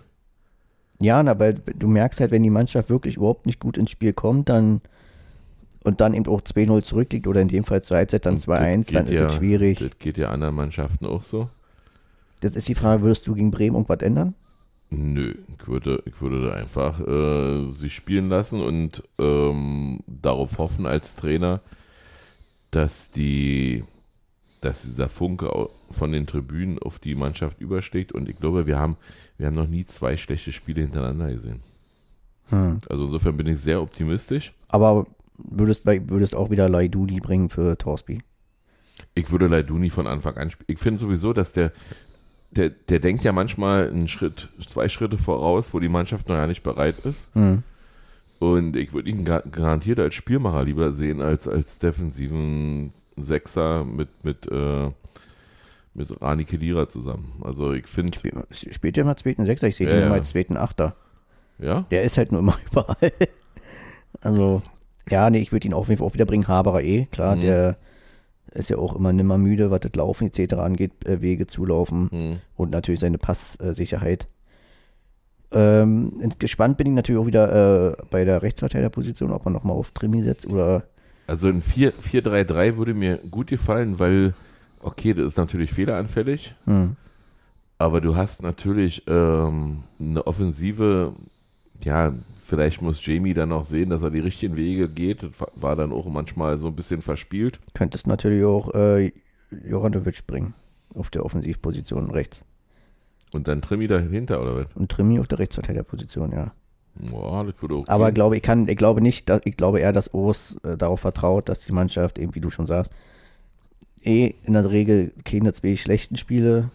Ja, 1.01 1.21
aber 1.21 1.53
du 1.53 1.87
merkst 1.87 2.19
halt, 2.19 2.31
wenn 2.31 2.43
die 2.43 2.49
Mannschaft 2.49 2.89
wirklich 2.89 3.15
überhaupt 3.15 3.45
nicht 3.45 3.59
gut 3.59 3.77
ins 3.77 3.89
Spiel 3.89 4.11
kommt, 4.11 4.49
dann 4.49 4.81
und 5.83 6.01
dann 6.01 6.13
eben 6.13 6.27
auch 6.27 6.41
2-0 6.41 6.83
zurückliegt 6.83 7.27
oder 7.27 7.41
in 7.41 7.47
dem 7.47 7.63
Fall 7.63 7.81
zur 7.81 7.97
Halbzeit 7.97 8.25
dann 8.25 8.35
Und 8.35 8.47
das 8.47 8.59
2-1, 8.59 8.93
dann 8.93 9.05
ist 9.05 9.19
ja, 9.19 9.27
es 9.27 9.35
schwierig. 9.35 9.79
Das 9.79 9.97
geht 9.99 10.17
ja 10.17 10.29
anderen 10.29 10.55
Mannschaften 10.55 11.05
auch 11.05 11.21
so. 11.21 11.49
Jetzt 12.41 12.55
ist 12.55 12.67
die 12.67 12.75
Frage, 12.75 13.03
würdest 13.03 13.27
du 13.27 13.33
gegen 13.33 13.51
Bremen 13.51 13.75
irgendwas 13.75 14.01
ändern? 14.01 14.33
Nö, 14.91 15.35
ich 15.47 15.67
würde, 15.67 16.01
ich 16.05 16.19
würde 16.19 16.43
da 16.43 16.53
einfach 16.53 16.99
äh, 16.99 17.71
sie 17.79 17.89
spielen 17.89 18.29
lassen 18.29 18.61
und 18.61 19.03
ähm, 19.19 19.99
darauf 20.07 20.57
hoffen 20.57 20.87
als 20.87 21.15
Trainer, 21.15 21.61
dass 22.71 23.11
die, 23.11 23.83
dass 24.61 24.83
dieser 24.83 25.09
Funke 25.09 25.69
von 25.91 26.11
den 26.11 26.25
Tribünen 26.25 26.79
auf 26.79 26.97
die 26.97 27.13
Mannschaft 27.13 27.61
überschlägt. 27.61 28.13
Und 28.13 28.29
ich 28.29 28.39
glaube, 28.39 28.65
wir 28.65 28.79
haben, 28.79 28.97
wir 29.37 29.47
haben 29.47 29.55
noch 29.55 29.67
nie 29.67 29.85
zwei 29.85 30.17
schlechte 30.17 30.51
Spiele 30.51 30.81
hintereinander 30.81 31.33
gesehen. 31.33 31.61
Hm. 32.49 32.79
Also 32.89 33.05
insofern 33.05 33.37
bin 33.37 33.47
ich 33.47 33.59
sehr 33.59 33.81
optimistisch. 33.81 34.53
Aber 34.69 35.05
würdest, 35.43 35.85
würdest 35.85 36.35
auch 36.35 36.49
wieder 36.49 36.69
Laiduli 36.69 37.19
bringen 37.19 37.49
für 37.49 37.77
Torsby? 37.77 38.21
Ich 39.15 39.31
würde 39.31 39.47
Leiduni 39.47 39.89
von 39.89 40.07
Anfang 40.07 40.35
an 40.37 40.51
spielen. 40.51 40.65
Ich 40.69 40.79
finde 40.79 40.99
sowieso, 40.99 41.33
dass 41.33 41.53
der, 41.53 41.71
der, 42.51 42.69
der 42.69 42.99
denkt 42.99 43.23
ja 43.23 43.31
manchmal 43.31 43.89
einen 43.89 44.07
Schritt, 44.07 44.49
zwei 44.67 44.89
Schritte 44.89 45.17
voraus, 45.17 45.73
wo 45.73 45.79
die 45.79 45.89
Mannschaft 45.89 46.27
noch 46.29 46.35
ja 46.35 46.47
nicht 46.47 46.63
bereit 46.63 46.99
ist. 46.99 47.29
Hm. 47.33 47.63
Und 48.39 48.75
ich 48.75 48.93
würde 48.93 49.09
ihn 49.09 49.25
gar- 49.25 49.41
garantiert 49.41 49.99
als 49.99 50.15
Spielmacher 50.15 50.63
lieber 50.63 50.91
sehen 50.93 51.21
als 51.21 51.47
als 51.47 51.77
defensiven 51.79 52.93
Sechser 53.17 53.83
mit 53.83 54.07
mit 54.23 54.47
äh, 54.49 54.89
mit 55.93 56.21
Rani 56.21 56.45
Kedira 56.45 56.87
zusammen. 56.87 57.33
Also 57.43 57.73
ich 57.73 57.85
finde, 57.87 58.17
Spiel, 58.17 58.31
spielt 58.51 58.95
der 58.95 59.03
mal 59.03 59.17
zweiten 59.17 59.45
Sechser? 59.45 59.67
Ich 59.67 59.75
sehe 59.75 59.87
Ja, 59.87 59.93
den 59.93 59.99
ja. 60.01 60.05
immer 60.05 60.15
als 60.15 60.29
zweiten 60.29 60.55
Achter. 60.55 60.95
ja, 61.57 61.81
Der 61.91 62.03
ist 62.03 62.17
halt 62.17 62.31
nur 62.31 62.39
immer 62.39 62.57
überall. 62.71 63.11
Also, 64.21 64.61
ja, 65.09 65.29
nee, 65.29 65.39
ich 65.39 65.51
würde 65.51 65.67
ihn 65.67 65.73
auf 65.73 65.89
jeden 65.89 65.99
Fall 65.99 66.07
auch 66.07 66.13
wieder 66.13 66.25
bringen. 66.25 66.47
Haberer 66.47 66.81
eh, 66.83 67.05
klar, 67.11 67.35
Mhm. 67.35 67.41
der 67.41 67.77
ist 68.51 68.69
ja 68.69 68.77
auch 68.77 68.95
immer 68.95 69.13
nimmer 69.13 69.37
müde, 69.37 69.69
was 69.71 69.81
das 69.81 69.93
Laufen 69.95 70.27
etc. 70.27 70.53
angeht, 70.55 71.05
äh, 71.05 71.21
Wege 71.21 71.45
zulaufen 71.47 72.09
hm, 72.09 72.37
und 72.55 72.71
natürlich 72.71 72.99
seine 72.99 73.17
Passsicherheit. 73.19 74.27
Ähm, 75.51 76.13
gespannt 76.37 76.77
bin 76.77 76.87
ich 76.87 76.93
natürlich 76.93 77.21
auch 77.21 77.25
wieder 77.27 77.91
äh, 77.91 77.95
bei 78.11 78.23
der 78.23 78.41
Rechtsverteidigerposition, 78.43 79.31
ob 79.31 79.45
man 79.45 79.53
nochmal 79.53 79.75
auf 79.75 79.91
Trimi 79.91 80.21
setzt 80.21 80.45
oder 80.47 80.83
also 81.25 81.47
ein 81.47 81.61
4 81.61 81.93
4-3-3 81.93 82.77
würde 82.77 82.93
mir 82.93 83.17
gut 83.17 83.47
gefallen, 83.47 83.99
weil 83.99 84.33
okay, 84.79 85.13
das 85.13 85.25
ist 85.27 85.37
natürlich 85.37 85.71
fehleranfällig, 85.73 86.55
hm, 86.65 86.95
aber 87.79 87.99
du 88.01 88.15
hast 88.15 88.43
natürlich 88.43 89.03
ähm, 89.07 89.83
eine 89.99 90.25
Offensive, 90.27 91.13
ja, 91.83 92.13
vielleicht 92.43 92.81
muss 92.81 93.05
Jamie 93.05 93.33
dann 93.33 93.49
noch 93.49 93.65
sehen, 93.65 93.89
dass 93.89 94.03
er 94.03 94.09
die 94.11 94.19
richtigen 94.19 94.57
Wege 94.57 94.89
geht. 94.89 95.23
Das 95.23 95.31
war- 95.55 95.75
dann 95.75 95.91
auch 95.91 96.05
manchmal 96.07 96.57
so 96.57 96.67
ein 96.67 96.75
bisschen 96.75 97.01
verspielt. 97.01 97.59
könntest 97.73 98.07
natürlich 98.07 98.43
auch 98.45 98.73
äh, 98.73 99.11
Joranovic 99.67 100.25
bringen 100.27 100.53
auf 100.95 101.09
der 101.09 101.25
Offensivposition 101.25 102.09
rechts. 102.11 102.41
Und 103.31 103.47
dann 103.47 103.61
Trimi 103.61 103.87
dahinter, 103.87 104.41
oder 104.41 104.55
was? 104.55 104.67
Und 104.75 104.89
Trimi 104.91 105.19
auf 105.19 105.27
der 105.27 105.37
Rechtsverteidigerposition, 105.39 106.31
ja. 106.31 106.51
Boah, 106.95 107.45
das 107.45 107.53
würde 107.61 107.75
okay. 107.75 107.89
Aber 107.91 108.11
glaube 108.11 108.35
ich 108.35 108.41
kann, 108.41 108.67
ich 108.67 108.75
glaube 108.75 108.99
nicht, 109.01 109.29
dass, 109.29 109.41
ich 109.45 109.55
glaube 109.55 109.79
eher, 109.79 109.93
dass 109.93 110.13
Urs 110.13 110.57
äh, 110.63 110.75
darauf 110.75 110.99
vertraut, 111.01 111.47
dass 111.47 111.59
die 111.61 111.71
Mannschaft, 111.71 112.17
eben 112.17 112.33
wie 112.35 112.41
du 112.41 112.49
schon 112.49 112.65
sagst, 112.65 112.91
eh 114.03 114.33
in 114.43 114.53
der 114.53 114.69
Regel 114.69 115.13
keine 115.23 115.53
zwei 115.53 115.75
schlechten 115.75 116.15
Spiele 116.17 116.71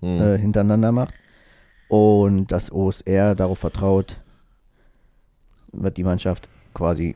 Hm. 0.00 0.20
äh, 0.20 0.38
hintereinander 0.38 0.92
macht. 0.92 1.12
Und 1.88 2.52
dass 2.52 2.70
Urs 2.70 3.02
eher 3.02 3.34
darauf 3.34 3.58
vertraut, 3.58 4.19
wird 5.72 5.96
die 5.96 6.04
Mannschaft 6.04 6.48
quasi 6.74 7.14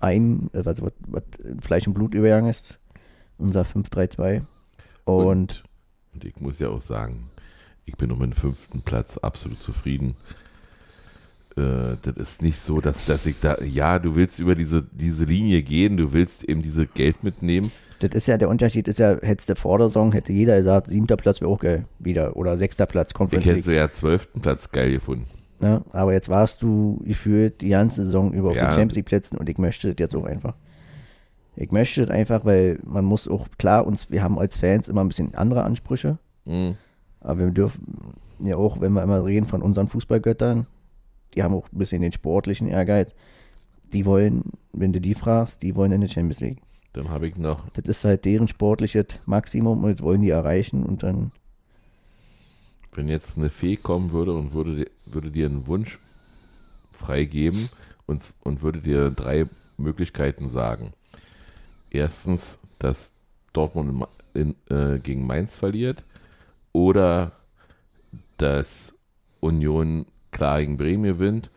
ein, 0.00 0.50
äh, 0.52 0.64
was, 0.64 0.82
was, 0.82 1.22
Fleisch 1.60 1.86
und 1.86 1.94
Blut 1.94 2.14
übergegangen 2.14 2.50
ist. 2.50 2.78
Unser 3.38 3.62
5-3-2. 3.62 4.42
Und, 5.04 5.64
Und 6.12 6.24
ich 6.24 6.40
muss 6.40 6.58
ja 6.60 6.68
auch 6.68 6.80
sagen, 6.80 7.30
ich 7.84 7.96
bin 7.96 8.10
um 8.12 8.20
den 8.20 8.32
fünften 8.34 8.82
Platz 8.82 9.18
absolut 9.18 9.60
zufrieden. 9.60 10.16
Äh, 11.56 11.96
das 12.02 12.16
ist 12.16 12.42
nicht 12.42 12.58
so, 12.58 12.80
dass, 12.80 13.04
dass 13.06 13.26
ich 13.26 13.38
da, 13.40 13.58
ja, 13.62 13.98
du 13.98 14.14
willst 14.14 14.38
über 14.38 14.54
diese, 14.54 14.82
diese 14.92 15.24
Linie 15.24 15.62
gehen, 15.62 15.96
du 15.96 16.12
willst 16.12 16.44
eben 16.44 16.62
diese 16.62 16.86
Geld 16.86 17.22
mitnehmen. 17.22 17.72
das 18.00 18.14
ist 18.14 18.26
ja 18.28 18.36
der 18.38 18.48
Unterschied, 18.48 18.88
ist 18.88 18.98
ja, 18.98 19.18
hättest 19.20 19.50
du 19.50 19.56
vor 19.56 19.78
der 19.78 19.88
Saison, 19.88 20.12
hätte 20.12 20.32
jeder 20.32 20.56
gesagt, 20.56 20.88
siebter 20.88 21.16
Platz 21.16 21.40
wäre 21.40 21.50
auch 21.50 21.60
geil, 21.60 21.84
wieder. 21.98 22.36
Oder 22.36 22.56
sechster 22.56 22.86
Platz, 22.86 23.10
Ich 23.10 23.14
Conference 23.14 23.44
hätte 23.44 23.54
League. 23.56 23.64
so 23.64 23.70
ja 23.72 23.90
zwölften 23.90 24.40
Platz 24.40 24.70
geil 24.70 24.92
gefunden. 24.92 25.26
Ne? 25.64 25.82
Aber 25.92 26.12
jetzt 26.12 26.28
warst 26.28 26.60
du 26.60 27.00
gefühlt 27.06 27.62
die 27.62 27.70
ganze 27.70 28.04
Saison 28.04 28.34
über 28.34 28.50
auf 28.50 28.56
Ja. 28.56 28.64
den 28.66 28.72
Champions 28.72 28.96
League 28.96 29.06
Plätzen 29.06 29.38
und 29.38 29.48
ich 29.48 29.56
möchte 29.56 29.88
das 29.88 29.96
jetzt 29.98 30.14
auch 30.14 30.24
einfach. 30.26 30.54
Ich 31.56 31.72
möchte 31.72 32.02
das 32.04 32.10
einfach, 32.14 32.44
weil 32.44 32.78
man 32.84 33.06
muss 33.06 33.26
auch, 33.26 33.48
klar, 33.56 33.86
uns, 33.86 34.10
wir 34.10 34.22
haben 34.22 34.38
als 34.38 34.58
Fans 34.58 34.88
immer 34.88 35.00
ein 35.02 35.08
bisschen 35.08 35.34
andere 35.34 35.62
Ansprüche, 35.62 36.18
Hm. 36.46 36.76
aber 37.20 37.40
wir 37.40 37.50
dürfen 37.50 38.12
ja 38.42 38.56
auch, 38.56 38.78
wenn 38.82 38.92
wir 38.92 39.02
immer 39.02 39.24
reden 39.24 39.46
von 39.46 39.62
unseren 39.62 39.88
Fußballgöttern, 39.88 40.66
die 41.34 41.42
haben 41.42 41.54
auch 41.54 41.66
ein 41.72 41.78
bisschen 41.78 42.02
den 42.02 42.12
sportlichen 42.12 42.68
Ehrgeiz. 42.68 43.14
Die 43.94 44.04
wollen, 44.04 44.42
wenn 44.74 44.92
du 44.92 45.00
die 45.00 45.14
fragst, 45.14 45.62
die 45.62 45.76
wollen 45.76 45.92
in 45.92 46.02
die 46.02 46.10
Champions 46.10 46.40
League. 46.40 46.58
Dann 46.92 47.08
habe 47.08 47.26
ich 47.26 47.38
noch, 47.38 47.70
Das 47.70 47.84
ist 47.86 48.04
halt 48.04 48.26
deren 48.26 48.48
sportliches 48.48 49.06
Maximum 49.24 49.82
und 49.82 49.98
das 49.98 50.04
wollen 50.04 50.20
die 50.20 50.28
erreichen 50.30 50.82
und 50.84 51.02
dann, 51.02 51.32
wenn 52.96 53.08
jetzt 53.08 53.36
eine 53.36 53.50
Fee 53.50 53.76
kommen 53.76 54.12
würde 54.12 54.32
und 54.32 54.52
würde, 54.52 54.90
würde 55.06 55.30
dir 55.30 55.46
einen 55.46 55.66
Wunsch 55.66 55.98
freigeben 56.92 57.68
und, 58.06 58.22
und 58.42 58.62
würde 58.62 58.80
dir 58.80 59.10
drei 59.10 59.46
Möglichkeiten 59.76 60.50
sagen. 60.50 60.92
Erstens, 61.90 62.58
dass 62.78 63.12
Dortmund 63.52 64.06
in, 64.34 64.56
in, 64.68 64.76
äh, 64.76 64.98
gegen 64.98 65.26
Mainz 65.26 65.56
verliert 65.56 66.04
oder 66.72 67.32
dass 68.36 68.94
Union 69.40 70.06
klar 70.30 70.60
gegen 70.60 70.76
Bremen 70.76 71.04
gewinnt 71.04 71.50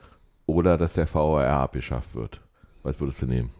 oder 0.45 0.77
dass 0.77 0.93
der 0.93 1.11
VAR 1.11 1.47
abgeschafft 1.47 2.15
wird. 2.15 2.41
Was 2.83 2.99
würdest 2.99 3.21
du 3.21 3.25
nehmen? 3.25 3.51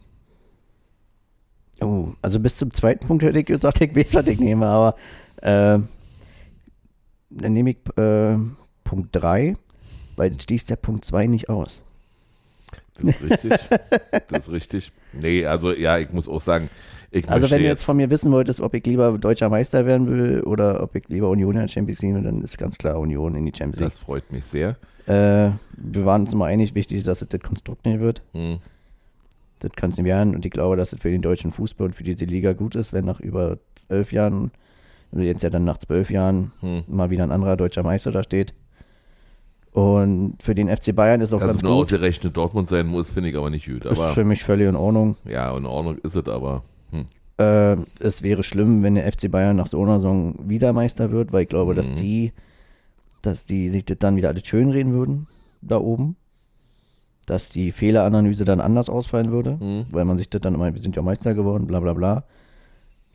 oh, 1.81 2.13
also 2.21 2.39
bis 2.39 2.57
zum 2.57 2.73
zweiten 2.73 3.05
Punkt 3.07 3.23
hätte 3.23 3.39
ich 3.39 3.45
gesagt, 3.45 3.81
ich 3.81 3.95
weiß, 3.95 4.15
was 4.15 4.27
ich 4.27 4.39
nehme, 4.39 4.67
aber 4.67 4.95
äh, 5.41 5.79
dann 7.29 7.53
nehme 7.53 7.71
ich 7.71 7.77
äh, 7.97 8.37
Punkt 8.83 9.09
3, 9.11 9.55
weil 10.15 10.31
das 10.31 10.43
schließt 10.43 10.69
der 10.69 10.75
Punkt 10.77 11.05
2 11.05 11.27
nicht 11.27 11.49
aus. 11.49 11.81
Das 12.95 13.15
ist 13.15 13.29
richtig. 13.29 13.51
das 14.27 14.39
ist 14.39 14.51
richtig. 14.51 14.91
Nee, 15.13 15.45
also 15.45 15.71
ja, 15.71 15.97
ich 15.97 16.11
muss 16.11 16.27
auch 16.27 16.41
sagen, 16.41 16.69
ich 17.11 17.29
Also 17.29 17.49
wenn 17.49 17.61
du 17.61 17.67
jetzt 17.67 17.83
von 17.83 17.97
mir 17.97 18.09
wissen 18.09 18.31
wolltest, 18.31 18.59
ob 18.59 18.73
ich 18.73 18.85
lieber 18.85 19.17
deutscher 19.17 19.49
Meister 19.49 19.85
werden 19.85 20.07
will 20.09 20.41
oder 20.41 20.83
ob 20.83 20.95
ich 20.95 21.07
lieber 21.07 21.29
Union 21.29 21.55
in 21.55 21.61
der 21.61 21.67
Champions 21.67 22.01
League 22.01 22.15
will, 22.15 22.23
dann 22.23 22.41
ist 22.41 22.57
ganz 22.57 22.77
klar 22.77 22.99
Union 22.99 23.35
in 23.35 23.45
die 23.45 23.53
Champions 23.55 23.79
League. 23.79 23.89
das 23.89 23.99
freut 23.99 24.31
mich 24.31 24.45
sehr. 24.45 24.75
Äh, 25.05 25.51
wir 25.77 26.05
waren 26.05 26.23
uns 26.23 26.33
immer 26.33 26.45
einig, 26.45 26.75
wichtig 26.75 26.97
ist, 26.97 27.07
dass 27.07 27.21
es 27.21 27.29
das 27.29 27.41
Konstrukt 27.41 27.85
nicht 27.85 27.99
wird. 27.99 28.21
Hm. 28.33 28.59
Das 29.59 29.71
kann 29.71 29.89
es 29.89 29.97
nicht 29.97 30.05
werden 30.05 30.35
und 30.35 30.45
ich 30.45 30.51
glaube, 30.51 30.75
dass 30.75 30.93
es 30.93 30.99
für 30.99 31.09
den 31.09 31.21
deutschen 31.21 31.51
Fußball 31.51 31.87
und 31.87 31.93
für 31.93 32.03
diese 32.03 32.25
Liga 32.25 32.53
gut 32.53 32.75
ist, 32.75 32.93
wenn 32.93 33.05
nach 33.05 33.19
über 33.19 33.57
zwölf 33.75 34.11
Jahren, 34.11 34.51
jetzt 35.13 35.43
ja 35.43 35.49
dann 35.49 35.63
nach 35.63 35.77
zwölf 35.77 36.09
Jahren, 36.11 36.51
Hm. 36.61 36.83
mal 36.87 37.09
wieder 37.09 37.23
ein 37.23 37.31
anderer 37.31 37.57
deutscher 37.57 37.83
Meister 37.83 38.11
da 38.11 38.23
steht. 38.23 38.53
Und 39.73 40.41
für 40.41 40.55
den 40.55 40.69
FC 40.69 40.95
Bayern 40.95 41.21
ist 41.21 41.33
auch 41.33 41.39
Dass 41.39 41.47
ganz 41.47 41.57
es 41.57 41.63
nur 41.63 41.73
gut. 41.73 41.83
ausgerechnet 41.83 42.35
Dortmund 42.35 42.69
sein 42.69 42.87
muss, 42.87 43.09
finde 43.09 43.29
ich 43.29 43.35
aber 43.37 43.49
nicht 43.49 43.65
gut. 43.67 43.85
Ist 43.85 43.99
Aber 43.99 44.13
für 44.13 44.23
mich 44.25 44.43
völlig 44.43 44.67
in 44.67 44.75
Ordnung. 44.75 45.17
ja, 45.25 45.55
in 45.55 45.65
Ordnung 45.65 45.97
ist 45.99 46.15
es, 46.15 46.27
aber 46.27 46.63
hm. 46.91 47.05
Äh, 47.39 47.77
es 47.99 48.23
wäre 48.23 48.41
schlimm, 48.41 48.81
wenn 48.81 48.95
der 48.95 49.11
FC 49.11 49.29
Bayern 49.29 49.55
nach 49.57 49.67
so 49.67 49.79
einer 49.83 49.95
Saison 49.99 50.33
wieder 50.49 50.73
Meister 50.73 51.11
wird, 51.11 51.31
weil 51.31 51.43
ich 51.43 51.49
glaube, 51.49 51.75
dass 51.75 51.89
Mhm. 51.89 51.93
die, 51.95 52.33
dass 53.21 53.45
die 53.45 53.69
sich 53.69 53.85
das 53.85 53.99
dann 53.99 54.15
wieder 54.15 54.29
alles 54.29 54.47
schönreden 54.47 54.93
würden, 54.93 55.27
da 55.61 55.77
oben. 55.77 56.15
Dass 57.27 57.49
die 57.49 57.71
Fehleranalyse 57.71 58.45
dann 58.45 58.59
anders 58.61 58.89
ausfallen 58.89 59.29
würde, 59.29 59.57
Mhm. 59.61 59.85
weil 59.91 60.05
man 60.05 60.17
sich 60.17 60.29
das 60.31 60.41
dann 60.41 60.55
immer, 60.55 60.73
wir 60.73 60.81
sind 60.81 60.95
ja 60.95 61.03
Meister 61.03 61.35
geworden, 61.35 61.67
bla 61.67 61.79
bla 61.79 61.93
bla. 61.93 62.23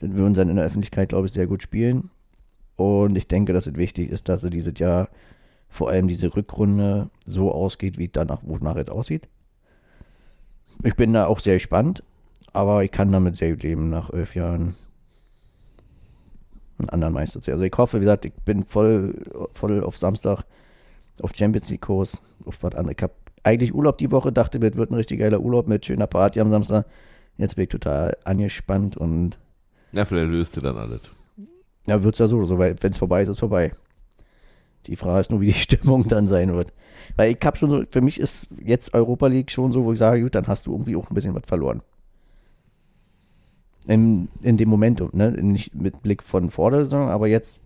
Dann 0.02 0.16
würden 0.16 0.34
sie 0.34 0.42
in 0.42 0.56
der 0.56 0.64
Öffentlichkeit, 0.64 1.10
glaube 1.10 1.28
ich, 1.28 1.32
sehr 1.32 1.46
gut 1.46 1.62
spielen. 1.62 2.10
Und 2.74 3.16
ich 3.16 3.28
denke, 3.28 3.52
dass 3.52 3.68
es 3.68 3.76
wichtig 3.76 4.10
ist, 4.10 4.28
dass 4.28 4.40
sie 4.40 4.50
dieses 4.50 4.76
Jahr 4.78 5.08
vor 5.68 5.90
allem 5.90 6.08
diese 6.08 6.34
Rückrunde 6.34 7.08
so 7.24 7.52
ausgeht, 7.52 7.98
wie 7.98 8.08
danach, 8.08 8.40
wonach 8.42 8.76
jetzt 8.76 8.90
aussieht. 8.90 9.28
Ich 10.82 10.96
bin 10.96 11.12
da 11.12 11.26
auch 11.26 11.38
sehr 11.38 11.54
gespannt, 11.54 12.02
aber 12.52 12.82
ich 12.82 12.90
kann 12.90 13.12
damit 13.12 13.36
sehr 13.36 13.50
gut 13.52 13.62
leben, 13.62 13.90
nach 13.90 14.12
elf 14.12 14.34
Jahren 14.34 14.74
einen 16.78 16.88
anderen 16.88 17.14
Meister 17.14 17.40
zu. 17.40 17.52
Also 17.52 17.62
ich 17.62 17.72
hoffe, 17.78 17.98
wie 17.98 18.04
gesagt, 18.04 18.24
ich 18.24 18.32
bin 18.44 18.64
voll, 18.64 19.14
voll 19.52 19.84
auf 19.84 19.96
Samstag 19.96 20.42
auf 21.22 21.32
Champions 21.32 21.70
League 21.70 21.82
Kurs, 21.82 22.22
auf 22.44 22.60
was 22.64 22.74
anderes. 22.74 22.96
Ich 22.98 23.02
habe 23.04 23.14
eigentlich 23.44 23.72
Urlaub 23.72 23.98
die 23.98 24.10
Woche, 24.10 24.32
dachte, 24.32 24.58
das 24.58 24.74
wird 24.74 24.90
ein 24.90 24.96
richtig 24.96 25.20
geiler 25.20 25.40
Urlaub 25.40 25.68
mit 25.68 25.86
schöner 25.86 26.08
Party 26.08 26.40
am 26.40 26.50
Samstag. 26.50 26.86
Jetzt 27.38 27.54
bin 27.54 27.62
ich 27.62 27.68
total 27.68 28.16
angespannt 28.24 28.96
und 28.96 29.38
ja, 29.92 30.04
vielleicht 30.04 30.30
löst 30.30 30.56
ihr 30.56 30.62
dann 30.62 30.76
alles. 30.76 31.10
ja, 31.86 32.02
wird 32.02 32.14
es 32.14 32.18
ja 32.18 32.28
so, 32.28 32.44
so 32.46 32.58
wenn 32.58 32.76
es 32.80 32.98
vorbei 32.98 33.22
ist, 33.22 33.28
ist 33.28 33.36
es 33.36 33.40
vorbei. 33.40 33.72
Die 34.86 34.96
Frage 34.96 35.20
ist 35.20 35.30
nur, 35.30 35.40
wie 35.40 35.46
die 35.46 35.52
Stimmung 35.58 36.08
dann 36.08 36.26
sein 36.26 36.52
wird. 36.54 36.72
Weil 37.16 37.32
ich 37.32 37.38
habe 37.44 37.56
schon 37.56 37.70
so, 37.70 37.84
für 37.90 38.00
mich 38.00 38.18
ist 38.20 38.48
jetzt 38.64 38.94
Europa 38.94 39.26
League 39.26 39.50
schon 39.50 39.72
so, 39.72 39.84
wo 39.84 39.92
ich 39.92 39.98
sage, 39.98 40.22
gut, 40.22 40.34
dann 40.34 40.46
hast 40.46 40.66
du 40.66 40.72
irgendwie 40.72 40.96
auch 40.96 41.08
ein 41.10 41.14
bisschen 41.14 41.34
was 41.34 41.46
verloren. 41.46 41.82
In, 43.86 44.28
in 44.42 44.56
dem 44.56 44.68
Moment, 44.68 45.12
ne? 45.14 45.32
Nicht 45.32 45.74
mit 45.74 46.02
Blick 46.02 46.22
von 46.22 46.50
vor 46.50 46.70
der 46.70 46.84
Saison, 46.84 47.08
aber 47.08 47.26
jetzt, 47.26 47.60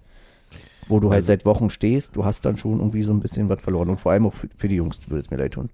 wo 0.88 0.98
du 0.98 1.08
halt 1.10 1.18
Also- 1.18 1.26
seit 1.28 1.44
Wochen 1.44 1.68
stehst, 1.68 2.16
du 2.16 2.24
hast 2.24 2.44
dann 2.46 2.56
schon 2.56 2.78
irgendwie 2.78 3.02
so 3.02 3.12
ein 3.12 3.20
bisschen 3.20 3.48
was 3.50 3.60
verloren. 3.60 3.90
Und 3.90 3.98
vor 3.98 4.12
allem 4.12 4.26
auch 4.26 4.32
für, 4.34 4.48
für 4.56 4.68
die 4.68 4.76
Jungs 4.76 4.98
würde 5.10 5.20
es 5.22 5.30
mir 5.30 5.36
leid 5.36 5.52
tun. 5.52 5.68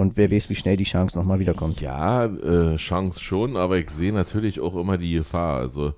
Und 0.00 0.16
wer 0.16 0.30
weiß, 0.30 0.48
wie 0.48 0.54
schnell 0.54 0.78
die 0.78 0.84
Chance 0.84 1.18
nochmal 1.18 1.40
wiederkommt. 1.40 1.82
Ja, 1.82 2.24
äh, 2.24 2.76
Chance 2.76 3.20
schon, 3.20 3.58
aber 3.58 3.76
ich 3.76 3.90
sehe 3.90 4.14
natürlich 4.14 4.58
auch 4.58 4.74
immer 4.74 4.96
die 4.96 5.12
Gefahr. 5.12 5.58
Also 5.58 5.92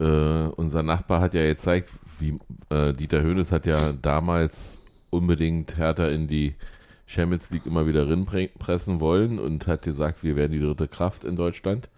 äh, 0.00 0.48
unser 0.56 0.82
Nachbar 0.82 1.20
hat 1.20 1.34
ja 1.34 1.42
jetzt 1.42 1.60
gezeigt, 1.60 1.90
wie 2.18 2.38
äh, 2.70 2.94
Dieter 2.94 3.20
Höhnes 3.20 3.52
hat 3.52 3.66
ja 3.66 3.92
damals 3.92 4.80
unbedingt 5.10 5.76
Hertha 5.76 6.08
in 6.08 6.28
die 6.28 6.54
Champions 7.04 7.50
League 7.50 7.66
immer 7.66 7.86
wieder 7.86 8.08
rinpressen 8.08 9.00
wollen 9.00 9.38
und 9.38 9.66
hat 9.66 9.82
gesagt, 9.82 10.24
wir 10.24 10.34
werden 10.34 10.52
die 10.52 10.60
dritte 10.60 10.88
Kraft 10.88 11.24
in 11.24 11.36
Deutschland. 11.36 11.90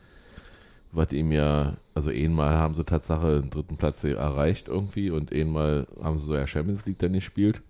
Was 0.91 1.13
ihm 1.13 1.31
ja, 1.31 1.75
also 1.95 2.11
einmal 2.11 2.57
haben 2.57 2.75
sie 2.75 2.85
Tatsache 2.85 3.41
den 3.41 3.51
dritten 3.51 3.77
Platz 3.77 4.03
erreicht 4.03 4.67
irgendwie 4.67 5.11
und 5.11 5.33
einmal 5.33 5.87
haben 6.03 6.19
sie 6.19 6.27
so 6.27 6.35
ja 6.35 6.49
Champions 6.49 6.85
League 6.85 6.99
dann 6.99 7.13
gespielt. 7.13 7.63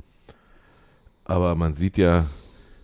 Aber 1.26 1.54
man 1.54 1.74
sieht 1.74 1.98
ja, 1.98 2.24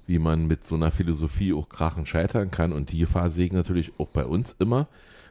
wie 0.09 0.19
man 0.19 0.47
mit 0.47 0.67
so 0.67 0.75
einer 0.75 0.91
Philosophie 0.91 1.53
auch 1.53 1.69
krachen 1.69 2.07
scheitern 2.07 2.51
kann. 2.51 2.73
Und 2.73 2.93
die 2.93 2.99
Gefahr 2.99 3.31
sehe 3.31 3.45
ich 3.45 3.53
natürlich 3.53 3.93
auch 3.99 4.09
bei 4.09 4.25
uns 4.25 4.57
immer. 4.59 4.85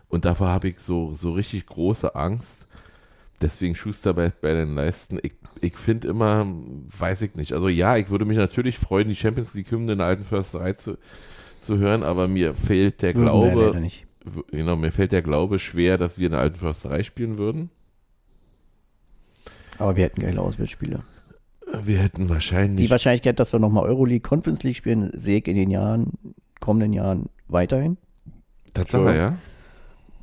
Und 0.08 0.24
davor 0.24 0.50
habe 0.50 0.68
ich 0.68 0.78
so, 0.78 1.16
so 1.16 1.34
richtig 1.34 1.66
große 1.66 2.16
Angst. 2.16 2.68
Deswegen 3.42 3.74
Schuster 3.74 4.14
bei, 4.14 4.30
bei 4.30 4.54
den 4.54 4.76
Leisten. 4.76 5.18
Ich, 5.24 5.34
ich 5.62 5.76
finde 5.76 6.08
immer, 6.08 6.46
weiß 6.98 7.24
ich 7.24 7.34
nicht. 7.34 7.54
Also 7.54 7.70
ja, 7.70 7.98
ich 7.98 8.12
würde 8.12 8.26
mich 8.26 8.38
natürlich 8.38 8.78
freuen, 8.78 9.10
die 9.10 9.16
Champions 9.16 9.56
League 9.56 9.72
Hymne 9.72 9.94
in 9.94 9.98
der 9.98 10.08
alten 10.08 10.24
Försterei 10.24 10.74
zu, 10.74 11.00
zu 11.60 11.80
hören, 11.80 12.04
aber 12.04 12.28
mir 12.28 12.54
fehlt 12.54 13.02
der 13.02 13.14
Glaube, 13.14 13.90
genau, 14.52 14.76
mir 14.76 14.92
fällt 14.92 15.12
der 15.12 15.24
Glaube 15.24 15.58
schwer, 15.58 15.98
dass 15.98 16.20
wir 16.20 16.28
in 16.28 16.34
der 16.34 16.42
alten 16.42 16.60
Försterei 16.60 17.02
spielen 17.02 17.40
würden. 17.40 17.72
Aber 19.80 19.96
wir 19.96 20.04
hätten 20.04 20.22
geile 20.22 20.42
Auswärtsspiele. 20.42 21.04
Wir 21.84 22.00
hätten 22.00 22.30
wahrscheinlich. 22.30 22.86
Die 22.86 22.92
Wahrscheinlichkeit, 22.92 23.40
dass 23.40 23.54
wir 23.54 23.60
nochmal 23.60 23.84
Euroleague 23.86 24.22
Conference 24.22 24.64
League 24.64 24.78
spielen, 24.78 25.12
sehe 25.14 25.40
ich 25.40 25.48
in 25.48 25.56
den 25.56 25.70
Jahren, 25.70 26.14
kommenden 26.60 26.94
Jahren 26.94 27.30
weiterhin. 27.48 27.98
Tatsache, 28.74 29.16
ja. 29.16 29.38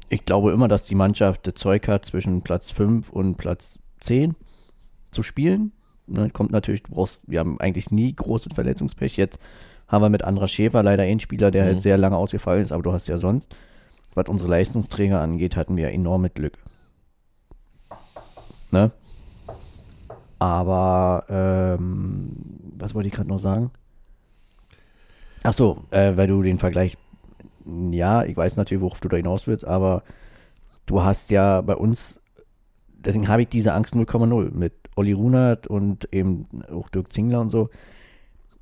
Ich 0.09 0.24
glaube 0.24 0.53
immer, 0.53 0.68
dass 0.68 0.82
die 0.84 0.95
Mannschaft 0.95 1.47
das 1.47 1.55
Zeug 1.55 1.88
hat, 1.88 2.05
zwischen 2.05 2.42
Platz 2.42 2.70
5 2.70 3.11
und 3.11 3.36
Platz 3.36 3.78
10 4.01 4.34
zu 5.11 5.22
spielen. 5.22 5.72
Ne, 6.07 6.28
kommt 6.30 6.53
natürlich, 6.53 6.82
du 6.82 6.92
brauchst, 6.92 7.28
wir 7.28 7.40
haben 7.40 7.59
eigentlich 7.61 7.90
nie 7.90 8.14
großes 8.14 8.53
Verletzungspech. 8.55 9.16
Jetzt 9.16 9.38
haben 9.88 10.03
wir 10.03 10.11
mit 10.11 10.22
Andra 10.22 10.49
Schäfer 10.49 10.82
leider 10.82 11.03
einen 11.05 11.20
Spieler, 11.20 11.51
der 11.51 11.62
Mhm. 11.64 11.66
halt 11.68 11.82
sehr 11.82 11.97
lange 11.99 12.16
ausgefallen 12.16 12.62
ist, 12.62 12.72
aber 12.72 12.82
du 12.82 12.92
hast 12.92 13.07
ja 13.09 13.16
sonst, 13.16 13.55
was 14.14 14.28
unsere 14.28 14.51
Leistungsträger 14.51 15.20
angeht, 15.20 15.57
hatten 15.57 15.76
wir 15.76 15.90
enorm 15.90 16.22
mit 16.22 16.34
Glück. 16.34 16.59
Ne? 18.70 18.90
Aber, 20.45 21.24
ähm, 21.30 22.36
was 22.76 22.95
wollte 22.95 23.09
ich 23.09 23.14
gerade 23.14 23.30
noch 23.30 23.38
sagen? 23.38 23.70
Ach 25.42 25.55
so, 25.55 25.78
äh, 25.90 26.18
weil 26.18 26.26
du 26.26 26.42
den 26.42 26.59
Vergleich, 26.59 26.99
ja, 27.64 28.24
ich 28.24 28.36
weiß 28.36 28.59
natürlich, 28.59 28.82
worauf 28.82 29.01
du 29.01 29.09
da 29.09 29.16
hinaus 29.16 29.47
willst, 29.47 29.66
aber 29.66 30.03
du 30.84 31.03
hast 31.03 31.30
ja 31.30 31.62
bei 31.62 31.74
uns, 31.74 32.20
deswegen 32.95 33.28
habe 33.28 33.40
ich 33.40 33.49
diese 33.49 33.72
Angst 33.72 33.95
0,0 33.95 34.51
mit 34.51 34.74
Olli 34.97 35.12
Runert 35.12 35.66
und 35.66 36.12
eben 36.12 36.47
auch 36.70 36.90
Dirk 36.90 37.11
Zingler 37.11 37.40
und 37.40 37.49
so. 37.49 37.70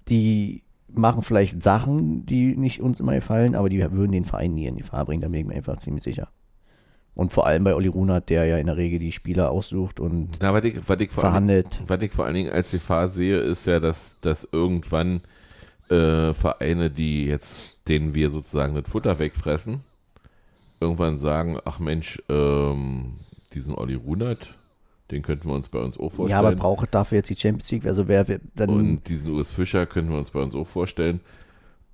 Die 0.08 0.62
machen 0.86 1.22
vielleicht 1.22 1.64
Sachen, 1.64 2.24
die 2.26 2.56
nicht 2.56 2.80
uns 2.80 3.00
immer 3.00 3.14
gefallen, 3.14 3.56
aber 3.56 3.68
die 3.68 3.80
würden 3.90 4.12
den 4.12 4.24
Verein 4.24 4.52
nie 4.52 4.66
in 4.66 4.76
die 4.76 4.82
Gefahr 4.82 5.04
bringen, 5.04 5.22
da 5.22 5.26
bin 5.26 5.40
ich 5.40 5.46
mir 5.46 5.56
einfach 5.56 5.78
ziemlich 5.78 6.04
sicher. 6.04 6.28
Und 7.14 7.32
vor 7.32 7.46
allem 7.46 7.64
bei 7.64 7.74
Olli 7.74 7.88
Runert, 7.88 8.30
der 8.30 8.46
ja 8.46 8.56
in 8.56 8.66
der 8.66 8.78
Regel 8.78 8.98
die 8.98 9.12
Spieler 9.12 9.50
aussucht 9.50 10.00
und 10.00 10.30
Na, 10.40 10.54
was 10.54 10.64
ich, 10.64 10.76
was 10.86 10.98
ich 11.00 11.10
vor 11.10 11.24
allem 11.24 11.32
verhandelt. 11.32 11.80
Was 11.86 12.00
ich 12.00 12.10
vor 12.10 12.24
allen 12.24 12.34
Dingen 12.34 12.52
als 12.52 12.70
Gefahr 12.70 13.08
sehe, 13.08 13.36
ist 13.36 13.66
ja, 13.66 13.80
dass, 13.80 14.16
dass 14.22 14.48
irgendwann 14.50 15.20
äh, 15.90 16.32
Vereine, 16.32 16.90
die 16.90 17.26
jetzt, 17.26 17.86
denen 17.86 18.14
wir 18.14 18.30
sozusagen 18.30 18.74
das 18.74 18.88
Futter 18.88 19.18
wegfressen, 19.18 19.80
irgendwann 20.80 21.18
sagen, 21.18 21.58
ach 21.66 21.78
Mensch, 21.78 22.22
ähm, 22.30 23.18
diesen 23.52 23.74
Olli 23.74 23.94
Runert, 23.94 24.54
den 25.10 25.20
könnten 25.22 25.48
wir 25.48 25.54
uns 25.54 25.68
bei 25.68 25.80
uns 25.80 25.98
auch 25.98 26.10
vorstellen. 26.10 26.30
Ja, 26.30 26.38
aber 26.38 26.56
braucht 26.56 26.94
dafür 26.94 27.18
jetzt 27.18 27.28
die 27.28 27.36
Champions 27.36 27.70
League? 27.70 27.84
Also 27.84 28.08
wer 28.08 28.24
dann. 28.54 28.70
Und 28.70 29.08
diesen 29.08 29.34
Urs 29.34 29.50
Fischer 29.50 29.84
könnten 29.84 30.12
wir 30.12 30.18
uns 30.18 30.30
bei 30.30 30.40
uns 30.40 30.54
auch 30.54 30.66
vorstellen. 30.66 31.20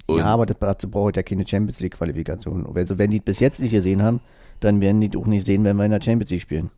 Und 0.07 0.21
ja, 0.21 0.27
aber 0.27 0.47
dazu 0.47 0.89
braucht 0.89 1.17
ja 1.17 1.23
keine 1.25 1.47
Champions 1.47 1.81
League 1.81 1.95
Qualifikation. 1.95 2.65
Also 2.75 2.97
wenn 2.97 3.11
die 3.11 3.21
bis 3.21 3.41
jetzt 3.41 3.61
nicht 3.61 3.73
gesehen 3.73 4.03
haben, 4.03 4.21
dann 4.61 4.81
werden 4.81 5.01
die 5.01 5.17
auch 5.17 5.27
nicht 5.27 5.47
sehen, 5.47 5.65
wenn 5.65 5.77
wir 5.77 5.85
in 5.85 5.91
der 5.93 6.03
Champions 6.03 6.31
League 6.31 6.43
spielen. 6.43 6.71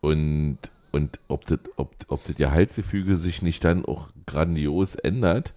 Und, 0.00 0.58
und 0.92 1.20
ob 1.28 1.44
das 1.44 1.58
ob, 1.76 1.94
ob 2.08 2.24
das 2.24 2.36
Gehaltsgefüge 2.36 3.16
sich 3.16 3.42
nicht 3.42 3.64
dann 3.64 3.84
auch 3.84 4.08
grandios 4.26 4.94
ändert, 4.94 5.52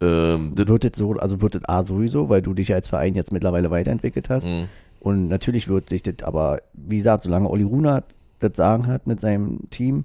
ähm, 0.00 0.52
das, 0.54 0.68
Wird 0.68 0.84
es 0.84 0.96
so, 0.96 1.12
also 1.14 1.40
wird 1.42 1.56
es 1.56 1.64
A 1.68 1.82
sowieso, 1.82 2.28
weil 2.28 2.42
du 2.42 2.54
dich 2.54 2.68
ja 2.68 2.76
als 2.76 2.88
Verein 2.88 3.14
jetzt 3.14 3.32
mittlerweile 3.32 3.70
weiterentwickelt 3.70 4.30
hast. 4.30 4.44
mh, 4.44 4.68
Und 5.00 5.28
natürlich 5.28 5.68
wird 5.68 5.88
sich 5.88 6.02
das, 6.02 6.22
aber 6.22 6.60
wie 6.72 6.98
gesagt, 6.98 7.22
solange 7.24 7.50
Olli 7.50 7.64
Runert 7.64 8.04
das 8.40 8.56
Sagen 8.56 8.86
hat 8.86 9.06
mit 9.06 9.20
seinem 9.20 9.68
Team, 9.70 10.04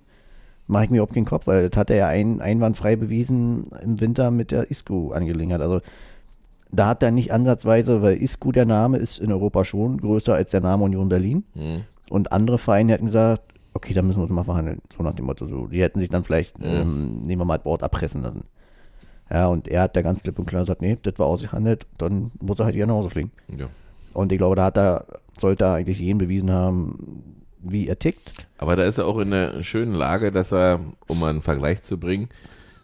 mache 0.67 0.85
ich 0.85 0.89
mir 0.89 0.97
überhaupt 0.97 1.13
keinen 1.13 1.25
Kopf, 1.25 1.45
weil 1.47 1.69
das 1.69 1.77
hat 1.77 1.89
er 1.89 1.97
ja 1.97 2.07
ein, 2.07 2.41
einwandfrei 2.41 2.95
bewiesen 2.95 3.67
im 3.83 3.99
Winter 3.99 4.31
mit 4.31 4.51
der 4.51 4.71
Isco-Angelegenheit. 4.71 5.61
Also 5.61 5.81
da 6.73 6.87
hat 6.87 7.03
er 7.03 7.11
nicht 7.11 7.31
ansatzweise, 7.31 8.01
weil 8.01 8.21
Isco 8.21 8.51
der 8.51 8.65
Name 8.65 8.97
ist 8.97 9.19
in 9.19 9.31
Europa 9.31 9.63
schon 9.63 9.99
größer 9.99 10.33
als 10.33 10.51
der 10.51 10.61
Name 10.61 10.83
Union 10.83 11.07
Berlin. 11.09 11.43
mh. 11.53 11.81
Und 12.09 12.31
andere 12.31 12.57
Vereine 12.57 12.91
hätten 12.91 13.05
gesagt, 13.05 13.53
okay, 13.73 13.93
dann 13.93 14.05
müssen 14.05 14.19
wir 14.19 14.23
uns 14.23 14.31
mal 14.31 14.43
verhandeln. 14.43 14.81
So 14.95 15.01
nach 15.03 15.13
dem 15.13 15.25
Motto. 15.25 15.47
So. 15.47 15.67
Die 15.67 15.81
hätten 15.81 15.99
sich 15.99 16.09
dann 16.09 16.23
vielleicht, 16.23 16.59
Mhm. 16.59 16.65
ähm, 16.65 17.21
nehmen 17.23 17.41
wir 17.41 17.45
mal 17.45 17.57
das 17.57 17.65
Wort 17.65 17.81
abpressen 17.81 18.21
lassen. 18.21 18.43
Ja, 19.31 19.47
und 19.47 19.67
er 19.67 19.83
hat 19.83 19.95
da 19.95 20.01
ganz 20.01 20.21
klipp 20.21 20.37
und 20.37 20.45
klar 20.45 20.61
gesagt, 20.63 20.81
nee, 20.81 20.97
das 21.01 21.17
war 21.17 21.25
ausgehandelt, 21.27 21.87
dann 21.97 22.31
muss 22.41 22.59
er 22.59 22.65
halt 22.65 22.75
hier 22.75 22.85
nach 22.85 22.93
Hause 22.95 23.09
fliegen. 23.09 23.31
ja. 23.57 23.67
Und 24.13 24.31
ich 24.31 24.37
glaube, 24.37 24.55
da 24.55 24.65
hat 24.65 24.77
er, 24.77 25.05
sollte 25.39 25.63
er 25.63 25.73
eigentlich 25.73 25.97
jeden 25.99 26.19
bewiesen 26.19 26.51
haben, 26.51 27.23
wie 27.63 27.87
er 27.87 27.97
tickt. 27.97 28.47
Aber 28.59 28.75
da 28.75 28.83
ist 28.83 28.99
er 28.99 29.07
auch 29.07 29.17
in 29.17 29.31
der 29.31 29.63
schönen 29.63 29.95
Lage, 29.95 30.31
dass 30.31 30.51
er, 30.51 30.81
um 31.07 31.19
mal 31.19 31.31
einen 31.31 31.41
Vergleich 31.41 31.81
zu 31.81 31.97
bringen, 31.97 32.29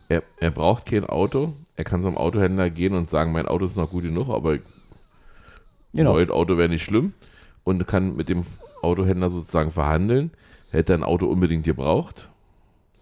er, 0.07 0.23
er 0.39 0.49
braucht 0.49 0.87
kein 0.87 1.05
Auto. 1.05 1.53
Er 1.79 1.85
kann 1.85 2.03
zum 2.03 2.17
Autohändler 2.17 2.69
gehen 2.69 2.93
und 2.93 3.09
sagen, 3.09 3.31
mein 3.31 3.45
Auto 3.45 3.63
ist 3.63 3.77
noch 3.77 3.89
gut 3.89 4.03
genug, 4.03 4.27
aber 4.27 4.57
Genau. 5.93 6.11
neues 6.11 6.29
Auto 6.29 6.57
wäre 6.57 6.67
nicht 6.67 6.83
schlimm. 6.83 7.13
Und 7.63 7.87
kann 7.87 8.17
mit 8.17 8.27
dem 8.27 8.43
Autohändler 8.81 9.29
sozusagen 9.31 9.71
verhandeln. 9.71 10.31
Hätte 10.71 10.91
er 10.91 10.99
ein 10.99 11.03
Auto 11.05 11.27
unbedingt 11.27 11.63
gebraucht, 11.63 12.29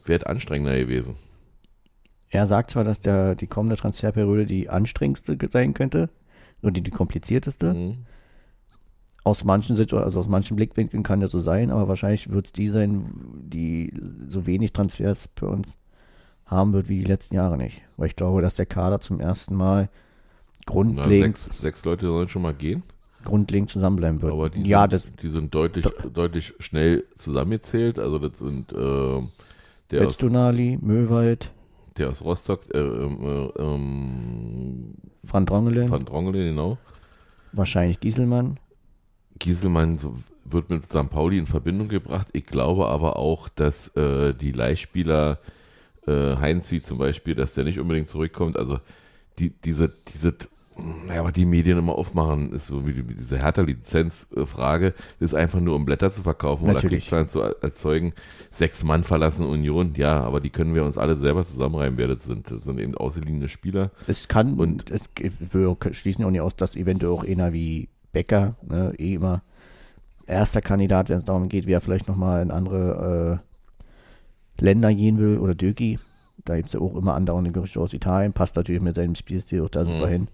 wäre 0.05 0.19
es 0.19 0.25
anstrengender 0.27 0.77
gewesen. 0.77 1.15
Er 2.29 2.45
sagt 2.45 2.69
zwar, 2.69 2.83
dass 2.83 2.99
der, 2.99 3.33
die 3.33 3.47
kommende 3.47 3.77
Transferperiode 3.77 4.45
die 4.45 4.69
anstrengendste 4.69 5.35
sein 5.49 5.73
könnte 5.73 6.11
und 6.61 6.77
die, 6.77 6.83
die 6.83 6.91
komplizierteste. 6.91 7.73
Mhm. 7.73 8.05
aus 9.23 9.43
manchen 9.43 9.75
Situationen, 9.75 10.05
also 10.05 10.19
aus 10.19 10.27
manchen 10.27 10.55
Blickwinkeln 10.55 11.01
kann 11.01 11.19
das 11.19 11.31
so 11.31 11.39
sein, 11.39 11.71
aber 11.71 11.87
wahrscheinlich 11.87 12.29
wird 12.29 12.45
es 12.45 12.51
die 12.51 12.67
sein, 12.67 13.05
die 13.41 13.91
so 14.27 14.45
wenig 14.45 14.71
Transfers 14.71 15.29
für 15.35 15.47
uns 15.47 15.79
haben 16.47 16.73
wird 16.73 16.89
wie 16.89 16.99
die 16.99 17.05
letzten 17.05 17.35
Jahre 17.35 17.57
nicht. 17.57 17.81
Weil 17.97 18.07
ich 18.07 18.15
glaube, 18.15 18.41
dass 18.41 18.55
der 18.55 18.65
Kader 18.65 18.99
zum 18.99 19.19
ersten 19.19 19.55
Mal 19.55 19.89
Na, 19.89 20.73
grundlegend, 20.73 21.37
sechs, 21.37 21.61
sechs 21.61 21.85
Leute 21.85 22.07
sollen 22.07 22.27
schon 22.27 22.41
mal 22.41 22.53
gehen, 22.53 22.83
grundlegend 23.23 23.69
zusammenbleiben 23.69 24.21
wird. 24.21 24.33
aber 24.33 24.49
die, 24.49 24.63
ja, 24.63 24.81
sind, 24.81 24.93
das 24.93 25.05
die 25.21 25.29
sind 25.29 25.53
deutlich, 25.53 25.85
deutlich 26.13 26.53
schnell 26.59 27.05
zusammengezählt. 27.17 27.99
Also 27.99 28.19
das 28.19 28.39
sind 28.39 28.71
äh, 28.71 29.21
der, 29.91 30.07
aus, 30.07 30.13
Öztunali, 30.13 30.79
Möwald, 30.81 31.51
der 31.97 32.09
aus 32.09 32.23
Rostock, 32.23 32.61
äh, 32.73 32.79
ähm, 32.79 33.17
äh, 33.21 33.61
ähm, 33.61 34.93
Van 35.23 35.45
Drongelen, 35.45 35.89
Van 35.89 36.05
Drongelen, 36.05 36.55
genau. 36.55 36.77
wahrscheinlich 37.51 37.99
Gieselmann. 37.99 38.59
Gieselmann 39.39 39.99
wird 40.45 40.69
mit 40.69 40.85
St. 40.85 41.09
Pauli 41.09 41.37
in 41.37 41.45
Verbindung 41.45 41.89
gebracht. 41.89 42.29
Ich 42.33 42.45
glaube 42.45 42.87
aber 42.87 43.17
auch, 43.17 43.49
dass 43.49 43.89
äh, 43.95 44.33
die 44.33 44.51
Leihspieler 44.51 45.39
äh, 46.07 46.35
Heinzi 46.37 46.81
zum 46.81 46.97
Beispiel, 46.97 47.35
dass 47.35 47.53
der 47.53 47.63
nicht 47.63 47.79
unbedingt 47.79 48.09
zurückkommt. 48.09 48.57
Also 48.57 48.79
die, 49.39 49.49
diese, 49.49 49.91
diese, 50.13 50.33
ja, 51.09 51.19
aber 51.19 51.31
die 51.31 51.45
Medien 51.45 51.77
immer 51.77 51.95
aufmachen, 51.95 52.51
ist 52.53 52.67
so 52.67 52.85
wie 52.87 52.93
die, 52.93 53.03
diese 53.03 53.37
Hertha-Lizenz-Frage, 53.39 54.93
ist 55.19 55.33
einfach 55.33 55.59
nur 55.59 55.75
um 55.75 55.85
Blätter 55.85 56.11
zu 56.11 56.21
verkaufen 56.21 56.65
oder 56.65 56.73
Natürlich. 56.73 56.99
Klickzahlen 57.05 57.29
zu 57.29 57.41
erzeugen. 57.41 58.13
Sechs 58.51 58.83
Mann 58.83 59.03
verlassen 59.03 59.45
Union, 59.45 59.93
ja, 59.95 60.21
aber 60.21 60.39
die 60.39 60.49
können 60.49 60.75
wir 60.75 60.83
uns 60.83 60.97
alle 60.97 61.15
selber 61.15 61.45
zusammenreimen, 61.45 61.97
wer 61.97 62.07
das 62.07 62.23
sind. 62.25 62.51
Das 62.51 62.63
sind 62.63 62.79
eben 62.79 62.95
ausgeliehene 62.95 63.49
Spieler. 63.49 63.91
Es 64.07 64.27
kann 64.27 64.55
Und- 64.55 64.89
es 64.91 65.09
wir 65.15 65.75
schließen 65.91 66.23
auch 66.25 66.31
nicht 66.31 66.41
aus, 66.41 66.55
dass 66.55 66.75
eventuell 66.75 67.11
auch 67.11 67.23
einer 67.23 67.53
wie 67.53 67.89
Becker, 68.11 68.55
ne, 68.67 68.93
eh 68.97 69.15
immer 69.15 69.41
erster 70.27 70.61
Kandidat, 70.61 71.09
wenn 71.09 71.17
es 71.17 71.25
darum 71.25 71.49
geht, 71.49 71.67
wer 71.67 71.81
vielleicht 71.81 72.07
nochmal 72.07 72.41
in 72.41 72.51
andere 72.51 73.39
äh, 73.41 73.46
Länder 74.61 74.93
gehen 74.93 75.17
will 75.19 75.37
oder 75.37 75.55
Döki. 75.55 75.99
Da 76.45 76.55
gibt 76.55 76.67
es 76.67 76.73
ja 76.73 76.79
auch 76.79 76.95
immer 76.95 77.15
andauernde 77.15 77.51
Gerüchte 77.51 77.79
aus 77.79 77.93
Italien, 77.93 78.33
passt 78.33 78.55
natürlich 78.55 78.81
mit 78.81 78.95
seinem 78.95 79.15
Spielstil 79.15 79.61
auch 79.63 79.69
da 79.69 79.85
super 79.85 80.05
Mhm. 80.07 80.11
hin. 80.11 80.27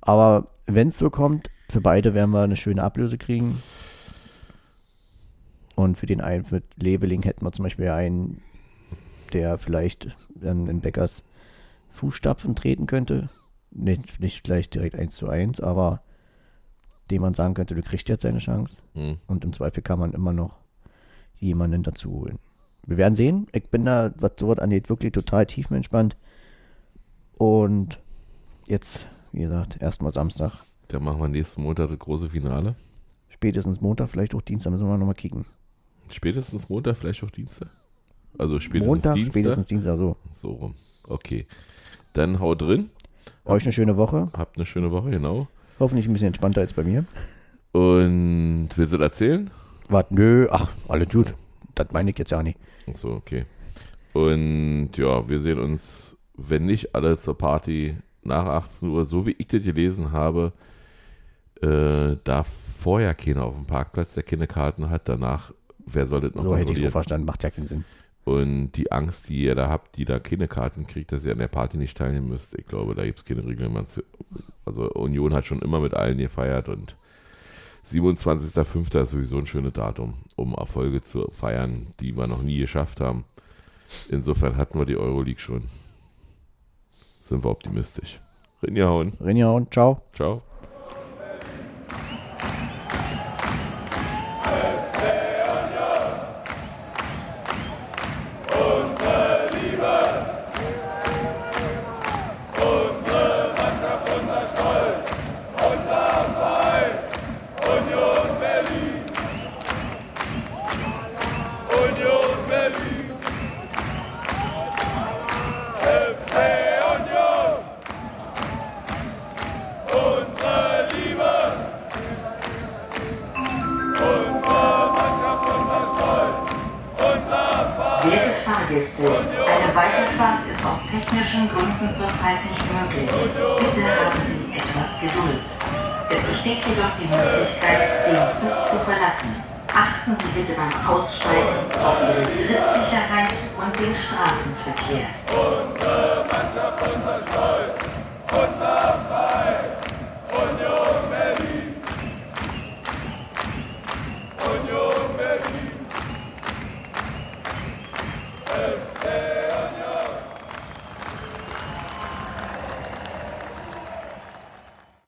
Aber 0.00 0.48
wenn 0.66 0.88
es 0.88 0.98
so 0.98 1.10
kommt, 1.10 1.50
für 1.70 1.80
beide 1.80 2.14
werden 2.14 2.30
wir 2.30 2.42
eine 2.42 2.56
schöne 2.56 2.82
Ablöse 2.82 3.18
kriegen. 3.18 3.62
Und 5.74 5.96
für 5.96 6.06
den 6.06 6.20
einen, 6.20 6.44
für 6.44 6.62
Leveling 6.76 7.22
hätten 7.22 7.44
wir 7.44 7.52
zum 7.52 7.62
Beispiel 7.64 7.88
einen, 7.88 8.42
der 9.32 9.56
vielleicht 9.58 10.16
dann 10.34 10.66
in 10.68 10.80
Beckers 10.80 11.22
Fußstapfen 11.90 12.54
treten 12.54 12.86
könnte. 12.86 13.28
Nicht, 13.70 14.20
nicht 14.20 14.44
vielleicht 14.44 14.74
direkt 14.74 14.96
eins 14.96 15.14
zu 15.16 15.28
eins, 15.28 15.60
aber 15.60 16.02
dem 17.10 17.22
man 17.22 17.34
sagen 17.34 17.54
könnte, 17.54 17.74
du 17.74 17.82
kriegst 17.82 18.08
jetzt 18.08 18.22
seine 18.22 18.38
Chance. 18.38 18.78
Hm. 18.94 19.18
Und 19.26 19.44
im 19.44 19.52
Zweifel 19.52 19.82
kann 19.82 19.98
man 19.98 20.12
immer 20.12 20.32
noch 20.32 20.56
jemanden 21.36 21.82
dazu 21.82 22.10
holen. 22.10 22.38
Wir 22.86 22.96
werden 22.96 23.14
sehen. 23.14 23.46
Ich 23.52 23.64
bin 23.68 23.84
da, 23.84 24.12
was 24.18 24.32
sowas 24.38 24.58
angeht, 24.58 24.88
wirklich 24.88 25.12
total 25.12 25.46
tiefenentspannt. 25.46 26.16
Und 27.36 27.98
jetzt, 28.68 29.06
wie 29.32 29.40
gesagt, 29.40 29.80
erstmal 29.80 30.12
Samstag. 30.12 30.52
Dann 30.88 31.04
machen 31.04 31.20
wir 31.20 31.28
nächsten 31.28 31.62
Montag 31.62 31.88
das 31.88 31.98
große 31.98 32.30
Finale. 32.30 32.74
Spätestens 33.28 33.80
Montag, 33.80 34.10
vielleicht 34.10 34.34
auch 34.34 34.42
Dienstag, 34.42 34.72
müssen 34.72 34.86
wir 34.86 34.98
nochmal 34.98 35.14
kicken. 35.14 35.46
Spätestens 36.10 36.68
Montag, 36.68 36.96
vielleicht 36.96 37.22
auch 37.22 37.30
Dienstag. 37.30 37.68
Also 38.38 38.60
spätestens 38.60 38.86
Montag, 38.86 39.14
Dienstag. 39.14 39.32
spätestens 39.32 39.66
Dienstag, 39.66 39.96
so. 39.96 40.16
So 40.34 40.50
rum. 40.50 40.74
Okay. 41.04 41.46
Dann 42.12 42.40
haut 42.40 42.60
drin. 42.60 42.90
Euch 43.44 43.64
eine 43.64 43.72
schöne 43.72 43.96
Woche. 43.96 44.30
Habt 44.36 44.56
eine 44.56 44.66
schöne 44.66 44.90
Woche, 44.90 45.10
genau. 45.10 45.48
Hoffentlich 45.78 46.06
ein 46.06 46.12
bisschen 46.12 46.28
entspannter 46.28 46.60
als 46.60 46.72
bei 46.72 46.82
mir. 46.82 47.04
Und 47.72 48.68
willst 48.74 48.92
du 48.92 48.98
das 48.98 49.10
erzählen? 49.10 49.50
Warte, 49.88 50.14
nö, 50.14 50.48
ach, 50.50 50.70
alles 50.88 51.08
gut. 51.08 51.34
Das 51.74 51.92
meine 51.92 52.10
ich 52.10 52.18
jetzt 52.18 52.30
ja 52.30 52.42
nicht. 52.42 52.58
So, 52.94 53.10
okay. 53.12 53.44
Und 54.12 54.90
ja, 54.96 55.28
wir 55.28 55.40
sehen 55.40 55.58
uns, 55.58 56.16
wenn 56.34 56.66
nicht 56.66 56.94
alle 56.94 57.16
zur 57.18 57.36
Party 57.38 57.96
nach 58.22 58.44
18 58.46 58.88
Uhr, 58.88 59.06
so 59.06 59.26
wie 59.26 59.36
ich 59.38 59.46
das 59.46 59.62
gelesen 59.62 60.12
habe, 60.12 60.52
äh, 61.62 62.16
darf 62.24 62.48
vorher 62.78 63.14
keiner 63.14 63.44
auf 63.44 63.54
dem 63.54 63.66
Parkplatz, 63.66 64.14
der 64.14 64.22
keine 64.22 64.46
Karten 64.46 64.90
hat, 64.90 65.08
danach, 65.08 65.52
wer 65.86 66.06
soll 66.06 66.22
das 66.22 66.34
noch 66.34 66.42
So 66.42 66.50
hätte 66.52 66.60
ich 66.62 66.66
kontrollieren? 66.68 66.90
verstanden. 66.90 67.26
Macht 67.26 67.42
ja 67.44 67.50
keinen 67.50 67.66
Sinn. 67.66 67.84
Und 68.24 68.72
die 68.72 68.92
Angst, 68.92 69.28
die 69.28 69.42
ihr 69.44 69.54
da 69.54 69.68
habt, 69.68 69.96
die 69.96 70.04
da 70.04 70.18
keine 70.18 70.46
Karten 70.48 70.86
kriegt, 70.86 71.12
dass 71.12 71.24
ihr 71.24 71.32
an 71.32 71.38
der 71.38 71.48
Party 71.48 71.78
nicht 71.78 71.96
teilnehmen 71.96 72.28
müsst, 72.28 72.54
ich 72.54 72.66
glaube, 72.66 72.94
da 72.94 73.04
gibt 73.04 73.18
es 73.18 73.24
keine 73.24 73.44
Regeln. 73.44 73.76
Also 74.64 74.90
Union 74.92 75.34
hat 75.34 75.46
schon 75.46 75.60
immer 75.60 75.80
mit 75.80 75.94
allen 75.94 76.18
gefeiert 76.18 76.68
und 76.68 76.96
27.05. 77.86 79.02
ist 79.02 79.10
sowieso 79.10 79.38
ein 79.38 79.46
schönes 79.46 79.72
Datum, 79.72 80.14
um 80.36 80.54
Erfolge 80.54 81.02
zu 81.02 81.30
feiern, 81.30 81.88
die 82.00 82.16
wir 82.16 82.26
noch 82.26 82.42
nie 82.42 82.58
geschafft 82.58 83.00
haben. 83.00 83.24
Insofern 84.08 84.56
hatten 84.56 84.78
wir 84.78 84.86
die 84.86 84.96
Euroleague 84.96 85.40
schon. 85.40 85.64
Sind 87.22 87.44
wir 87.44 87.50
optimistisch. 87.50 88.20
Rinjahauen. 88.62 89.12
Rinja 89.20 89.50
und 89.50 89.72
ciao. 89.72 90.02
Ciao. 90.12 90.42